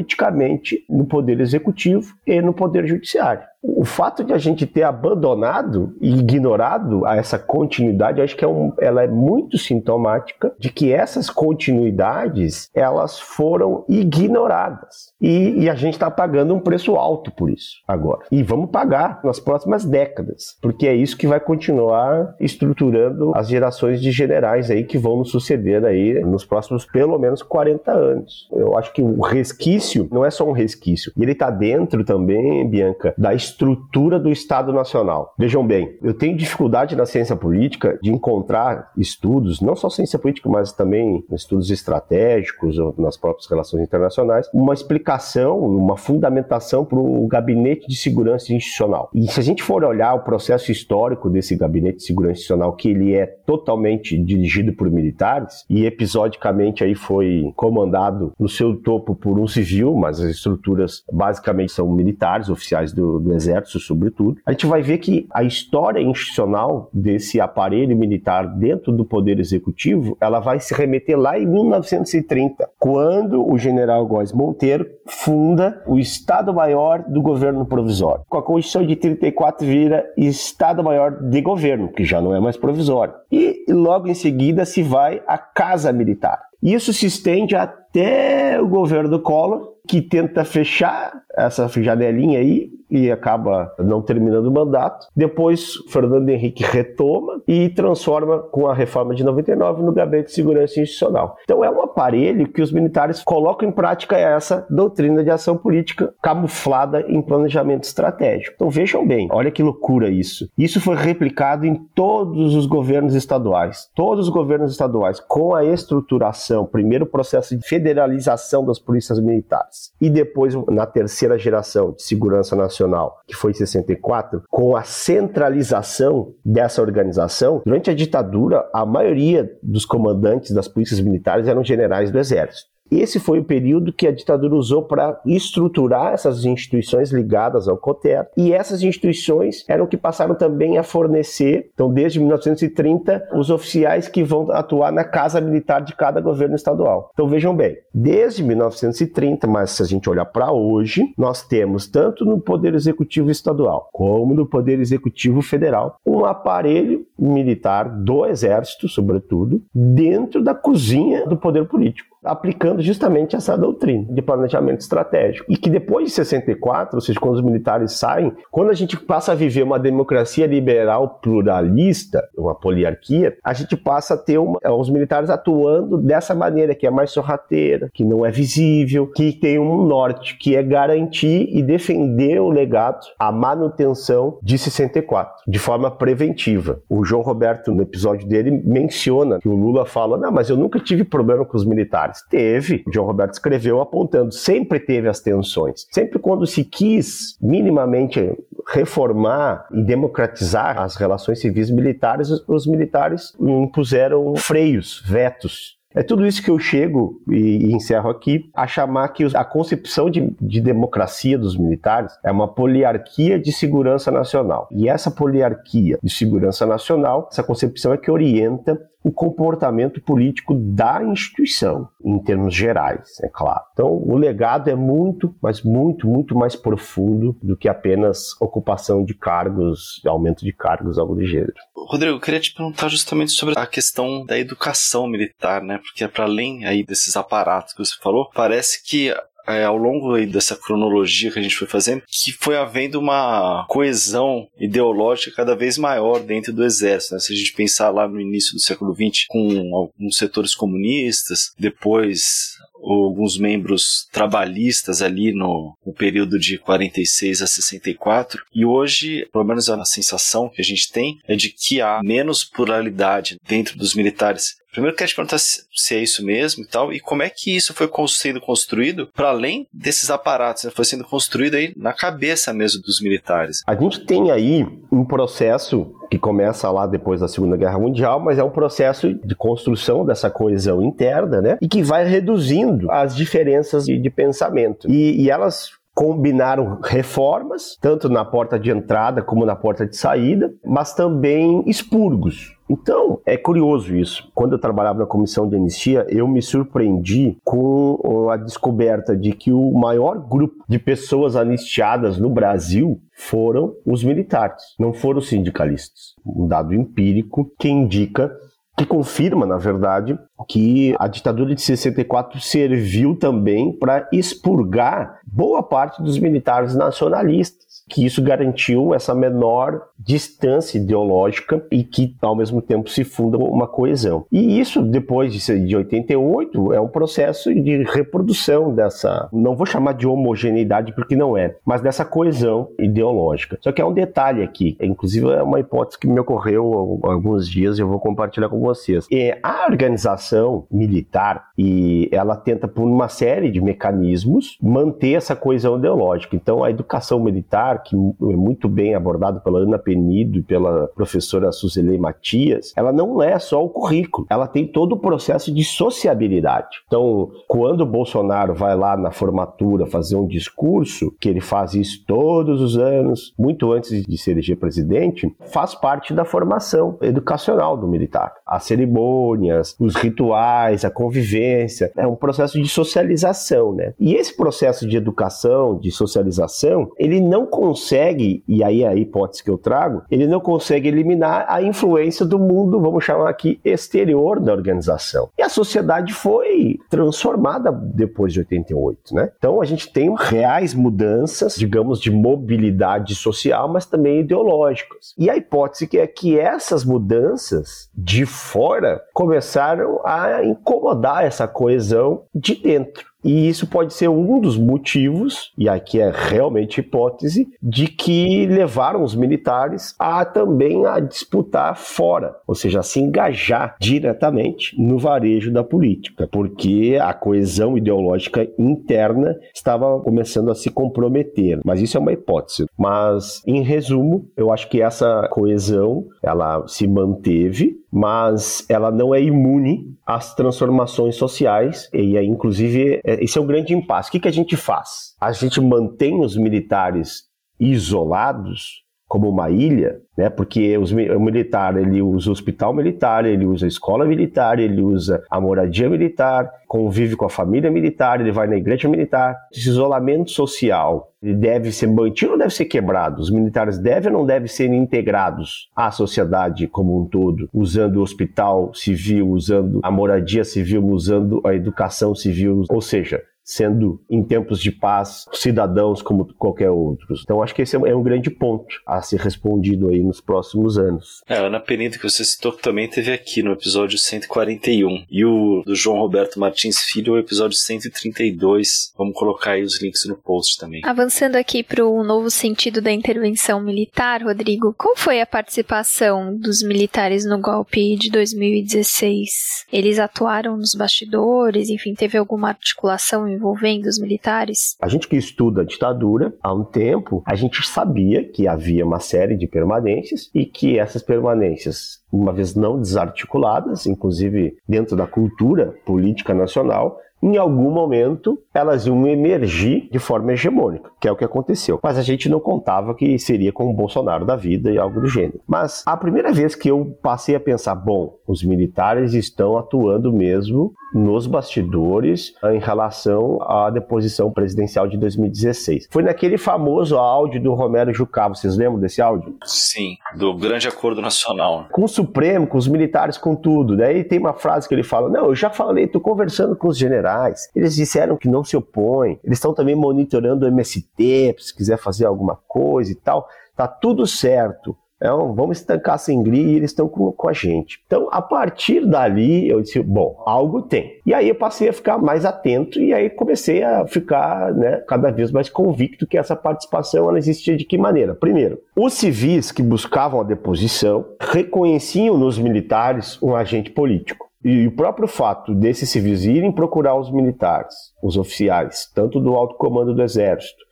no 0.89 1.05
poder 1.07 1.41
executivo 1.41 2.15
e 2.27 2.41
no 2.41 2.53
poder 2.53 2.87
judiciário 2.87 3.54
o 3.67 3.85
fato 3.85 4.23
de 4.23 4.35
a 4.35 4.39
gente 4.39 4.67
ter 4.67 4.83
abandonado 4.83 5.97
e 5.99 6.19
ignorado 6.19 7.07
essa 7.07 7.39
continuidade, 7.39 8.21
acho 8.21 8.37
que 8.37 8.45
é 8.45 8.49
um, 8.49 8.75
ela 8.79 9.03
é 9.03 9.09
muito 9.09 9.57
sintomática 9.57 10.53
de 10.59 10.71
que 10.71 10.93
essas 10.93 11.31
continuidades 11.31 12.69
elas 12.75 13.19
foram 13.19 13.85
ignoradas 13.89 15.15
e, 15.19 15.63
e 15.63 15.71
a 15.71 15.75
gente 15.75 15.95
está 15.95 16.11
pagando 16.11 16.55
um 16.55 16.61
preço 16.61 16.97
alto 16.97 17.31
por 17.31 17.51
isso 17.51 17.77
agora 17.89 18.27
e 18.31 18.43
vamos 18.43 18.69
pagar 18.71 19.21
nas 19.25 19.41
próximas 19.41 19.85
décadas, 19.85 20.59
porque 20.61 20.87
é 20.87 20.95
isso 20.95 21.17
que 21.17 21.27
vai 21.27 21.41
continuar 21.41 22.35
estruturando 22.39 23.33
as 23.35 23.49
gerações 23.49 24.03
de 24.03 24.11
generais 24.11 24.71
aí 24.71 24.85
que 24.85 24.99
vão 24.99 25.17
nos 25.17 25.31
suceder 25.31 25.83
aí 25.87 26.21
nos 26.23 26.45
próximos 26.45 26.85
pelo 26.85 27.19
menos 27.19 27.43
40 27.43 27.91
anos. 27.93 28.49
Eu 28.53 28.77
acho 28.77 28.93
que 28.93 29.01
o 29.01 29.23
resquício 29.23 30.07
não 30.13 30.23
é 30.23 30.31
só 30.31 30.47
um 30.47 30.53
resquício, 30.53 31.13
ele 31.19 31.33
está 31.33 31.51
dentro 31.51 32.05
também, 32.05 32.69
Bianca, 32.69 33.15
da 33.17 33.33
história 33.33 33.54
estrutura 33.55 34.19
do 34.19 34.31
Estado 34.31 34.73
Nacional. 34.73 35.33
Vejam 35.39 35.65
bem, 35.65 35.97
eu 36.03 36.13
tenho 36.13 36.37
dificuldade 36.37 36.97
na 36.97 37.07
ciência 37.07 37.37
política 37.37 37.99
de 38.03 38.11
encontrar 38.11 38.91
estudos, 38.99 39.61
não 39.61 39.77
só 39.77 39.89
ciência 39.89 40.19
política, 40.19 40.49
mas 40.49 40.73
também 40.73 41.25
estudos 41.33 41.71
estratégicos 41.71 42.79
ou 42.79 42.95
nas 42.99 43.17
próprias 43.17 43.49
relações 43.49 43.83
internacionais, 43.83 44.49
uma 44.53 44.75
explicação, 44.75 45.59
uma 45.61 45.97
fundamentação 45.97 46.85
para 46.85 46.99
o 46.99 47.27
gabinete 47.29 47.87
de 47.87 47.97
segurança 47.97 48.53
institucional. 48.53 49.09
E 49.15 49.29
se 49.29 49.39
a 49.39 49.43
gente 49.43 49.63
for 49.63 49.85
olhar 49.85 50.15
o 50.15 50.25
processo 50.25 50.73
histórico 50.73 51.31
desse 51.31 51.57
gabinete 51.57 51.99
de 51.99 52.05
segurança 52.05 52.33
institucional, 52.33 52.75
que 52.75 52.89
ele 52.89 53.15
é 53.15 53.27
totalmente 53.27 54.19
dirigido 54.19 54.73
por 54.73 54.91
militares 54.91 55.65
e 55.71 55.87
episodicamente 55.87 56.83
aí 56.83 56.95
foi 56.95 57.53
comandado 57.55 58.33
no 58.39 58.49
seu 58.49 58.75
topo 58.77 59.15
por 59.15 59.39
um 59.39 59.47
civil, 59.47 59.95
mas 59.95 60.21
as 60.21 60.31
estruturas 60.31 61.05
basicamente 61.13 61.73
são 61.73 61.89
militares, 61.89 62.49
oficiais 62.49 62.93
do, 62.93 63.21
do 63.21 63.33
exército, 63.33 63.44
sobretudo, 63.79 64.39
a 64.45 64.53
gente 64.53 64.67
vai 64.67 64.83
ver 64.83 64.99
que 64.99 65.27
a 65.31 65.43
história 65.43 66.01
institucional 66.01 66.89
desse 66.93 67.41
aparelho 67.41 67.97
militar 67.97 68.47
dentro 68.47 68.93
do 68.93 69.05
poder 69.05 69.39
executivo, 69.39 70.17
ela 70.21 70.41
vai 70.41 70.61
se 70.61 70.75
remeter 70.75 71.19
lá 71.19 71.39
em 71.39 71.47
1930, 71.47 72.69
quando 72.79 73.47
o 73.47 73.57
general 73.59 74.07
Góes 74.07 74.33
Monteiro 74.33 74.87
funda 75.07 75.83
o 75.87 75.99
Estado-Maior 75.99 77.05
do 77.09 77.21
Governo 77.21 77.67
Provisório. 77.67 78.25
Com 78.29 78.39
a 78.39 78.43
Constituição 78.43 78.87
de 78.87 78.97
34 78.97 79.67
vira 79.67 80.05
Estado-Maior 80.17 81.23
de 81.23 81.41
Governo, 81.41 81.89
que 81.89 82.05
já 82.05 82.21
não 82.21 82.35
é 82.35 82.41
mais 82.41 82.57
provisório. 82.57 83.15
E 83.31 83.65
logo 83.69 84.09
em 84.09 84.15
seguida 84.15 84.65
se 84.65 84.83
vai 84.83 85.23
à 85.27 85.39
Casa 85.39 85.93
Militar. 85.93 86.41
Isso 86.63 86.93
se 86.95 87.07
estende 87.07 87.55
até 87.55 88.59
o 88.61 88.67
governo 88.67 89.21
Collor, 89.21 89.75
que 89.87 90.01
tenta 90.01 90.45
fechar 90.45 91.13
essa 91.37 91.69
janelinha 91.69 92.39
aí 92.39 92.71
e 92.95 93.11
acaba 93.11 93.75
não 93.77 94.01
terminando 94.01 94.47
o 94.47 94.53
mandato. 94.53 95.09
Depois, 95.17 95.75
Fernando 95.89 96.29
Henrique 96.29 96.63
retoma 96.63 97.43
e 97.47 97.69
transforma 97.69 98.39
com 98.39 98.69
a 98.69 98.73
reforma 98.73 99.17
de 99.17 99.25
99 99.25 99.83
no 99.83 99.93
Gabinete 99.93 100.29
de 100.29 100.35
Segurança 100.35 100.81
Institucional. 100.81 101.37
Então 101.43 101.65
é 101.65 101.69
um 101.69 101.83
aparelho 101.83 102.47
que 102.47 102.63
os 102.63 102.71
militares 102.71 103.25
colocam 103.25 103.69
em 103.69 103.73
prática 103.73 104.17
essa 104.17 104.65
doutrina 104.71 105.25
de 105.25 105.31
ação 105.31 105.57
política 105.57 106.15
camuflada 106.23 107.01
em 107.09 107.21
planejamento 107.21 107.83
estratégico. 107.83 108.55
Então 108.55 108.71
vejam 108.71 109.05
bem, 109.05 109.27
olha 109.33 109.51
que 109.51 109.63
loucura 109.63 110.09
isso. 110.09 110.49
Isso 110.57 110.81
foi 110.81 110.95
replicado 110.95 111.67
em 111.67 111.75
todos 111.75 112.55
os 112.55 112.67
governos 112.67 113.17
estaduais. 113.17 113.91
Todos 113.97 114.29
os 114.29 114.33
governos 114.33 114.71
estaduais, 114.71 115.19
com 115.19 115.53
a 115.53 115.65
estruturação, 115.65 116.65
primeiro 116.65 117.05
o 117.05 117.09
processo 117.09 117.57
de 117.57 117.67
federalização 117.67 118.65
das 118.65 118.79
polícias 118.79 119.19
militares 119.19 119.93
e 120.01 120.09
depois 120.09 120.55
na 120.69 120.87
terceira 120.87 121.37
geração 121.37 121.91
de 121.91 122.03
segurança 122.03 122.55
nacional 122.55 122.84
Que 123.27 123.35
foi 123.35 123.51
em 123.53 123.55
64, 123.55 124.43
com 124.49 124.77
a 124.77 124.83
centralização 124.83 126.35
dessa 126.45 126.83
organização, 126.83 127.63
durante 127.65 127.91
a 127.91 127.95
ditadura, 127.95 128.69
a 128.73 128.85
maioria 128.85 129.51
dos 129.63 129.85
comandantes 129.85 130.53
das 130.53 130.69
polícias 130.69 131.01
militares 131.01 131.49
eram 131.49 131.65
generais 131.65 132.11
do 132.11 132.19
exército. 132.19 132.74
Esse 133.01 133.19
foi 133.19 133.41
o 133.41 133.45
período 133.45 133.93
que 133.93 134.07
a 134.07 134.13
ditadura 134.13 134.55
usou 134.55 134.83
para 134.83 135.21
estruturar 135.27 136.13
essas 136.13 136.45
instituições 136.45 137.11
ligadas 137.11 137.67
ao 137.67 137.77
COTER, 137.77 138.29
e 138.37 138.53
essas 138.53 138.83
instituições 138.83 139.65
eram 139.69 139.87
que 139.87 139.97
passaram 139.97 140.35
também 140.35 140.79
a 140.79 140.83
fornecer, 140.83 141.71
então 141.75 141.93
desde 141.93 142.21
1930, 142.21 143.31
os 143.35 143.51
oficiais 143.51 144.09
que 144.09 144.23
vão 144.23 144.51
atuar 144.53 144.93
na 144.93 145.05
casa 145.05 145.41
militar 145.41 145.83
de 145.83 145.95
cada 145.97 146.21
governo 146.21 146.55
estadual. 146.55 147.11
Então 147.13 147.29
vejam 147.29 147.55
bem, 147.55 147.77
desde 147.93 148.43
1930, 148.43 149.47
mas 149.47 149.71
se 149.71 149.83
a 149.83 149.87
gente 149.87 150.09
olhar 150.09 150.27
para 150.27 150.53
hoje, 150.53 151.13
nós 151.19 151.43
temos 151.43 151.89
tanto 151.89 152.25
no 152.25 152.41
Poder 152.41 152.75
Executivo 152.75 153.31
Estadual 153.31 153.89
como 153.93 154.35
no 154.35 154.47
Poder 154.47 154.79
Executivo 154.81 155.43
Federal 155.43 155.99
um 156.07 156.25
aparelho 156.25 157.07
militar 157.19 157.89
do 157.89 158.27
Exército, 158.27 158.89
sobretudo, 158.89 159.63
dentro 159.75 160.43
da 160.43 160.55
cozinha 160.55 161.27
do 161.27 161.37
poder 161.37 161.67
político 161.67 162.14
aplicando 162.25 162.81
justamente 162.83 163.37
essa 163.37 163.57
doutrina 163.57 164.07
de 164.09 164.23
planejamento 164.23 164.81
estratégico. 164.81 165.51
E 165.51 165.57
que 165.57 165.69
depois 165.69 166.07
de 166.07 166.13
64, 166.13 166.97
ou 166.97 167.01
seja, 167.01 167.21
quando 167.21 167.35
os 167.35 167.43
militares 167.43 167.93
saem, 167.93 168.33
quando 168.51 168.71
a 168.71 168.75
gente 168.75 168.99
passa 168.99 169.33
a 169.33 169.35
viver 169.35 169.63
uma 169.63 169.79
democracia 169.79 170.47
liberal 170.47 171.21
pluralista, 171.23 172.27
uma 172.37 172.55
poliarquia, 172.55 173.37
a 173.43 173.53
gente 173.53 173.77
passa 173.77 174.15
a 174.15 174.17
ter 174.17 174.39
uma, 174.39 174.59
os 174.77 174.91
militares 174.91 175.31
atuando 175.31 175.99
dessa 175.99 176.35
maneira, 176.35 176.75
que 176.75 176.87
é 176.87 176.91
mais 176.91 177.11
sorrateira, 177.11 177.91
que 177.93 178.05
não 178.05 178.25
é 178.25 178.31
visível, 178.31 179.07
que 179.07 179.33
tem 179.33 179.59
um 179.59 179.85
norte, 179.85 180.37
que 180.39 180.57
é 180.57 180.63
garantir 180.63 181.49
e 181.51 181.63
defender 181.63 182.41
o 182.41 182.49
legado, 182.49 183.07
a 183.19 183.31
manutenção 183.31 184.39
de 184.43 184.57
64, 184.57 185.43
de 185.47 185.59
forma 185.59 185.91
preventiva. 185.91 186.81
O 186.89 187.05
João 187.05 187.23
Roberto, 187.23 187.73
no 187.73 187.83
episódio 187.83 188.27
dele, 188.29 188.51
menciona 188.51 189.39
que 189.41 189.49
o 189.49 189.55
Lula 189.55 189.85
fala: 189.85 190.17
não, 190.17 190.33
mas 190.33 190.49
eu 190.49 190.57
nunca 190.57 190.79
tive 190.79 191.05
problema 191.05 191.45
com 191.45 191.57
os 191.57 191.65
militares 191.65 192.14
Teve. 192.23 192.85
John 192.91 193.05
Roberto 193.05 193.35
escreveu 193.35 193.81
apontando, 193.81 194.33
sempre 194.33 194.81
teve 194.81 195.09
as 195.09 195.21
tensões. 195.21 195.87
Sempre 195.93 196.19
quando 196.19 196.47
se 196.47 196.65
quis 196.65 197.39
minimamente 197.41 198.33
reformar 198.69 199.67
e 199.73 199.83
democratizar 199.83 200.81
as 200.81 200.97
relações 200.97 201.41
civis 201.41 201.71
militares, 201.71 202.29
os 202.49 202.67
militares 202.67 203.33
impuseram 203.41 204.35
freios, 204.37 205.03
vetos. 205.07 205.79
É 205.95 206.03
tudo 206.03 206.27
isso 206.27 206.43
que 206.43 206.51
eu 206.51 206.59
chego 206.59 207.23
e, 207.31 207.73
encerro 207.73 208.11
aqui 208.11 208.51
a 208.53 208.67
chamar 208.67 209.09
que 209.11 209.25
a 209.33 209.45
concepção 209.45 210.11
de, 210.11 210.29
de, 210.41 210.61
democracia 210.61 211.39
dos 211.39 211.57
militares 211.57 212.13
é 212.25 212.33
uma 212.33 212.53
poliarquia 212.53 213.39
de 213.39 213.53
segurança 213.53 214.11
nacional. 214.11 214.69
E 214.73 214.89
essa 214.89 215.09
poliarquia 215.09 215.97
de 216.03 216.13
segurança 216.13 216.67
nacional, 216.67 217.29
essa 217.31 217.45
concepção 217.45 217.93
é 217.93 217.97
que 217.97 218.11
orienta 218.11 218.77
o 219.05 219.13
comportamento 219.13 220.01
político 220.01 220.55
da 220.55 221.05
instituição, 221.05 221.91
em 222.03 222.19
termos 222.21 222.55
gerais, 222.55 223.21
é 223.23 223.29
claro. 223.29 223.61
Então, 223.75 223.89
o 223.89 224.17
legado 224.17 224.71
é 224.71 224.75
muito, 224.75 225.37
mas 225.43 225.63
muito, 225.63 226.09
muito 226.09 226.35
mais 226.35 226.57
profundo 226.57 227.37
do 227.43 227.55
que 227.55 227.69
apenas 227.69 228.35
ocupação 228.41 229.05
de 229.05 229.13
cargos, 229.13 230.01
aumento 230.07 230.43
de 230.43 230.55
cargos, 230.55 230.99
algo 230.99 231.15
do 231.15 231.27
gênero. 231.27 231.53
Rodrigo, 231.77 232.17
eu 232.17 232.21
queria 232.21 232.41
te 232.41 232.55
perguntar 232.55 232.89
justamente 232.89 233.33
sobre 233.33 233.59
a 233.59 233.67
questão 233.67 234.25
da 234.25 234.39
educação 234.39 235.07
militar, 235.07 235.63
né? 235.63 235.79
Porque 235.79 236.09
para 236.09 236.25
além 236.25 236.65
aí 236.65 236.83
desses 236.83 237.15
aparatos 237.15 237.75
que 237.75 237.85
você 237.85 237.95
falou, 238.03 238.31
parece 238.35 238.83
que 238.83 239.15
é, 239.47 239.65
ao 239.65 239.77
longo 239.77 240.19
dessa 240.27 240.57
cronologia 240.57 241.31
que 241.31 241.39
a 241.39 241.43
gente 241.43 241.57
foi 241.57 241.69
fazendo, 241.69 242.03
que 242.09 242.33
foi 242.33 242.57
havendo 242.57 242.99
uma 242.99 243.67
coesão 243.69 244.47
ideológica 244.59 245.37
cada 245.37 245.55
vez 245.55 245.79
maior 245.79 246.21
dentro 246.21 246.53
do 246.53 246.65
exército. 246.65 247.15
Né? 247.15 247.21
Se 247.21 247.33
a 247.33 247.37
gente 247.37 247.53
pensar 247.53 247.91
lá 247.91 248.09
no 248.09 248.21
início 248.21 248.55
do 248.55 248.61
século 248.61 248.95
XX, 248.95 249.27
com 249.29 249.75
alguns 249.75 250.17
setores 250.17 250.55
comunistas, 250.55 251.53
depois 251.59 252.55
alguns 252.85 253.39
membros 253.39 254.07
trabalhistas 254.13 255.01
ali 255.01 255.33
no, 255.33 255.77
no, 255.85 255.93
período 255.93 256.39
de 256.39 256.59
46 256.59 257.41
a 257.43 257.47
64 257.47 258.43
e 258.55 258.65
hoje, 258.65 259.27
pelo 259.33 259.45
menos 259.45 259.71
a 259.71 259.85
sensação 259.85 260.51
que 260.51 260.61
a 260.61 260.65
gente 260.65 260.93
tem 260.93 261.19
é 261.27 261.35
de 261.35 261.49
que 261.49 261.81
há 261.81 262.01
menos 262.03 262.45
pluralidade 262.45 263.39
dentro 263.49 263.79
dos 263.79 263.95
militares 263.95 264.57
Primeiro, 264.75 264.97
quero 264.97 265.09
te 265.09 265.15
perguntar 265.15 265.39
se, 265.39 265.95
é 265.95 265.99
isso 265.99 266.25
mesmo 266.25 266.65
e 266.65 266.67
tal, 266.67 266.93
e 266.93 266.99
como 266.99 267.23
é 267.23 267.31
que 267.31 267.55
isso 267.55 267.73
foi 267.73 267.89
sendo 268.09 268.41
construído 268.41 269.09
para 269.15 269.29
além 269.29 269.69
desses 269.73 270.11
aparatos, 270.11 270.65
né? 270.65 270.73
foi 270.75 270.85
sendo 270.85 271.05
construído 271.05 271.55
aí 271.55 271.73
na 271.77 271.93
cabeça 271.93 272.53
mesmo 272.53 272.83
dos 272.83 273.01
militares. 273.01 273.63
A 273.67 273.75
gente 273.77 274.05
tem 274.05 274.33
aí 274.33 274.67
um 274.91 275.05
processo 275.05 275.95
que 276.11 276.19
começa 276.19 276.69
lá 276.71 276.89
depois 276.89 277.21
da 277.21 277.29
Segunda 277.29 277.57
Guerra 277.57 277.79
Mundial, 277.79 278.19
mas 278.19 278.37
é 278.37 278.43
um 278.43 278.51
processo 278.51 279.15
de 279.15 279.35
construção 279.37 280.05
dessa 280.05 280.29
coesão 280.29 280.83
interna, 280.83 281.41
né? 281.41 281.57
E 281.63 281.69
que 281.69 281.83
vai 281.83 282.05
reduzindo 282.05 282.91
as 282.91 283.15
diferenças 283.15 283.85
de, 283.85 283.97
de 283.97 284.11
pensamento. 284.11 284.91
E, 284.91 285.23
e 285.23 285.31
elas 285.31 285.71
combinaram 285.95 286.81
reformas, 286.83 287.77
tanto 287.81 288.09
na 288.09 288.25
porta 288.25 288.59
de 288.59 288.71
entrada 288.71 289.23
como 289.23 289.47
na 289.47 289.55
porta 289.55 289.87
de 289.87 289.97
saída, 289.97 290.53
mas 290.65 290.93
também 290.93 291.63
expurgos. 291.67 292.54
Então, 292.69 293.21
é 293.27 293.37
curioso 293.37 293.95
isso. 293.95 294.31
Quando 294.35 294.53
eu 294.53 294.59
trabalhava 294.59 295.01
na 295.01 295.07
comissão 295.07 295.49
de 295.49 295.57
anistia, 295.57 296.07
eu 296.09 296.27
me 296.27 296.41
surpreendi 296.41 297.37
com 297.45 298.31
a 298.31 298.37
descoberta 298.37 299.17
de 299.17 299.33
que 299.33 299.53
o 299.53 299.73
maior 299.73 300.19
grupo 300.19 300.65
de 300.69 300.79
pessoas 300.79 301.37
anistiadas 301.37 302.19
no 302.19 302.31
Brasil 302.31 303.01
foram 303.13 303.75
os 303.85 304.03
militares, 304.03 304.63
não 304.79 304.93
foram 304.93 305.19
os 305.19 305.29
sindicalistas. 305.29 306.15
Um 306.25 306.47
dado 306.49 306.75
empírico 306.75 307.51
que 307.59 307.69
indica 307.69 308.35
que 308.77 308.85
confirma, 308.85 309.47
na 309.47 309.57
verdade, 309.57 310.19
que 310.49 310.97
a 310.99 311.07
ditadura 311.07 311.55
de 311.55 311.63
64 311.63 312.41
serviu 312.41 313.15
também 313.17 313.73
para 313.73 314.09
expurgar 314.13 315.21
boa 315.25 315.63
parte 315.63 316.03
dos 316.03 316.19
militares 316.19 316.75
nacionalistas 316.75 317.74
que 317.89 318.05
isso 318.05 318.23
garantiu 318.23 318.95
essa 318.95 319.15
menor 319.15 319.83
distância 319.99 320.79
ideológica 320.79 321.65
e 321.71 321.85
que, 321.85 322.17
ao 322.21 322.35
mesmo 322.35 322.63
tempo, 322.63 322.89
se 322.89 323.05
funda 323.05 323.37
uma 323.39 323.67
coesão. 323.67 324.27
E 324.31 324.59
isso, 324.59 324.83
depois 324.83 325.33
de 325.33 325.77
88, 325.77 326.73
é 326.73 326.81
um 326.81 326.89
processo 326.89 327.55
de 327.55 327.83
reprodução 327.85 328.75
dessa, 328.75 329.29
não 329.33 329.57
vou 329.57 329.67
chamar 329.67 329.93
de 329.93 330.07
homogeneidade 330.07 330.93
porque 330.95 331.17
não 331.17 331.37
é, 331.37 331.57
mas 331.65 331.81
dessa 331.81 332.05
coesão 332.05 332.69
ideológica. 332.79 333.59
Só 333.61 333.73
que 333.73 333.81
há 333.81 333.87
um 333.87 333.93
detalhe 333.93 334.43
aqui, 334.43 334.77
inclusive 334.81 335.31
é 335.31 335.43
uma 335.43 335.61
hipótese 335.61 335.99
que 335.99 336.07
me 336.07 336.21
ocorreu 336.21 337.01
há 337.05 337.13
alguns 337.13 337.49
dias 337.49 337.79
e 337.79 337.83
eu 337.83 337.89
vou 337.89 337.99
compartilhar 337.99 338.49
com 338.49 338.61
vocês. 338.61 339.07
É, 339.13 339.39
a 339.43 339.67
organização 339.67 340.67
militar, 340.71 341.49
e 341.57 342.09
ela 342.13 342.37
tenta, 342.37 342.67
por 342.67 342.85
uma 342.85 343.09
série 343.09 343.51
de 343.51 343.61
mecanismos, 343.61 344.59
manter 344.63 345.15
essa 345.15 345.37
coesão 345.37 345.79
ideológica. 345.79 346.37
Então, 346.37 346.63
a 346.63 346.71
educação 346.71 347.21
militar 347.21 347.74
que 347.79 347.97
é 347.97 348.37
muito 348.37 348.69
bem 348.69 348.95
abordado 348.95 349.41
pela 349.41 349.61
Ana 349.61 349.79
Penido 349.79 350.39
e 350.39 350.43
pela 350.43 350.89
professora 350.89 351.53
Suzele 351.53 351.99
Matias, 351.99 352.73
ela 352.77 352.93
não 352.93 353.23
é 353.23 353.39
só 353.39 353.65
o 353.65 353.69
currículo, 353.69 354.27
ela 354.31 354.47
tem 354.47 354.67
todo 354.67 354.93
o 354.93 354.99
processo 354.99 355.53
de 355.53 355.65
sociabilidade. 355.65 356.83
Então, 356.87 357.31
quando 357.49 357.83
o 357.83 357.87
Bolsonaro 357.87 358.55
vai 358.55 358.77
lá 358.77 358.97
na 358.97 359.11
formatura 359.11 359.87
fazer 359.87 360.17
um 360.17 360.27
discurso, 360.27 361.15
que 361.21 361.29
ele 361.29 361.41
faz 361.41 361.75
isso 361.75 362.05
todos 362.07 362.61
os 362.61 362.77
anos, 362.77 363.33
muito 363.39 363.73
antes 363.73 364.05
de 364.05 364.19
se 364.19 364.31
eleger 364.31 364.57
presidente, 364.57 365.35
faz 365.53 365.75
parte 365.75 366.13
da 366.13 366.25
formação 366.25 366.97
educacional 367.01 367.77
do 367.77 367.87
militar. 367.87 368.35
As 368.47 368.65
cerimônias, 368.65 369.77
os 369.79 369.95
rituais, 369.95 370.85
a 370.85 370.91
convivência, 370.91 371.93
é 371.97 372.07
um 372.07 372.17
processo 372.17 372.61
de 372.61 372.69
socialização, 372.69 373.73
né? 373.73 373.95
E 373.99 374.15
esse 374.15 374.37
processo 374.37 374.87
de 374.89 374.97
educação, 374.97 375.79
de 375.79 375.91
socialização, 375.91 376.91
ele 376.99 377.21
não 377.21 377.47
consegue, 377.65 378.45
e 378.47 378.63
aí 378.63 378.83
é 378.83 378.89
a 378.89 378.95
hipótese 378.95 379.43
que 379.43 379.49
eu 379.49 379.57
trago, 379.57 380.03
ele 380.11 380.27
não 380.27 380.39
consegue 380.39 380.87
eliminar 380.87 381.47
a 381.49 381.63
influência 381.63 382.27
do 382.27 382.39
mundo, 382.39 382.79
vamos 382.79 383.03
chamar 383.03 383.31
aqui, 383.31 383.59
exterior 383.65 384.39
da 384.39 384.53
organização. 384.53 385.31
E 385.39 385.43
a 385.43 385.49
sociedade 385.49 386.13
foi 386.13 386.79
transformada 386.91 387.73
depois 387.73 388.35
de 388.35 388.41
88, 388.41 389.15
né? 389.15 389.33
Então 389.39 389.63
a 389.63 389.65
gente 389.65 389.91
tem 389.91 390.15
reais 390.15 390.75
mudanças, 390.75 391.55
digamos, 391.55 391.99
de 391.99 392.11
mobilidade 392.11 393.15
social, 393.15 393.67
mas 393.67 393.87
também 393.87 394.21
ideológicas. 394.21 395.15
E 395.17 395.31
a 395.31 395.37
hipótese 395.37 395.89
é 395.97 396.07
que 396.07 396.39
essas 396.39 396.85
mudanças 396.85 397.89
de 397.97 398.27
fora 398.27 399.03
começaram 399.15 400.03
a 400.05 400.45
incomodar 400.45 401.25
essa 401.25 401.49
coesão 401.49 402.25
de 402.35 402.57
dentro. 402.57 403.14
E 403.25 403.49
isso 403.49 403.67
pode 403.67 403.95
ser 403.95 404.09
um 404.09 404.41
dos 404.41 404.59
motivos, 404.59 405.53
e 405.57 405.69
aqui 405.69 406.01
é 406.01 406.13
realmente 406.15 406.81
hipótese, 406.81 407.49
de 407.63 407.87
que 407.87 408.47
levaram 408.47 409.03
os 409.03 409.15
militares 409.15 409.95
a 409.99 410.25
também 410.25 410.85
a 410.87 411.01
disputar 411.01 411.77
fora, 411.77 412.37
ou 412.47 412.55
seja, 412.55 412.81
a 412.81 412.83
se 412.83 413.01
engajar 413.01 413.77
diretamente 413.81 414.81
no 414.81 414.99
varejo 414.99 415.53
da 415.53 415.65
política, 415.65 416.29
porque 416.31 416.99
a 417.01 417.13
coesão 417.15 417.79
ideológica 417.79 418.47
interna 418.59 419.37
estava 419.55 420.01
começando 420.01 420.51
a 420.51 420.55
se 420.55 420.71
comprometer. 420.71 421.61
Mas 421.65 421.81
isso 421.81 421.97
é 421.97 422.01
uma 422.01 422.13
hipótese. 422.13 422.67
Mas, 422.79 423.43
em 423.47 423.63
resumo, 423.63 424.29
eu 424.37 424.53
acho 424.53 424.69
que 424.69 424.83
essa 424.83 425.29
coesão 425.31 426.05
ela 426.23 426.67
se 426.67 426.87
manteve, 426.87 427.81
mas 427.95 428.67
ela 428.69 428.91
não 428.91 429.15
é 429.15 429.23
imune 429.23 429.95
às 430.05 430.35
transformações 430.35 431.15
sociais 431.15 431.89
e, 431.93 432.19
inclusive, 432.19 433.01
é, 433.05 433.14
esse 433.23 433.39
é 433.39 433.41
um 433.41 433.47
grande 433.47 433.75
impasse. 433.75 434.09
O 434.09 434.13
que, 434.13 434.21
que 434.21 434.29
a 434.29 434.33
gente 434.33 434.57
faz? 434.57 435.15
A 435.21 435.33
gente 435.33 435.61
mantém 435.61 436.21
os 436.21 436.37
militares 436.37 437.25
isolados 437.59 438.84
como 439.15 439.29
uma 439.29 439.49
ilha, 439.49 440.01
né? 440.19 440.29
Porque 440.29 440.77
os, 440.77 440.91
o 440.91 441.21
militar 441.21 441.77
ele 441.77 442.03
usa 442.03 442.31
o 442.31 442.33
hospital 442.33 442.75
militar, 442.75 443.25
ele 443.25 443.47
usa 443.47 443.65
a 443.65 443.69
escola 443.69 444.05
militar, 444.05 444.59
ele 444.59 444.83
usa 444.83 445.23
a 445.31 445.41
moradia 445.41 445.89
militar, 445.89 446.51
convive 446.67 447.15
com 447.15 447.25
a 447.25 447.31
família 447.31 447.71
militar, 447.71 448.21
ele 448.21 448.33
vai 448.33 448.49
na 448.49 448.57
igreja 448.57 448.89
militar. 448.89 449.37
Esse 449.53 449.69
isolamento 449.69 450.33
social 450.33 451.13
ele 451.23 451.35
deve 451.35 451.71
ser 451.71 451.87
mantido 451.87 452.33
ou 452.33 452.39
deve 452.39 452.53
ser 452.53 452.65
quebrado? 452.65 453.23
Os 453.23 453.31
militares 453.31 453.79
devem 453.79 454.11
ou 454.11 454.19
não 454.19 454.27
devem 454.27 454.49
ser 454.49 454.67
integrados 454.73 455.71
à 455.77 455.93
sociedade 455.93 456.67
como 456.67 457.01
um 457.01 457.07
todo, 457.07 457.49
usando 457.55 457.99
o 457.99 458.03
hospital 458.03 458.75
civil, 458.75 459.29
usando 459.29 459.79
a 459.85 459.93
moradia 459.93 460.45
civil, 460.45 460.85
usando 460.89 461.41
a 461.47 461.55
educação 461.55 462.17
civil, 462.17 462.65
ou 462.69 462.81
seja, 462.81 463.23
sendo, 463.45 464.03
em 464.09 464.25
tempos 464.25 464.59
de 464.59 464.73
paz, 464.73 465.27
cidadãos 465.33 466.01
como 466.01 466.33
qualquer 466.35 466.71
outros. 466.71 467.21
Então, 467.23 467.43
acho 467.43 467.55
que 467.55 467.63
esse 467.63 467.77
é 467.77 467.95
um 467.95 468.03
grande 468.03 468.31
ponto 468.31 468.81
a 468.87 469.03
ser 469.03 469.21
respondido 469.21 469.89
aí 469.91 470.03
nos 470.03 470.21
próximos 470.21 470.79
anos. 470.79 471.23
É, 471.29 471.37
a 471.37 471.47
Ana 471.47 471.61
Penido, 471.61 471.99
que 471.99 472.09
você 472.09 472.25
citou, 472.25 472.53
que 472.53 472.63
também 472.63 472.89
teve 472.89 473.13
aqui 473.13 473.43
no 473.43 473.53
episódio 473.53 473.99
141. 473.99 475.05
E 475.11 475.25
o 475.25 475.63
do 475.65 475.75
João 475.75 475.99
Roberto 475.99 476.41
Martins 476.41 476.79
Filho, 476.79 477.15
o 477.15 477.19
episódio 477.19 477.57
132. 477.57 478.93
Vamos 478.97 479.15
colocar 479.15 479.53
aí 479.53 479.63
os 479.63 479.81
links 479.83 480.07
no 480.07 480.17
post 480.17 480.59
também. 480.59 480.81
Avançando 480.85 481.37
aqui 481.37 481.63
para 481.63 481.85
o 481.87 482.03
novo 482.03 482.31
sentido 482.31 482.81
da 482.81 482.91
intervenção 482.91 483.61
militar, 483.61 484.23
Rodrigo, 484.23 484.75
qual 484.79 484.97
foi 484.97 485.21
a 485.21 485.27
participação 485.27 486.37
dos 486.37 486.63
militares 486.63 487.25
no 487.25 487.39
golpe 487.39 487.97
de 487.97 488.11
2016? 488.11 489.67
Eles 489.73 489.99
atuaram 489.99 490.57
nos 490.57 490.75
bastidores, 490.75 491.69
enfim, 491.69 491.95
teve 491.95 492.17
alguma 492.17 492.49
articulação 492.49 493.29
envolvendo 493.35 493.87
os 493.87 493.99
militares? 493.99 494.77
A 494.81 494.89
gente 494.89 495.09
que 495.09 495.17
estuda 495.17 495.63
a 495.63 495.65
ditadura 495.65 496.35
há 496.43 496.53
um 496.53 496.65
tempo, 496.65 497.23
a 497.27 497.35
gente 497.35 497.67
sabia 497.67 498.25
que 498.25 498.49
havia 498.49 498.87
uma 498.87 499.01
série 499.01 499.37
de 499.37 499.47
permanências 499.47 500.31
e 500.35 500.47
que 500.47 500.79
essas 500.79 501.03
permanências, 501.03 502.01
uma 502.13 502.33
vez 502.33 502.55
não 502.55 502.81
desarticuladas, 502.81 503.87
inclusive 503.87 504.57
dentro 504.69 504.97
da 504.97 505.07
cultura 505.07 505.75
política 505.85 506.33
nacional, 506.33 506.99
em 507.25 507.39
algum 507.39 507.71
momento 507.71 508.39
elas 508.53 508.87
iam 508.87 509.07
emergir 509.07 509.89
de 509.91 509.99
forma 509.99 510.35
hegemônica, 510.35 510.91
que 511.01 511.09
é 511.09 511.13
o 511.13 511.17
que 511.17 511.25
aconteceu. 511.25 511.81
Mas 511.83 511.97
a 511.97 512.03
gente 512.03 512.29
não 512.29 512.39
contava 512.39 512.95
que 512.95 513.19
seria 513.19 513.51
com 513.51 513.69
o 513.71 513.73
Bolsonaro 513.73 514.27
da 514.27 514.37
vida 514.37 514.71
e 514.71 514.79
algo 514.79 515.01
do 515.01 515.09
gênero. 515.09 515.41
Mas 515.47 515.83
a 515.87 515.97
primeira 515.97 516.31
vez 516.31 516.55
que 516.55 516.71
eu 516.71 516.97
passei 517.03 517.35
a 517.35 517.41
pensar, 517.41 517.75
bom, 517.75 518.15
os 518.29 518.45
militares 518.45 519.15
estão 519.15 519.57
atuando 519.57 520.13
mesmo 520.13 520.75
nos 520.95 521.27
bastidores 521.27 522.35
em 522.45 522.59
relação 522.61 523.39
à 523.43 523.71
deposição 523.71 524.31
presidencial 524.31 524.87
de 524.87 524.97
2016. 524.97 525.89
Foi 525.91 526.03
naquele 526.03 526.39
famoso 526.39 526.97
áudio 526.97 527.43
do 527.43 527.55
Romero 527.55 527.93
Jucá, 527.93 528.29
vocês 528.29 528.57
lembram 528.57 528.79
desse 528.79 529.03
áudio? 529.03 529.35
Sim, 529.45 529.97
do 530.15 530.35
grande 530.35 530.69
acordo 530.69 531.01
nacional. 531.01 531.67
Com 531.73 531.85
o 531.85 531.89
Supremo, 531.89 532.47
com 532.47 532.59
os 532.59 532.69
militares, 532.69 533.19
com 533.19 533.35
tudo. 533.35 533.77
Daí 533.77 534.05
tem 534.05 534.21
uma 534.21 534.35
frase 534.35 534.69
que 534.69 534.75
ele 534.75 534.85
fala: 534.85 535.09
Não, 535.09 535.27
eu 535.27 535.35
já 535.35 535.51
falei, 535.51 535.89
tô 535.89 536.01
conversando 536.01 536.55
com 536.55 536.69
os 536.69 536.79
generais. 536.79 537.14
Eles 537.55 537.75
disseram 537.75 538.17
que 538.17 538.29
não 538.29 538.45
se 538.45 538.57
opõem. 538.57 539.19
Eles 539.23 539.39
estão 539.39 539.55
também 539.55 539.75
monitorando 539.75 540.45
o 540.45 540.49
MST, 540.49 541.37
se 541.39 541.55
quiser 541.55 541.79
fazer 541.79 542.07
alguma 542.07 542.37
coisa 542.49 542.93
e 542.93 542.95
tal. 542.95 543.29
Tá 543.57 543.69
tudo 543.69 544.07
certo. 544.07 544.77
Então, 544.97 545.35
vamos 545.35 545.59
estancar 545.59 545.99
sem 545.99 546.23
gri 546.23 546.41
e 546.41 546.57
eles 546.57 546.71
estão 546.71 546.89
com, 546.89 547.13
com, 547.13 547.29
a 547.29 547.33
gente. 547.33 547.79
Então, 547.87 548.09
a 548.11 548.23
partir 548.23 548.87
dali, 548.87 549.47
eu 549.49 549.61
disse, 549.61 549.83
bom, 549.83 550.23
algo 550.25 550.63
tem. 550.63 550.99
E 551.05 551.13
aí 551.13 551.29
eu 551.29 551.35
passei 551.35 551.69
a 551.69 551.75
ficar 551.75 551.99
mais 551.99 552.25
atento 552.25 552.81
e 552.81 552.95
aí 552.95 553.11
comecei 553.11 553.63
a 553.63 553.87
ficar 553.87 554.55
né, 554.55 554.83
cada 554.89 555.11
vez 555.11 555.31
mais 555.31 555.51
convicto 555.51 556.07
que 556.07 556.17
essa 556.17 556.35
participação 556.35 557.07
ela 557.09 557.19
existia 557.19 557.55
de 557.55 557.67
que 557.67 557.77
maneira? 557.77 558.15
Primeiro, 558.15 558.59
os 558.75 558.95
civis 558.95 559.53
que 559.53 559.63
buscavam 559.63 560.21
a 560.21 560.25
deposição 560.25 561.05
reconheciam 561.21 562.17
nos 562.17 562.39
militares 562.39 563.23
um 563.23 563.37
agente 563.37 563.71
político. 563.71 564.24
E 564.45 564.67
o 564.67 564.73
próprio 564.73 565.09
fato 565.09 565.55
desses 565.55 565.89
civis 565.89 566.27
irem 566.27 566.53
procurar 566.53 566.95
os 566.97 567.11
militares, 567.11 567.75
os 568.03 568.19
oficiais, 568.19 568.91
tanto 568.95 569.19
do 569.19 569.35
alto 569.35 569.55
comando 569.55 569.95
do 569.95 570.03
exército, 570.03 570.64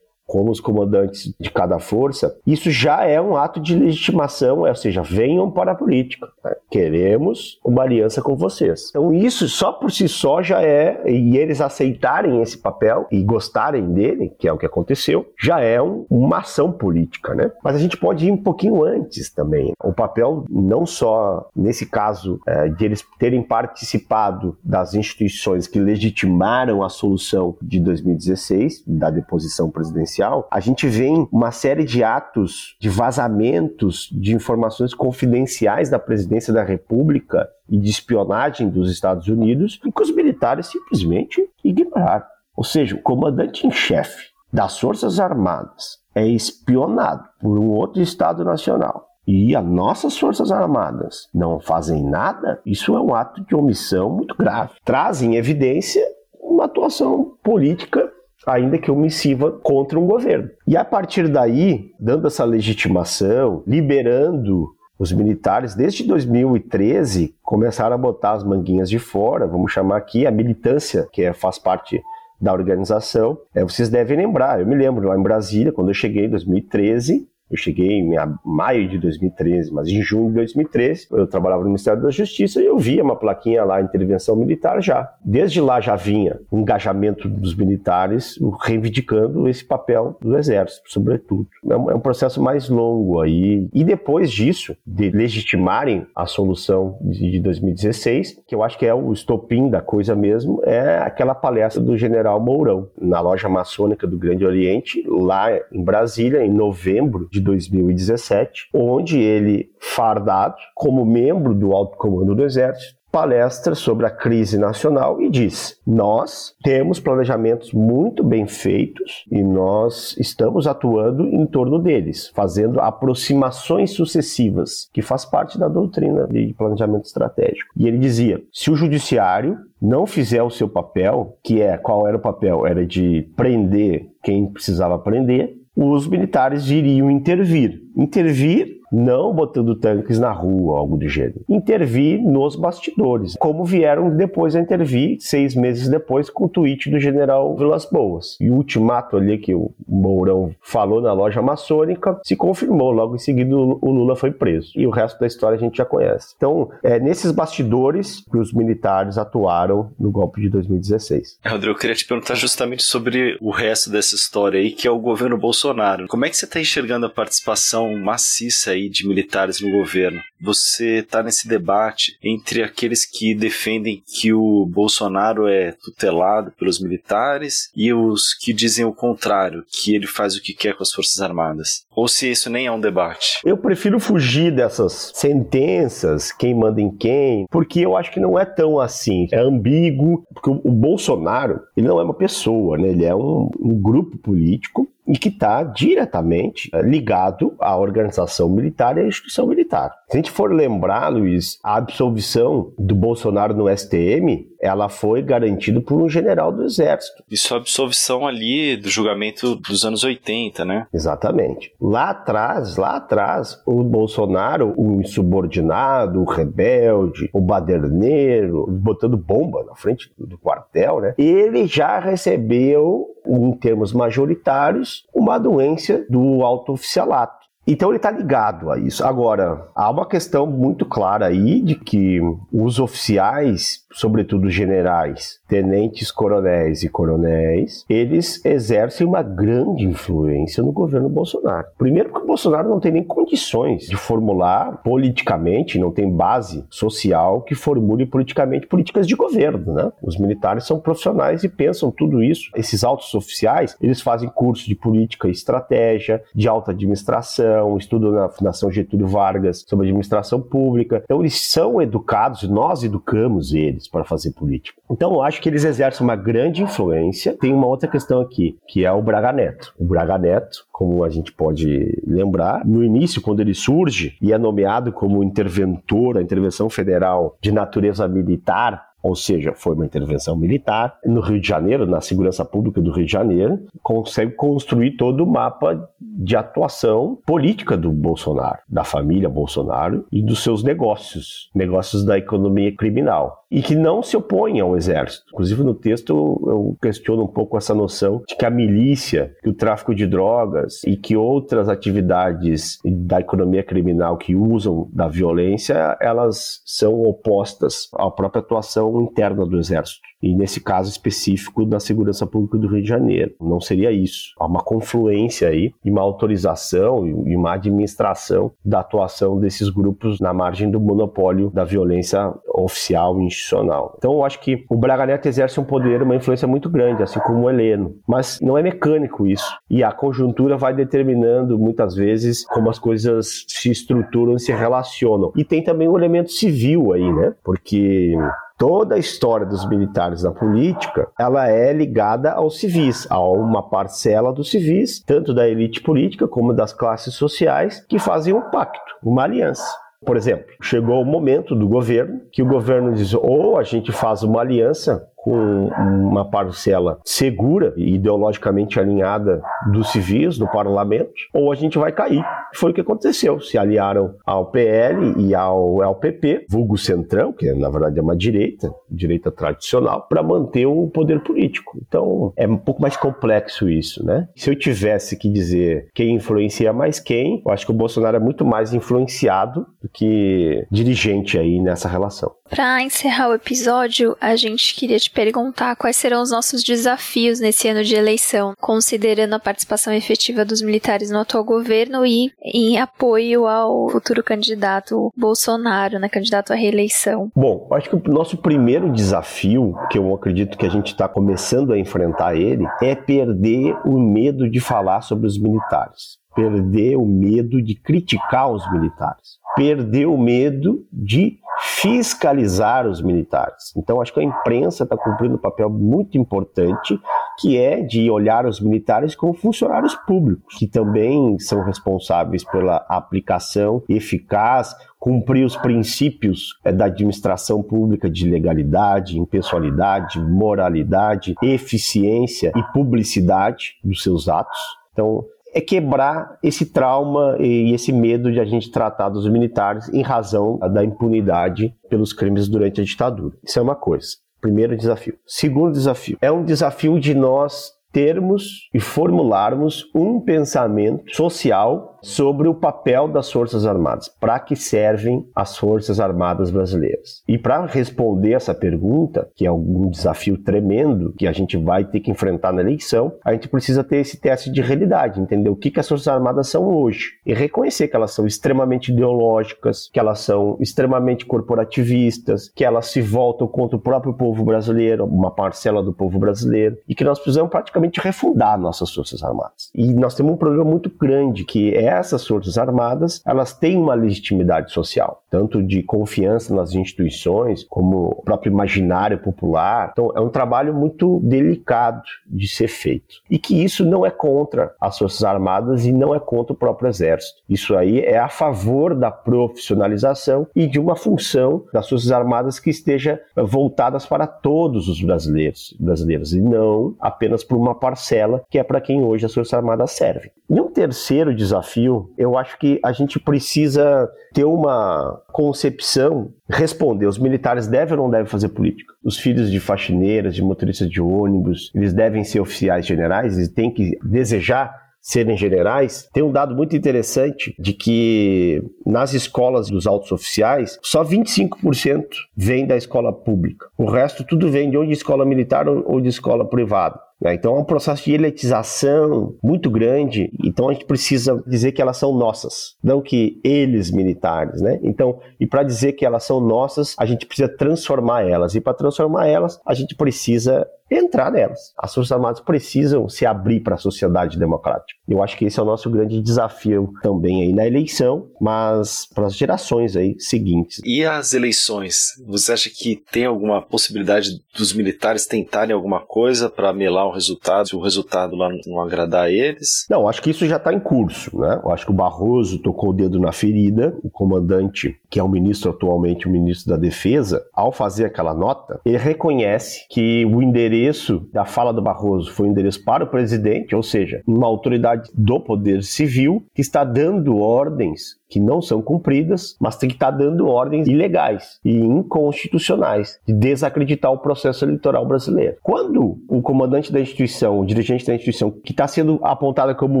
como 0.32 0.50
os 0.50 0.60
comandantes 0.60 1.34
de 1.38 1.50
cada 1.50 1.78
força, 1.78 2.34
isso 2.46 2.70
já 2.70 3.04
é 3.04 3.20
um 3.20 3.36
ato 3.36 3.60
de 3.60 3.76
legitimação, 3.76 4.60
ou 4.60 4.74
seja, 4.74 5.02
venham 5.02 5.50
para 5.50 5.72
a 5.72 5.74
política. 5.74 6.26
Né? 6.42 6.54
Queremos 6.70 7.60
uma 7.62 7.82
aliança 7.82 8.22
com 8.22 8.34
vocês. 8.34 8.88
Então, 8.88 9.12
isso 9.12 9.46
só 9.46 9.72
por 9.74 9.92
si 9.92 10.08
só 10.08 10.42
já 10.42 10.62
é, 10.62 11.02
e 11.06 11.36
eles 11.36 11.60
aceitarem 11.60 12.40
esse 12.40 12.56
papel 12.56 13.06
e 13.12 13.22
gostarem 13.22 13.92
dele, 13.92 14.32
que 14.38 14.48
é 14.48 14.52
o 14.52 14.56
que 14.56 14.64
aconteceu, 14.64 15.30
já 15.38 15.60
é 15.60 15.82
um, 15.82 16.06
uma 16.08 16.38
ação 16.38 16.72
política, 16.72 17.34
né? 17.34 17.52
Mas 17.62 17.76
a 17.76 17.78
gente 17.78 17.98
pode 17.98 18.26
ir 18.26 18.32
um 18.32 18.42
pouquinho 18.42 18.82
antes 18.82 19.30
também. 19.30 19.74
O 19.84 19.92
papel, 19.92 20.46
não 20.48 20.86
só 20.86 21.46
nesse 21.54 21.84
caso, 21.84 22.40
é, 22.46 22.70
de 22.70 22.82
eles 22.86 23.04
terem 23.18 23.42
participado 23.42 24.56
das 24.64 24.94
instituições 24.94 25.66
que 25.66 25.78
legitimaram 25.78 26.82
a 26.82 26.88
solução 26.88 27.54
de 27.60 27.78
2016, 27.78 28.82
da 28.86 29.10
deposição 29.10 29.68
presidencial 29.68 30.21
a 30.50 30.60
gente 30.60 30.86
vê 30.86 31.08
uma 31.30 31.50
série 31.50 31.84
de 31.84 32.02
atos 32.02 32.76
de 32.80 32.88
vazamentos 32.88 34.08
de 34.12 34.34
informações 34.34 34.94
confidenciais 34.94 35.90
da 35.90 35.98
presidência 35.98 36.52
da 36.52 36.62
República 36.62 37.48
e 37.68 37.78
de 37.78 37.90
espionagem 37.90 38.68
dos 38.68 38.90
Estados 38.90 39.28
Unidos, 39.28 39.80
e 39.84 39.90
que 39.90 40.02
os 40.02 40.14
militares 40.14 40.66
simplesmente 40.66 41.48
ignoraram. 41.64 42.26
Ou 42.56 42.64
seja, 42.64 42.94
o 42.96 43.02
comandante 43.02 43.66
em 43.66 43.70
chefe 43.70 44.30
das 44.52 44.78
Forças 44.78 45.18
Armadas 45.18 45.98
é 46.14 46.26
espionado 46.26 47.24
por 47.40 47.58
um 47.58 47.70
outro 47.70 48.02
Estado 48.02 48.44
nacional 48.44 49.12
e 49.26 49.54
as 49.54 49.64
nossas 49.64 50.18
Forças 50.18 50.50
Armadas 50.50 51.28
não 51.32 51.60
fazem 51.60 52.02
nada, 52.02 52.60
isso 52.66 52.96
é 52.96 53.00
um 53.00 53.14
ato 53.14 53.44
de 53.44 53.54
omissão 53.54 54.10
muito 54.10 54.36
grave. 54.36 54.72
Traz 54.84 55.22
em 55.22 55.36
evidência 55.36 56.02
uma 56.40 56.64
atuação 56.64 57.36
política 57.42 58.12
ainda 58.46 58.78
que 58.78 58.90
omissiva, 58.90 59.50
contra 59.50 59.98
um 59.98 60.06
governo. 60.06 60.50
E 60.66 60.76
a 60.76 60.84
partir 60.84 61.28
daí, 61.28 61.90
dando 61.98 62.26
essa 62.26 62.44
legitimação, 62.44 63.62
liberando 63.66 64.68
os 64.98 65.12
militares, 65.12 65.74
desde 65.74 66.04
2013, 66.04 67.34
começaram 67.42 67.94
a 67.94 67.98
botar 67.98 68.32
as 68.32 68.44
manguinhas 68.44 68.88
de 68.88 68.98
fora, 68.98 69.46
vamos 69.46 69.72
chamar 69.72 69.96
aqui 69.96 70.26
a 70.26 70.30
militância, 70.30 71.08
que 71.12 71.22
é, 71.22 71.32
faz 71.32 71.58
parte 71.58 72.00
da 72.40 72.52
organização. 72.52 73.38
É, 73.54 73.62
vocês 73.62 73.88
devem 73.88 74.16
lembrar, 74.16 74.60
eu 74.60 74.66
me 74.66 74.74
lembro 74.74 75.08
lá 75.08 75.16
em 75.16 75.22
Brasília, 75.22 75.72
quando 75.72 75.88
eu 75.88 75.94
cheguei 75.94 76.26
em 76.26 76.30
2013, 76.30 77.28
eu 77.52 77.58
cheguei 77.58 77.98
em 77.98 78.10
maio 78.44 78.88
de 78.88 78.98
2013, 78.98 79.72
mas 79.72 79.86
em 79.88 80.00
junho 80.00 80.28
de 80.28 80.36
2013 80.36 81.08
eu 81.12 81.26
trabalhava 81.26 81.62
no 81.62 81.68
Ministério 81.68 82.02
da 82.02 82.10
Justiça 82.10 82.62
e 82.62 82.66
eu 82.66 82.78
via 82.78 83.04
uma 83.04 83.14
plaquinha 83.14 83.62
lá, 83.62 83.80
intervenção 83.80 84.34
militar 84.34 84.82
já. 84.82 85.12
Desde 85.22 85.60
lá 85.60 85.78
já 85.80 85.94
vinha 85.94 86.40
o 86.50 86.58
engajamento 86.58 87.28
dos 87.28 87.54
militares 87.54 88.38
reivindicando 88.62 89.46
esse 89.46 89.64
papel 89.64 90.16
do 90.20 90.36
Exército, 90.36 90.90
sobretudo. 90.90 91.46
É 91.68 91.76
um, 91.76 91.90
é 91.90 91.94
um 91.94 92.00
processo 92.00 92.42
mais 92.42 92.70
longo 92.70 93.20
aí. 93.20 93.68
E 93.72 93.84
depois 93.84 94.30
disso, 94.30 94.74
de 94.86 95.10
legitimarem 95.10 96.06
a 96.16 96.24
solução 96.24 96.96
de 97.02 97.38
2016, 97.40 98.42
que 98.46 98.54
eu 98.54 98.62
acho 98.62 98.78
que 98.78 98.86
é 98.86 98.94
o 98.94 99.12
estopim 99.12 99.68
da 99.68 99.82
coisa 99.82 100.16
mesmo, 100.16 100.62
é 100.64 100.98
aquela 100.98 101.34
palestra 101.34 101.82
do 101.82 101.98
general 101.98 102.40
Mourão, 102.40 102.88
na 102.98 103.20
loja 103.20 103.48
maçônica 103.48 104.06
do 104.06 104.18
Grande 104.18 104.46
Oriente, 104.46 105.04
lá 105.06 105.50
em 105.70 105.84
Brasília, 105.84 106.44
em 106.44 106.50
novembro 106.50 107.28
de 107.30 107.41
2017, 107.42 108.68
onde 108.72 109.18
ele, 109.18 109.70
fardado 109.78 110.56
como 110.74 111.04
membro 111.04 111.54
do 111.54 111.72
alto 111.72 111.96
comando 111.96 112.34
do 112.34 112.44
Exército, 112.44 113.02
palestra 113.12 113.74
sobre 113.74 114.06
a 114.06 114.10
crise 114.10 114.56
nacional 114.56 115.20
e 115.20 115.28
diz: 115.28 115.78
Nós 115.86 116.56
temos 116.64 116.98
planejamentos 116.98 117.72
muito 117.72 118.24
bem 118.24 118.46
feitos 118.46 119.24
e 119.30 119.42
nós 119.42 120.16
estamos 120.18 120.66
atuando 120.66 121.28
em 121.28 121.44
torno 121.44 121.78
deles, 121.78 122.32
fazendo 122.34 122.80
aproximações 122.80 123.90
sucessivas, 123.90 124.88
que 124.92 125.02
faz 125.02 125.26
parte 125.26 125.58
da 125.58 125.68
doutrina 125.68 126.26
de 126.26 126.54
planejamento 126.56 127.04
estratégico. 127.04 127.70
E 127.76 127.86
ele 127.86 127.98
dizia: 127.98 128.42
se 128.50 128.70
o 128.70 128.74
judiciário 128.74 129.58
não 129.80 130.06
fizer 130.06 130.42
o 130.42 130.50
seu 130.50 130.68
papel, 130.68 131.36
que 131.44 131.60
é 131.60 131.76
qual 131.76 132.08
era 132.08 132.16
o 132.16 132.20
papel? 132.20 132.66
Era 132.66 132.86
de 132.86 133.28
prender 133.36 134.08
quem 134.22 134.46
precisava 134.46 134.98
prender, 134.98 135.61
os 135.74 136.06
militares 136.06 136.68
iriam 136.70 137.10
intervir. 137.10 137.80
Intervir 137.96 138.81
não 138.92 139.32
botando 139.32 139.74
tanques 139.74 140.18
na 140.18 140.30
rua, 140.30 140.78
algo 140.78 140.96
do 140.96 141.08
gênero. 141.08 141.40
Intervir 141.48 142.20
nos 142.22 142.54
bastidores, 142.54 143.36
como 143.38 143.64
vieram 143.64 144.14
depois 144.14 144.54
a 144.54 144.60
intervir, 144.60 145.16
seis 145.20 145.54
meses 145.54 145.88
depois, 145.88 146.28
com 146.28 146.44
o 146.44 146.48
tweet 146.48 146.90
do 146.90 147.00
general 147.00 147.56
Vilas 147.56 147.86
Boas. 147.86 148.36
E 148.40 148.50
o 148.50 148.54
ultimato 148.54 149.16
ali 149.16 149.38
que 149.38 149.54
o 149.54 149.72
Mourão 149.88 150.54
falou 150.60 151.00
na 151.00 151.12
loja 151.12 151.40
maçônica 151.40 152.20
se 152.22 152.36
confirmou. 152.36 152.90
Logo 152.90 153.16
em 153.16 153.18
seguida, 153.18 153.56
o 153.56 153.90
Lula 153.90 154.14
foi 154.14 154.30
preso. 154.30 154.72
E 154.76 154.86
o 154.86 154.90
resto 154.90 155.18
da 155.18 155.26
história 155.26 155.56
a 155.56 155.60
gente 155.60 155.76
já 155.76 155.84
conhece. 155.84 156.34
Então, 156.36 156.70
é 156.82 156.98
nesses 156.98 157.32
bastidores 157.32 158.24
que 158.30 158.36
os 158.36 158.52
militares 158.52 159.16
atuaram 159.16 159.90
no 159.98 160.10
golpe 160.10 160.40
de 160.40 160.48
2016. 160.48 161.38
Rodrigo, 161.46 161.72
eu 161.72 161.78
queria 161.78 161.96
te 161.96 162.06
perguntar 162.06 162.34
justamente 162.34 162.82
sobre 162.82 163.38
o 163.40 163.50
resto 163.50 163.90
dessa 163.90 164.14
história 164.14 164.60
aí, 164.60 164.70
que 164.70 164.86
é 164.86 164.90
o 164.90 164.98
governo 164.98 165.38
Bolsonaro. 165.38 166.06
Como 166.08 166.24
é 166.24 166.30
que 166.30 166.36
você 166.36 166.44
está 166.44 166.60
enxergando 166.60 167.06
a 167.06 167.10
participação 167.10 167.96
maciça 167.98 168.72
aí 168.72 168.81
aí 168.82 168.88
de 168.88 169.06
militares 169.06 169.60
no 169.60 169.70
governo. 169.70 170.20
Você 170.40 170.98
está 170.98 171.22
nesse 171.22 171.48
debate 171.48 172.16
entre 172.22 172.62
aqueles 172.62 173.06
que 173.06 173.34
defendem 173.34 174.02
que 174.06 174.32
o 174.32 174.66
Bolsonaro 174.66 175.46
é 175.46 175.72
tutelado 175.72 176.52
pelos 176.58 176.80
militares 176.80 177.70
e 177.76 177.92
os 177.92 178.34
que 178.34 178.52
dizem 178.52 178.84
o 178.84 178.92
contrário, 178.92 179.64
que 179.70 179.94
ele 179.94 180.06
faz 180.06 180.36
o 180.36 180.42
que 180.42 180.52
quer 180.52 180.74
com 180.74 180.82
as 180.82 180.92
Forças 180.92 181.20
Armadas. 181.20 181.84
Ou 181.94 182.08
se 182.08 182.30
isso 182.30 182.50
nem 182.50 182.66
é 182.66 182.72
um 182.72 182.80
debate. 182.80 183.40
Eu 183.44 183.56
prefiro 183.56 184.00
fugir 184.00 184.52
dessas 184.52 185.12
sentenças, 185.14 186.32
quem 186.32 186.54
manda 186.54 186.80
em 186.80 186.90
quem, 186.90 187.46
porque 187.50 187.80
eu 187.80 187.96
acho 187.96 188.10
que 188.10 188.20
não 188.20 188.38
é 188.38 188.44
tão 188.44 188.80
assim. 188.80 189.28
É 189.30 189.38
ambíguo, 189.38 190.24
porque 190.34 190.50
o 190.50 190.72
Bolsonaro, 190.72 191.60
ele 191.76 191.86
não 191.86 192.00
é 192.00 192.04
uma 192.04 192.14
pessoa, 192.14 192.76
né? 192.76 192.88
Ele 192.88 193.04
é 193.04 193.14
um, 193.14 193.50
um 193.60 193.80
grupo 193.80 194.18
político 194.18 194.88
e 195.12 195.18
que 195.18 195.28
está 195.28 195.62
diretamente 195.62 196.70
eh, 196.72 196.80
ligado 196.80 197.54
à 197.60 197.76
organização 197.76 198.48
militar 198.48 198.96
e 198.96 199.02
à 199.02 199.06
instituição 199.06 199.46
militar. 199.46 199.92
Se 200.08 200.16
a 200.16 200.16
gente 200.16 200.30
for 200.30 200.50
lembrar, 200.50 201.10
Luiz, 201.10 201.58
a 201.62 201.76
absolvição 201.76 202.72
do 202.78 202.94
Bolsonaro 202.94 203.54
no 203.54 203.68
STM, 203.68 204.46
ela 204.62 204.88
foi 204.88 205.20
garantida 205.20 205.80
por 205.80 206.00
um 206.00 206.08
general 206.08 206.52
do 206.52 206.62
Exército. 206.62 207.24
Isso 207.28 207.52
é 207.52 207.56
absolvição 207.56 208.26
ali 208.26 208.76
do 208.76 208.88
julgamento 208.88 209.56
dos 209.56 209.84
anos 209.84 210.04
80, 210.04 210.64
né? 210.64 210.86
Exatamente. 210.94 211.74
Lá 211.80 212.10
atrás, 212.10 212.76
lá 212.76 212.96
atrás, 212.96 213.60
o 213.66 213.82
Bolsonaro, 213.82 214.72
o 214.76 215.00
insubordinado, 215.00 216.20
o 216.20 216.24
rebelde, 216.24 217.28
o 217.32 217.40
baderneiro, 217.40 218.66
botando 218.70 219.16
bomba 219.16 219.64
na 219.64 219.74
frente 219.74 220.12
do 220.16 220.38
quartel, 220.38 221.00
né? 221.00 221.14
Ele 221.18 221.66
já 221.66 221.98
recebeu 221.98 223.08
em 223.26 223.52
termos 223.52 223.92
majoritários, 223.92 225.04
uma 225.12 225.38
doença 225.38 226.04
do 226.08 226.44
alto 226.44 226.72
oficialato. 226.72 227.42
Então 227.66 227.90
ele 227.90 227.98
está 227.98 228.10
ligado 228.10 228.70
a 228.70 228.78
isso. 228.78 229.04
Agora, 229.04 229.68
há 229.74 229.88
uma 229.88 230.06
questão 230.06 230.46
muito 230.46 230.84
clara 230.84 231.26
aí 231.26 231.60
de 231.60 231.76
que 231.76 232.20
os 232.52 232.80
oficiais, 232.80 233.81
sobretudo 233.92 234.50
generais, 234.50 235.40
tenentes 235.48 236.10
coronéis 236.10 236.82
e 236.82 236.88
coronéis, 236.88 237.84
eles 237.88 238.44
exercem 238.44 239.06
uma 239.06 239.22
grande 239.22 239.84
influência 239.84 240.62
no 240.62 240.72
governo 240.72 241.08
Bolsonaro. 241.08 241.66
Primeiro 241.78 242.10
porque 242.10 242.24
o 242.24 242.26
Bolsonaro 242.26 242.68
não 242.68 242.80
tem 242.80 242.92
nem 242.92 243.04
condições 243.04 243.86
de 243.86 243.96
formular 243.96 244.82
politicamente, 244.82 245.78
não 245.78 245.90
tem 245.90 246.10
base 246.10 246.64
social 246.70 247.42
que 247.42 247.54
formule 247.54 248.06
politicamente 248.06 248.66
políticas 248.66 249.06
de 249.06 249.14
governo, 249.14 249.72
né? 249.72 249.92
Os 250.02 250.18
militares 250.18 250.64
são 250.64 250.80
profissionais 250.80 251.44
e 251.44 251.48
pensam 251.48 251.90
tudo 251.90 252.22
isso. 252.22 252.50
Esses 252.56 252.84
altos 252.84 253.14
oficiais, 253.14 253.76
eles 253.80 254.00
fazem 254.00 254.28
curso 254.28 254.66
de 254.66 254.74
política 254.74 255.28
e 255.28 255.32
estratégia, 255.32 256.22
de 256.34 256.48
alta 256.48 256.70
administração, 256.70 257.76
estudam 257.76 258.12
na 258.12 258.28
Fundação 258.28 258.70
Getúlio 258.70 259.06
Vargas 259.06 259.64
sobre 259.66 259.86
administração 259.86 260.40
pública. 260.40 261.02
Então 261.04 261.20
eles 261.20 261.40
são 261.40 261.80
educados, 261.80 262.48
nós 262.48 262.82
educamos 262.82 263.52
eles 263.52 263.81
para 263.88 264.04
fazer 264.04 264.32
política. 264.32 264.80
Então 264.90 265.12
eu 265.12 265.22
acho 265.22 265.40
que 265.40 265.48
eles 265.48 265.64
exercem 265.64 266.04
uma 266.04 266.16
grande 266.16 266.62
influência. 266.62 267.36
Tem 267.38 267.52
uma 267.52 267.66
outra 267.66 267.88
questão 267.88 268.20
aqui, 268.20 268.58
que 268.68 268.84
é 268.84 268.92
o 268.92 269.02
Braga 269.02 269.32
Neto. 269.32 269.74
O 269.78 269.84
Braga 269.84 270.18
Neto, 270.18 270.66
como 270.70 271.04
a 271.04 271.10
gente 271.10 271.32
pode 271.32 272.02
lembrar, 272.06 272.64
no 272.66 272.82
início, 272.82 273.22
quando 273.22 273.40
ele 273.40 273.54
surge 273.54 274.16
e 274.20 274.32
é 274.32 274.38
nomeado 274.38 274.92
como 274.92 275.22
interventor, 275.22 276.18
a 276.18 276.22
intervenção 276.22 276.68
federal 276.68 277.36
de 277.40 277.52
natureza 277.52 278.06
militar, 278.08 278.92
ou 279.02 279.16
seja, 279.16 279.52
foi 279.52 279.74
uma 279.74 279.84
intervenção 279.84 280.36
militar 280.36 280.96
no 281.04 281.20
Rio 281.20 281.40
de 281.40 281.48
Janeiro, 281.48 281.86
na 281.86 282.00
segurança 282.00 282.44
pública 282.44 282.80
do 282.80 282.92
Rio 282.92 283.04
de 283.04 283.10
Janeiro, 283.10 283.66
consegue 283.82 284.32
construir 284.32 284.92
todo 284.92 285.24
o 285.24 285.26
mapa 285.26 285.88
de 286.00 286.36
atuação 286.36 287.18
política 287.26 287.76
do 287.76 287.90
Bolsonaro, 287.90 288.60
da 288.68 288.84
família 288.84 289.28
Bolsonaro 289.28 290.06
e 290.12 290.22
dos 290.22 290.42
seus 290.42 290.62
negócios, 290.62 291.50
negócios 291.52 292.04
da 292.04 292.16
economia 292.16 292.74
criminal. 292.76 293.41
E 293.52 293.60
que 293.60 293.76
não 293.76 294.02
se 294.02 294.16
opõem 294.16 294.60
ao 294.60 294.74
exército. 294.74 295.26
Inclusive 295.30 295.62
no 295.62 295.74
texto 295.74 296.10
eu 296.46 296.76
questiono 296.80 297.24
um 297.24 297.28
pouco 297.28 297.58
essa 297.58 297.74
noção 297.74 298.22
de 298.26 298.34
que 298.34 298.46
a 298.46 298.50
milícia, 298.50 299.36
que 299.42 299.50
o 299.50 299.54
tráfico 299.54 299.94
de 299.94 300.06
drogas 300.06 300.82
e 300.84 300.96
que 300.96 301.14
outras 301.14 301.68
atividades 301.68 302.78
da 302.82 303.20
economia 303.20 303.62
criminal 303.62 304.16
que 304.16 304.34
usam 304.34 304.88
da 304.90 305.06
violência, 305.06 305.98
elas 306.00 306.62
são 306.64 307.02
opostas 307.02 307.88
à 307.94 308.10
própria 308.10 308.40
atuação 308.40 309.02
interna 309.02 309.44
do 309.44 309.58
exército 309.58 310.11
e 310.22 310.34
nesse 310.34 310.60
caso 310.60 310.90
específico 310.90 311.64
da 311.64 311.80
segurança 311.80 312.26
pública 312.26 312.58
do 312.58 312.68
Rio 312.68 312.82
de 312.82 312.88
Janeiro. 312.88 313.32
Não 313.40 313.60
seria 313.60 313.90
isso. 313.90 314.34
Há 314.38 314.46
uma 314.46 314.62
confluência 314.62 315.48
aí 315.48 315.72
e 315.84 315.90
uma 315.90 316.02
autorização 316.02 317.06
e 317.06 317.36
uma 317.36 317.54
administração 317.54 318.52
da 318.64 318.80
atuação 318.80 319.38
desses 319.38 319.68
grupos 319.68 320.20
na 320.20 320.32
margem 320.32 320.70
do 320.70 320.80
monopólio 320.80 321.50
da 321.50 321.64
violência 321.64 322.32
oficial 322.54 323.20
e 323.20 323.24
institucional. 323.24 323.94
Então 323.98 324.12
eu 324.12 324.24
acho 324.24 324.40
que 324.40 324.64
o 324.70 324.76
Braga 324.76 325.06
Neto 325.06 325.26
exerce 325.26 325.58
um 325.58 325.64
poder, 325.64 326.02
uma 326.02 326.16
influência 326.16 326.46
muito 326.46 326.68
grande, 326.68 327.02
assim 327.02 327.20
como 327.20 327.44
o 327.44 327.50
Heleno. 327.50 327.96
Mas 328.06 328.38
não 328.40 328.56
é 328.56 328.62
mecânico 328.62 329.26
isso. 329.26 329.56
E 329.68 329.82
a 329.82 329.92
conjuntura 329.92 330.56
vai 330.56 330.74
determinando 330.74 331.58
muitas 331.58 331.94
vezes 331.94 332.44
como 332.46 332.70
as 332.70 332.78
coisas 332.78 333.44
se 333.48 333.70
estruturam 333.70 334.34
e 334.34 334.40
se 334.40 334.52
relacionam. 334.52 335.32
E 335.36 335.44
tem 335.44 335.62
também 335.62 335.88
o 335.88 335.96
elemento 335.96 336.30
civil 336.30 336.92
aí, 336.92 337.12
né? 337.12 337.34
Porque 337.42 338.14
toda 338.62 338.94
a 338.94 338.98
história 338.98 339.44
dos 339.44 339.68
militares 339.68 340.22
na 340.22 340.30
política, 340.30 341.08
ela 341.18 341.48
é 341.48 341.72
ligada 341.72 342.30
aos 342.30 342.60
civis, 342.60 343.08
a 343.10 343.18
uma 343.18 343.60
parcela 343.60 344.32
dos 344.32 344.52
civis, 344.52 345.02
tanto 345.04 345.34
da 345.34 345.48
elite 345.48 345.82
política 345.82 346.28
como 346.28 346.52
das 346.52 346.72
classes 346.72 347.14
sociais, 347.14 347.84
que 347.88 347.98
fazem 347.98 348.32
um 348.32 348.50
pacto, 348.52 348.78
uma 349.02 349.24
aliança. 349.24 349.68
Por 350.06 350.16
exemplo, 350.16 350.46
chegou 350.62 351.02
o 351.02 351.04
momento 351.04 351.56
do 351.56 351.66
governo 351.68 352.20
que 352.30 352.40
o 352.40 352.46
governo 352.46 352.92
diz: 352.92 353.12
ou 353.14 353.58
a 353.58 353.64
gente 353.64 353.90
faz 353.90 354.22
uma 354.22 354.40
aliança 354.40 355.08
com 355.22 355.68
uma 355.68 356.28
parcela 356.28 356.98
segura 357.04 357.72
e 357.76 357.94
ideologicamente 357.94 358.80
alinhada 358.80 359.40
dos 359.70 359.92
civis, 359.92 360.36
do 360.36 360.48
parlamento, 360.48 361.12
ou 361.32 361.52
a 361.52 361.54
gente 361.54 361.78
vai 361.78 361.92
cair. 361.92 362.24
Foi 362.54 362.72
o 362.72 362.74
que 362.74 362.80
aconteceu. 362.80 363.40
Se 363.40 363.56
aliaram 363.56 364.16
ao 364.26 364.46
PL 364.46 365.14
e 365.16 365.32
ao 365.32 365.80
LPP, 365.80 366.46
vulgo 366.50 366.76
Centrão, 366.76 367.32
que 367.32 367.52
na 367.52 367.70
verdade 367.70 368.00
é 368.00 368.02
uma 368.02 368.16
direita, 368.16 368.74
direita 368.90 369.30
tradicional, 369.30 370.06
para 370.08 370.24
manter 370.24 370.66
o 370.66 370.88
poder 370.88 371.20
político. 371.20 371.78
Então 371.86 372.32
é 372.36 372.46
um 372.46 372.56
pouco 372.56 372.82
mais 372.82 372.96
complexo 372.96 373.68
isso, 373.68 374.04
né? 374.04 374.28
Se 374.34 374.50
eu 374.50 374.58
tivesse 374.58 375.16
que 375.16 375.28
dizer 375.28 375.88
quem 375.94 376.16
influencia 376.16 376.72
mais 376.72 376.98
quem, 376.98 377.40
eu 377.46 377.52
acho 377.52 377.64
que 377.64 377.72
o 377.72 377.76
Bolsonaro 377.76 378.16
é 378.16 378.20
muito 378.20 378.44
mais 378.44 378.74
influenciado 378.74 379.66
do 379.80 379.88
que 379.88 380.66
dirigente 380.68 381.38
aí 381.38 381.60
nessa 381.60 381.88
relação. 381.88 382.32
Para 382.54 382.82
encerrar 382.82 383.30
o 383.30 383.34
episódio, 383.34 384.14
a 384.20 384.36
gente 384.36 384.74
queria 384.74 384.98
te 384.98 385.10
perguntar 385.10 385.74
quais 385.74 385.96
serão 385.96 386.20
os 386.20 386.30
nossos 386.30 386.62
desafios 386.62 387.40
nesse 387.40 387.66
ano 387.66 387.82
de 387.82 387.94
eleição, 387.94 388.52
considerando 388.60 389.32
a 389.32 389.40
participação 389.40 389.90
efetiva 389.90 390.44
dos 390.44 390.60
militares 390.60 391.10
no 391.10 391.20
atual 391.20 391.42
governo 391.44 392.04
e 392.04 392.30
em 392.44 392.78
apoio 392.78 393.46
ao 393.46 393.88
futuro 393.88 394.22
candidato 394.22 395.10
Bolsonaro, 395.16 395.98
né, 395.98 396.10
candidato 396.10 396.52
à 396.52 396.54
reeleição. 396.54 397.30
Bom, 397.34 397.68
acho 397.72 397.88
que 397.88 397.96
o 397.96 398.12
nosso 398.12 398.36
primeiro 398.36 398.92
desafio, 398.92 399.74
que 399.90 399.96
eu 399.96 400.14
acredito 400.14 400.58
que 400.58 400.66
a 400.66 400.70
gente 400.70 400.88
está 400.88 401.08
começando 401.08 401.72
a 401.72 401.78
enfrentar 401.78 402.36
ele, 402.36 402.66
é 402.82 402.94
perder 402.94 403.74
o 403.86 403.98
medo 403.98 404.46
de 404.50 404.60
falar 404.60 405.00
sobre 405.00 405.26
os 405.26 405.38
militares 405.40 406.21
perder 406.34 406.96
o 406.96 407.06
medo 407.06 407.62
de 407.62 407.74
criticar 407.74 408.50
os 408.50 408.70
militares, 408.72 409.38
perder 409.56 410.06
o 410.06 410.16
medo 410.16 410.86
de 410.92 411.38
fiscalizar 411.60 412.86
os 412.86 413.00
militares. 413.00 413.72
Então, 413.76 414.00
acho 414.00 414.12
que 414.12 414.20
a 414.20 414.24
imprensa 414.24 414.84
está 414.84 414.96
cumprindo 414.96 415.36
um 415.36 415.38
papel 415.38 415.70
muito 415.70 416.18
importante, 416.18 416.98
que 417.38 417.58
é 417.58 417.80
de 417.80 418.10
olhar 418.10 418.46
os 418.46 418.60
militares 418.60 419.14
como 419.14 419.34
funcionários 419.34 419.94
públicos, 419.94 420.56
que 420.58 420.66
também 420.66 421.38
são 421.38 421.62
responsáveis 421.62 422.42
pela 422.42 422.84
aplicação 422.88 423.82
eficaz, 423.88 424.74
cumprir 424.98 425.44
os 425.44 425.56
princípios 425.56 426.58
é, 426.64 426.72
da 426.72 426.86
administração 426.86 427.62
pública 427.62 428.08
de 428.08 428.28
legalidade, 428.28 429.18
impessoalidade, 429.18 430.20
moralidade, 430.20 431.34
eficiência 431.42 432.52
e 432.56 432.62
publicidade 432.72 433.76
dos 433.84 434.02
seus 434.02 434.28
atos. 434.28 434.58
Então, 434.92 435.24
é 435.54 435.60
quebrar 435.60 436.38
esse 436.42 436.66
trauma 436.66 437.36
e 437.38 437.72
esse 437.72 437.92
medo 437.92 438.32
de 438.32 438.40
a 438.40 438.44
gente 438.44 438.70
tratar 438.70 439.08
dos 439.08 439.28
militares 439.28 439.88
em 439.92 440.02
razão 440.02 440.58
da 440.58 440.84
impunidade 440.84 441.74
pelos 441.88 442.12
crimes 442.12 442.48
durante 442.48 442.80
a 442.80 442.84
ditadura. 442.84 443.36
Isso 443.44 443.58
é 443.58 443.62
uma 443.62 443.76
coisa. 443.76 444.08
Primeiro 444.40 444.76
desafio. 444.76 445.14
Segundo 445.26 445.72
desafio, 445.72 446.18
é 446.20 446.32
um 446.32 446.44
desafio 446.44 446.98
de 446.98 447.14
nós 447.14 447.70
termos 447.92 448.68
e 448.72 448.80
formularmos 448.80 449.84
um 449.94 450.20
pensamento 450.20 451.14
social 451.14 451.92
sobre 452.02 452.48
o 452.48 452.54
papel 452.54 453.06
das 453.06 453.30
Forças 453.30 453.64
Armadas. 453.64 454.08
Para 454.20 454.38
que 454.40 454.56
servem 454.56 455.24
as 455.34 455.56
Forças 455.56 456.00
Armadas 456.00 456.50
brasileiras? 456.50 457.22
E 457.28 457.38
para 457.38 457.64
responder 457.64 458.32
essa 458.32 458.52
pergunta, 458.52 459.30
que 459.36 459.46
é 459.46 459.52
um 459.52 459.88
desafio 459.88 460.36
tremendo 460.36 461.14
que 461.16 461.26
a 461.26 461.32
gente 461.32 461.56
vai 461.56 461.84
ter 461.84 462.00
que 462.00 462.10
enfrentar 462.10 462.52
na 462.52 462.60
eleição, 462.60 463.12
a 463.24 463.32
gente 463.32 463.48
precisa 463.48 463.84
ter 463.84 463.98
esse 463.98 464.20
teste 464.20 464.50
de 464.50 464.60
realidade, 464.60 465.20
entender 465.20 465.48
o 465.48 465.56
que, 465.56 465.70
que 465.70 465.78
as 465.78 465.88
Forças 465.88 466.08
Armadas 466.08 466.48
são 466.48 466.66
hoje 466.66 467.12
e 467.24 467.32
reconhecer 467.32 467.86
que 467.86 467.94
elas 467.94 468.10
são 468.10 468.26
extremamente 468.26 468.90
ideológicas, 468.90 469.88
que 469.92 470.00
elas 470.00 470.18
são 470.20 470.56
extremamente 470.60 471.24
corporativistas, 471.24 472.48
que 472.48 472.64
elas 472.64 472.86
se 472.86 473.00
voltam 473.00 473.46
contra 473.46 473.76
o 473.76 473.80
próprio 473.80 474.14
povo 474.14 474.44
brasileiro, 474.44 475.04
uma 475.04 475.30
parcela 475.30 475.82
do 475.82 475.92
povo 475.92 476.18
brasileiro, 476.18 476.76
e 476.88 476.94
que 476.94 477.04
nós 477.04 477.18
precisamos 477.18 477.50
praticamente 477.50 477.81
refundar 478.00 478.58
nossas 478.58 478.92
Forças 478.94 479.22
Armadas. 479.22 479.70
E 479.74 479.92
nós 479.92 480.14
temos 480.14 480.34
um 480.34 480.36
problema 480.36 480.64
muito 480.64 480.90
grande 480.90 481.44
que 481.44 481.74
essas 481.74 482.26
forças 482.26 482.58
armadas 482.58 483.22
elas 483.26 483.52
têm 483.52 483.76
uma 483.76 483.94
legitimidade 483.94 484.72
social, 484.72 485.22
tanto 485.30 485.62
de 485.62 485.82
confiança 485.82 486.54
nas 486.54 486.74
instituições 486.74 487.64
como 487.64 488.08
o 488.08 488.22
próprio 488.22 488.50
imaginário 488.50 489.18
popular. 489.18 489.90
Então 489.92 490.12
é 490.14 490.20
um 490.20 490.28
trabalho 490.28 490.74
muito 490.74 491.20
delicado 491.20 492.02
de 492.26 492.48
ser 492.48 492.68
feito 492.68 493.16
e 493.30 493.38
que 493.38 493.62
isso 493.62 493.84
não 493.84 494.04
é 494.04 494.10
contra 494.10 494.74
as 494.80 494.98
forças 494.98 495.24
armadas 495.24 495.86
e 495.86 495.92
não 495.92 496.14
é 496.14 496.20
contra 496.20 496.52
o 496.52 496.56
próprio 496.56 496.88
exército. 496.88 497.40
Isso 497.48 497.76
aí 497.76 498.00
é 498.00 498.18
a 498.18 498.28
favor 498.28 498.94
da 498.94 499.10
profissionalização 499.10 500.46
e 500.54 500.66
de 500.66 500.78
uma 500.78 500.96
função 500.96 501.64
das 501.72 501.88
forças 501.88 502.10
armadas 502.10 502.58
que 502.58 502.70
esteja 502.70 503.20
voltadas 503.36 504.06
para 504.06 504.26
todos 504.26 504.88
os 504.88 505.02
brasileiros, 505.02 505.74
brasileiros 505.78 506.32
e 506.32 506.40
não 506.40 506.94
apenas 507.00 507.44
para 507.44 507.56
uma 507.56 507.71
parcela 507.74 508.42
que 508.50 508.58
é 508.58 508.62
para 508.62 508.80
quem 508.80 509.02
hoje 509.02 509.26
as 509.26 509.34
forças 509.34 509.54
armadas 509.54 509.92
servem. 509.92 510.30
E 510.48 510.60
um 510.60 510.70
terceiro 510.70 511.34
desafio 511.34 512.12
eu 512.16 512.36
acho 512.36 512.58
que 512.58 512.80
a 512.84 512.92
gente 512.92 513.18
precisa 513.18 514.08
ter 514.32 514.44
uma 514.44 515.20
concepção, 515.32 516.30
responder, 516.48 517.06
os 517.06 517.18
militares 517.18 517.66
devem 517.66 517.96
ou 517.96 518.04
não 518.04 518.10
devem 518.10 518.26
fazer 518.26 518.48
política? 518.48 518.92
Os 519.04 519.18
filhos 519.18 519.50
de 519.50 519.60
faxineiras, 519.60 520.34
de 520.34 520.42
motoristas 520.42 520.88
de 520.88 521.00
ônibus, 521.00 521.70
eles 521.74 521.92
devem 521.92 522.24
ser 522.24 522.40
oficiais 522.40 522.86
generais, 522.86 523.36
eles 523.36 523.48
têm 523.48 523.72
que 523.72 523.98
desejar 524.04 524.82
serem 525.02 525.36
generais, 525.36 526.08
tem 526.12 526.22
um 526.22 526.30
dado 526.30 526.54
muito 526.54 526.76
interessante 526.76 527.54
de 527.58 527.72
que 527.72 528.62
nas 528.86 529.12
escolas 529.12 529.68
dos 529.68 529.84
altos 529.84 530.12
oficiais, 530.12 530.78
só 530.80 531.04
25% 531.04 532.06
vem 532.36 532.64
da 532.64 532.76
escola 532.76 533.12
pública. 533.12 533.66
O 533.76 533.90
resto 533.90 534.24
tudo 534.24 534.48
vem 534.48 534.70
de 534.70 534.76
ou 534.76 534.86
de 534.86 534.92
escola 534.92 535.24
militar 535.24 535.68
ou 535.68 536.00
de 536.00 536.08
escola 536.08 536.48
privada. 536.48 537.00
Né? 537.22 537.34
Então 537.34 537.56
é 537.56 537.60
um 537.60 537.64
processo 537.64 538.04
de 538.04 538.12
elitização 538.12 539.34
muito 539.40 539.70
grande, 539.70 540.32
então 540.42 540.68
a 540.68 540.72
gente 540.72 540.84
precisa 540.84 541.40
dizer 541.46 541.70
que 541.70 541.80
elas 541.80 541.96
são 541.96 542.12
nossas, 542.12 542.74
não 542.82 543.00
que 543.00 543.40
eles 543.44 543.92
militares, 543.92 544.60
né? 544.60 544.80
Então, 544.82 545.20
e 545.38 545.46
para 545.46 545.62
dizer 545.62 545.92
que 545.92 546.04
elas 546.04 546.24
são 546.24 546.40
nossas, 546.40 546.96
a 546.98 547.06
gente 547.06 547.24
precisa 547.24 547.48
transformar 547.48 548.22
elas, 548.22 548.56
e 548.56 548.60
para 548.60 548.74
transformar 548.74 549.28
elas, 549.28 549.60
a 549.64 549.72
gente 549.72 549.94
precisa 549.94 550.66
entrar 550.98 551.30
nelas. 551.30 551.72
As 551.78 551.94
Forças 551.94 552.12
Armadas 552.12 552.40
precisam 552.40 553.08
se 553.08 553.26
abrir 553.26 553.60
para 553.60 553.74
a 553.74 553.78
sociedade 553.78 554.38
democrática. 554.38 554.98
Eu 555.08 555.22
acho 555.22 555.36
que 555.36 555.44
esse 555.44 555.58
é 555.58 555.62
o 555.62 555.66
nosso 555.66 555.90
grande 555.90 556.20
desafio 556.22 556.92
também 557.02 557.42
aí 557.42 557.52
na 557.52 557.66
eleição, 557.66 558.28
mas 558.40 559.06
para 559.14 559.26
as 559.26 559.36
gerações 559.36 559.96
aí 559.96 560.14
seguintes. 560.18 560.80
E 560.84 561.04
as 561.04 561.34
eleições? 561.34 562.12
Você 562.26 562.52
acha 562.52 562.70
que 562.70 562.96
tem 563.10 563.26
alguma 563.26 563.60
possibilidade 563.60 564.42
dos 564.56 564.72
militares 564.72 565.26
tentarem 565.26 565.74
alguma 565.74 566.00
coisa 566.00 566.48
para 566.48 566.72
melar 566.72 567.06
o 567.06 567.12
resultado, 567.12 567.68
se 567.68 567.76
o 567.76 567.80
resultado 567.80 568.36
lá 568.36 568.50
não 568.66 568.80
agradar 568.80 569.24
a 569.24 569.30
eles? 569.30 569.86
Não, 569.90 570.08
acho 570.08 570.22
que 570.22 570.30
isso 570.30 570.46
já 570.46 570.56
está 570.56 570.72
em 570.72 570.80
curso, 570.80 571.38
né? 571.38 571.60
Eu 571.62 571.70
acho 571.70 571.84
que 571.84 571.92
o 571.92 571.94
Barroso 571.94 572.58
tocou 572.58 572.90
o 572.90 572.92
dedo 572.92 573.18
na 573.18 573.32
ferida, 573.32 573.96
o 574.02 574.10
comandante, 574.10 574.96
que 575.10 575.18
é 575.18 575.22
o 575.22 575.28
ministro 575.28 575.70
atualmente, 575.70 576.26
o 576.26 576.30
ministro 576.30 576.70
da 576.70 576.76
Defesa, 576.76 577.44
ao 577.52 577.72
fazer 577.72 578.04
aquela 578.04 578.34
nota, 578.34 578.80
ele 578.84 578.96
reconhece 578.96 579.86
que 579.88 580.24
o 580.26 580.42
endereço 580.42 580.81
endereço 580.82 581.28
da 581.32 581.44
fala 581.44 581.72
do 581.72 581.80
Barroso 581.80 582.32
foi 582.32 582.48
um 582.48 582.50
endereço 582.50 582.82
para 582.84 583.04
o 583.04 583.06
presidente, 583.06 583.74
ou 583.74 583.82
seja, 583.82 584.20
uma 584.26 584.46
autoridade 584.46 585.08
do 585.14 585.38
poder 585.38 585.82
civil 585.84 586.44
que 586.52 586.60
está 586.60 586.82
dando 586.82 587.38
ordens 587.38 588.16
que 588.32 588.40
não 588.40 588.62
são 588.62 588.80
cumpridas, 588.80 589.54
mas 589.60 589.76
tem 589.76 589.90
que 589.90 589.94
estar 589.94 590.10
tá 590.10 590.16
dando 590.16 590.46
ordens 590.46 590.88
ilegais 590.88 591.60
e 591.62 591.76
inconstitucionais 591.76 593.20
de 593.26 593.34
desacreditar 593.34 594.10
o 594.10 594.16
processo 594.16 594.64
eleitoral 594.64 595.06
brasileiro. 595.06 595.56
Quando 595.62 596.18
o 596.26 596.40
comandante 596.40 596.90
da 596.90 596.98
instituição, 596.98 597.60
o 597.60 597.66
dirigente 597.66 598.06
da 598.06 598.14
instituição, 598.14 598.50
que 598.50 598.72
está 598.72 598.88
sendo 598.88 599.20
apontado 599.22 599.74
como 599.74 600.00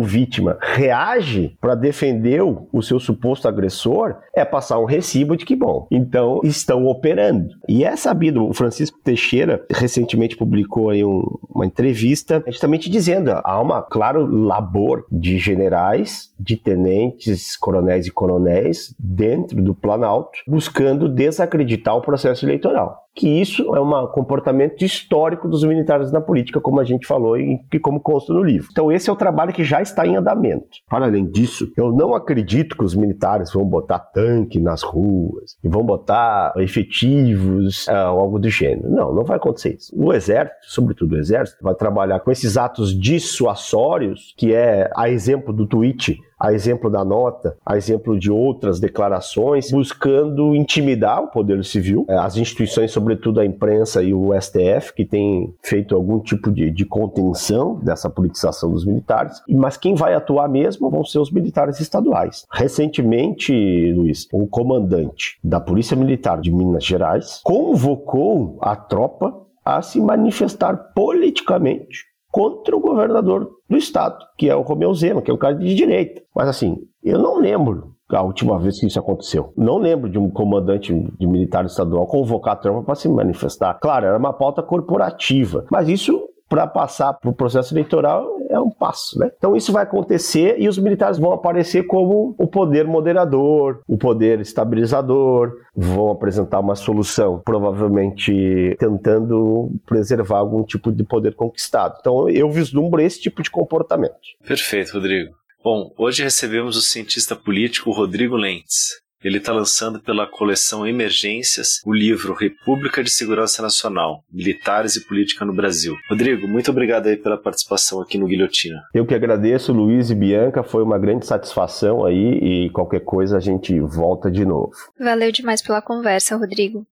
vítima, 0.00 0.56
reage 0.62 1.54
para 1.60 1.74
defender 1.74 2.40
o 2.42 2.82
seu 2.82 2.98
suposto 2.98 3.46
agressor, 3.46 4.16
é 4.34 4.46
passar 4.46 4.78
um 4.78 4.86
recibo 4.86 5.36
de 5.36 5.44
que, 5.44 5.54
bom, 5.54 5.86
então 5.90 6.40
estão 6.42 6.86
operando. 6.86 7.50
E 7.68 7.84
é 7.84 7.94
sabido, 7.96 8.48
o 8.48 8.54
Francisco 8.54 8.98
Teixeira 9.04 9.62
recentemente 9.70 10.38
publicou 10.38 10.88
aí 10.88 11.04
um, 11.04 11.22
uma 11.50 11.66
entrevista 11.66 12.42
justamente 12.46 12.88
dizendo 12.88 13.30
há 13.44 13.60
uma, 13.60 13.82
claro, 13.82 14.24
labor 14.24 15.04
de 15.12 15.36
generais, 15.36 16.32
de 16.40 16.56
tenentes, 16.56 17.56
coronéis 17.56 18.06
e 18.06 18.10
coronéis 18.22 18.94
dentro 19.00 19.60
do 19.60 19.74
Planalto, 19.74 20.38
buscando 20.46 21.08
desacreditar 21.08 21.96
o 21.96 22.00
processo 22.00 22.46
eleitoral 22.46 23.02
que 23.14 23.28
isso 23.28 23.74
é 23.76 23.80
um 23.80 24.06
comportamento 24.06 24.82
histórico 24.84 25.48
dos 25.48 25.64
militares 25.64 26.10
na 26.10 26.20
política, 26.20 26.60
como 26.60 26.80
a 26.80 26.84
gente 26.84 27.06
falou 27.06 27.36
e 27.36 27.60
como 27.80 28.00
consta 28.00 28.32
no 28.32 28.42
livro. 28.42 28.68
Então 28.70 28.90
esse 28.90 29.10
é 29.10 29.12
o 29.12 29.16
trabalho 29.16 29.52
que 29.52 29.64
já 29.64 29.82
está 29.82 30.06
em 30.06 30.16
andamento. 30.16 30.68
Para 30.88 31.06
além 31.06 31.26
disso, 31.26 31.70
eu 31.76 31.92
não 31.92 32.14
acredito 32.14 32.76
que 32.76 32.84
os 32.84 32.94
militares 32.94 33.52
vão 33.52 33.64
botar 33.64 33.98
tanque 33.98 34.58
nas 34.58 34.82
ruas 34.82 35.56
e 35.62 35.68
vão 35.68 35.84
botar 35.84 36.54
efetivos, 36.56 37.86
uh, 37.86 37.92
algo 37.92 38.38
do 38.38 38.48
gênero. 38.48 38.90
Não, 38.90 39.14
não 39.14 39.24
vai 39.24 39.36
acontecer 39.36 39.76
isso. 39.76 39.92
O 39.94 40.12
exército, 40.12 40.56
sobretudo 40.62 41.14
o 41.14 41.18
exército, 41.18 41.62
vai 41.62 41.74
trabalhar 41.74 42.20
com 42.20 42.30
esses 42.30 42.56
atos 42.56 42.98
dissuasórios, 42.98 44.34
que 44.38 44.54
é 44.54 44.90
a 44.96 45.10
exemplo 45.10 45.52
do 45.52 45.66
tweet 45.66 46.18
a 46.42 46.52
exemplo 46.52 46.90
da 46.90 47.04
nota, 47.04 47.56
a 47.64 47.76
exemplo 47.76 48.18
de 48.18 48.28
outras 48.28 48.80
declarações, 48.80 49.70
buscando 49.70 50.56
intimidar 50.56 51.22
o 51.22 51.28
poder 51.28 51.64
civil, 51.64 52.04
é, 52.08 52.16
as 52.16 52.36
instituições, 52.36 52.90
sobretudo 52.90 53.38
a 53.38 53.46
imprensa 53.46 54.02
e 54.02 54.12
o 54.12 54.30
STF, 54.40 54.92
que 54.92 55.04
tem 55.04 55.54
feito 55.62 55.94
algum 55.94 56.18
tipo 56.18 56.50
de, 56.50 56.68
de 56.72 56.84
contenção 56.84 57.76
dessa 57.76 58.10
politização 58.10 58.72
dos 58.72 58.84
militares, 58.84 59.40
mas 59.48 59.76
quem 59.76 59.94
vai 59.94 60.14
atuar 60.14 60.48
mesmo 60.48 60.90
vão 60.90 61.04
ser 61.04 61.20
os 61.20 61.30
militares 61.30 61.78
estaduais. 61.78 62.44
Recentemente, 62.50 63.92
Luiz, 63.92 64.26
o 64.32 64.48
comandante 64.48 65.38
da 65.44 65.60
Polícia 65.60 65.96
Militar 65.96 66.40
de 66.40 66.50
Minas 66.50 66.84
Gerais 66.84 67.40
convocou 67.44 68.58
a 68.60 68.74
tropa 68.74 69.32
a 69.64 69.80
se 69.80 70.00
manifestar 70.00 70.76
politicamente 70.92 72.11
contra 72.32 72.74
o 72.74 72.80
governador 72.80 73.48
do 73.68 73.76
estado, 73.76 74.16
que 74.38 74.48
é 74.48 74.56
o 74.56 74.62
Romeu 74.62 74.92
Zema, 74.94 75.20
que 75.20 75.30
é 75.30 75.34
um 75.34 75.38
cara 75.38 75.54
de 75.54 75.74
direita. 75.74 76.22
Mas 76.34 76.48
assim, 76.48 76.78
eu 77.04 77.18
não 77.18 77.38
lembro 77.38 77.92
a 78.10 78.22
última 78.22 78.58
vez 78.58 78.80
que 78.80 78.86
isso 78.86 78.98
aconteceu. 78.98 79.52
Não 79.56 79.78
lembro 79.78 80.10
de 80.10 80.18
um 80.18 80.30
comandante 80.30 80.92
de 81.18 81.26
militar 81.26 81.64
estadual 81.64 82.06
convocar 82.06 82.54
a 82.54 82.56
tropa 82.56 82.82
para 82.82 82.94
se 82.94 83.08
manifestar. 83.08 83.78
Claro, 83.80 84.06
era 84.06 84.18
uma 84.18 84.32
pauta 84.32 84.62
corporativa, 84.62 85.64
mas 85.70 85.88
isso 85.88 86.28
para 86.52 86.66
passar 86.66 87.14
para 87.14 87.30
o 87.30 87.34
processo 87.34 87.72
eleitoral 87.72 88.28
é 88.50 88.60
um 88.60 88.68
passo, 88.68 89.18
né? 89.18 89.30
Então 89.38 89.56
isso 89.56 89.72
vai 89.72 89.84
acontecer 89.84 90.56
e 90.58 90.68
os 90.68 90.76
militares 90.76 91.18
vão 91.18 91.32
aparecer 91.32 91.84
como 91.84 92.34
o 92.38 92.46
poder 92.46 92.86
moderador, 92.86 93.80
o 93.88 93.96
poder 93.96 94.38
estabilizador, 94.38 95.50
vão 95.74 96.10
apresentar 96.10 96.60
uma 96.60 96.74
solução, 96.74 97.40
provavelmente 97.42 98.76
tentando 98.78 99.70
preservar 99.86 100.40
algum 100.40 100.62
tipo 100.62 100.92
de 100.92 101.02
poder 101.02 101.34
conquistado. 101.34 101.96
Então 102.00 102.28
eu 102.28 102.50
vislumbro 102.50 103.00
esse 103.00 103.18
tipo 103.18 103.42
de 103.42 103.50
comportamento. 103.50 104.12
Perfeito, 104.46 104.92
Rodrigo. 104.92 105.34
Bom, 105.64 105.90
hoje 105.96 106.22
recebemos 106.22 106.76
o 106.76 106.82
cientista 106.82 107.34
político 107.34 107.90
Rodrigo 107.92 108.36
Lentz. 108.36 109.01
Ele 109.24 109.38
está 109.38 109.52
lançando 109.52 110.00
pela 110.00 110.26
coleção 110.26 110.86
Emergências 110.86 111.80
o 111.84 111.92
livro 111.92 112.34
República 112.34 113.02
de 113.02 113.10
Segurança 113.10 113.62
Nacional, 113.62 114.24
Militares 114.30 114.96
e 114.96 115.06
Política 115.06 115.44
no 115.44 115.54
Brasil. 115.54 115.94
Rodrigo, 116.10 116.48
muito 116.48 116.70
obrigado 116.70 117.06
aí 117.06 117.16
pela 117.16 117.36
participação 117.36 118.00
aqui 118.00 118.18
no 118.18 118.26
Guilhotina. 118.26 118.82
Eu 118.94 119.06
que 119.06 119.14
agradeço, 119.14 119.72
Luiz 119.72 120.10
e 120.10 120.14
Bianca, 120.14 120.62
foi 120.62 120.82
uma 120.82 120.98
grande 120.98 121.26
satisfação 121.26 122.04
aí 122.04 122.66
e 122.66 122.70
qualquer 122.70 123.00
coisa 123.00 123.36
a 123.36 123.40
gente 123.40 123.78
volta 123.80 124.30
de 124.30 124.44
novo. 124.44 124.72
Valeu 124.98 125.30
demais 125.30 125.62
pela 125.62 125.80
conversa, 125.80 126.36
Rodrigo. 126.36 126.86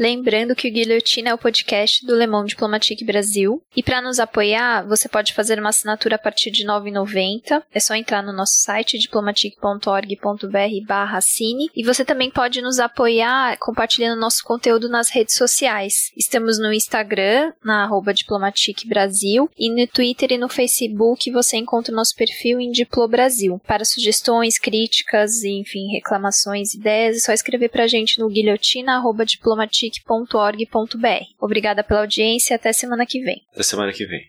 Lembrando 0.00 0.56
que 0.56 0.66
o 0.66 0.72
Guilhotina 0.72 1.28
é 1.28 1.34
o 1.34 1.36
podcast 1.36 2.06
do 2.06 2.16
Le 2.16 2.26
Monde 2.26 2.48
Diplomatique 2.48 3.04
Brasil. 3.04 3.62
E 3.76 3.82
para 3.82 4.00
nos 4.00 4.18
apoiar, 4.18 4.82
você 4.88 5.10
pode 5.10 5.34
fazer 5.34 5.60
uma 5.60 5.68
assinatura 5.68 6.16
a 6.16 6.18
partir 6.18 6.50
de 6.50 6.62
R$ 6.62 6.68
9,90. 6.68 7.62
É 7.70 7.78
só 7.78 7.94
entrar 7.94 8.22
no 8.22 8.32
nosso 8.32 8.54
site 8.62 8.98
diplomatique.org.br 8.98 10.86
barra 10.86 11.18
assine. 11.18 11.68
E 11.76 11.84
você 11.84 12.02
também 12.02 12.30
pode 12.30 12.62
nos 12.62 12.78
apoiar 12.78 13.58
compartilhando 13.58 14.18
nosso 14.18 14.42
conteúdo 14.42 14.88
nas 14.88 15.10
redes 15.10 15.34
sociais. 15.34 16.10
Estamos 16.16 16.58
no 16.58 16.72
Instagram, 16.72 17.52
na 17.62 17.84
arroba 17.84 18.14
Diplomatique 18.14 18.88
Brasil. 18.88 19.50
E 19.58 19.68
no 19.68 19.86
Twitter 19.86 20.32
e 20.32 20.38
no 20.38 20.48
Facebook 20.48 21.30
você 21.30 21.58
encontra 21.58 21.92
o 21.92 21.96
nosso 21.96 22.16
perfil 22.16 22.58
em 22.58 22.70
Diplo 22.70 23.06
Brasil. 23.06 23.60
Para 23.66 23.84
sugestões, 23.84 24.58
críticas, 24.58 25.44
enfim, 25.44 25.92
reclamações, 25.92 26.72
ideias, 26.72 27.16
é 27.16 27.20
só 27.20 27.32
escrever 27.34 27.68
para 27.68 27.84
a 27.84 27.86
gente 27.86 28.18
no 28.18 28.30
guilhotina.diplomatique 28.30 29.89
politic.org.br. 30.04 31.24
Obrigada 31.40 31.82
pela 31.82 32.00
audiência 32.00 32.54
e 32.54 32.56
até 32.56 32.72
semana 32.72 33.04
que 33.06 33.20
vem. 33.22 33.42
Até 33.52 33.62
semana 33.62 33.92
que 33.92 34.06
vem. 34.06 34.26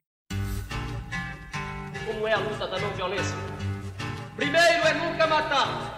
Como 2.05 2.27
é 2.27 2.33
a 2.33 2.39
luta 2.39 2.67
da 2.67 2.79
não 2.79 2.91
violência? 2.93 3.35
Primeiro 4.35 4.87
é 4.87 4.93
nunca 4.93 5.27
matar. 5.27 5.90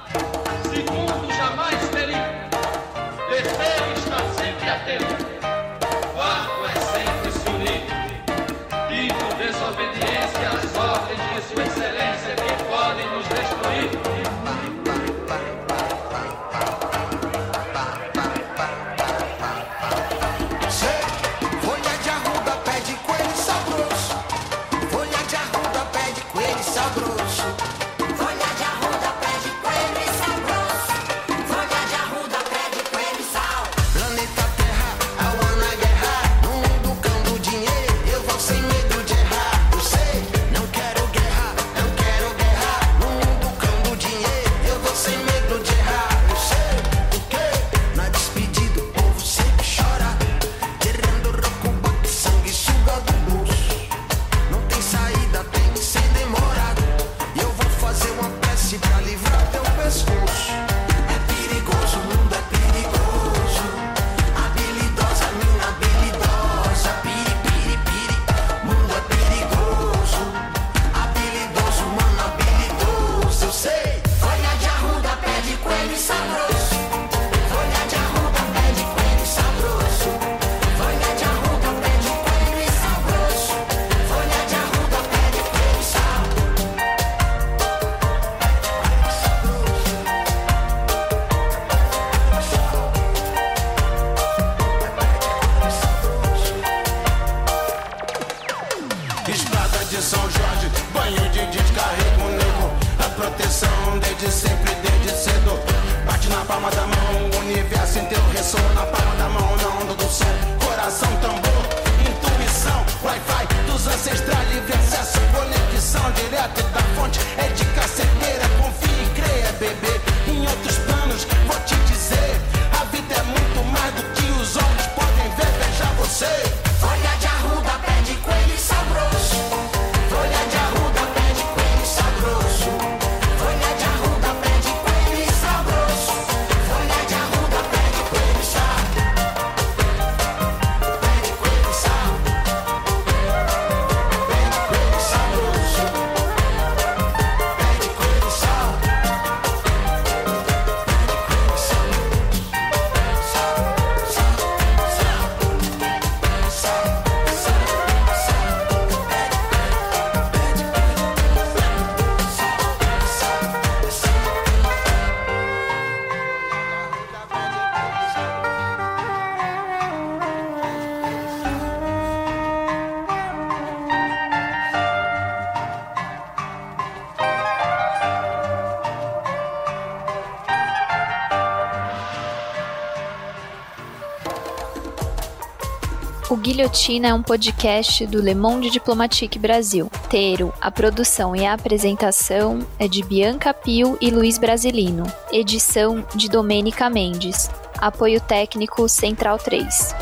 Guilhotina 186.53 187.07
é 187.07 187.13
um 187.15 187.23
podcast 187.23 188.05
do 188.05 188.21
Le 188.21 188.35
Monde 188.35 188.69
Diplomatique 188.69 189.39
Brasil. 189.39 189.89
Teiro, 190.07 190.53
a 190.61 190.69
produção 190.69 191.35
e 191.35 191.47
a 191.47 191.53
apresentação 191.53 192.59
é 192.77 192.87
de 192.87 193.01
Bianca 193.01 193.51
Pio 193.55 193.97
e 193.99 194.11
Luiz 194.11 194.37
Brasilino. 194.37 195.03
Edição 195.31 196.05
de 196.13 196.29
Domênica 196.29 196.91
Mendes. 196.91 197.49
Apoio 197.79 198.21
técnico 198.21 198.87
Central 198.87 199.39
3. 199.39 199.95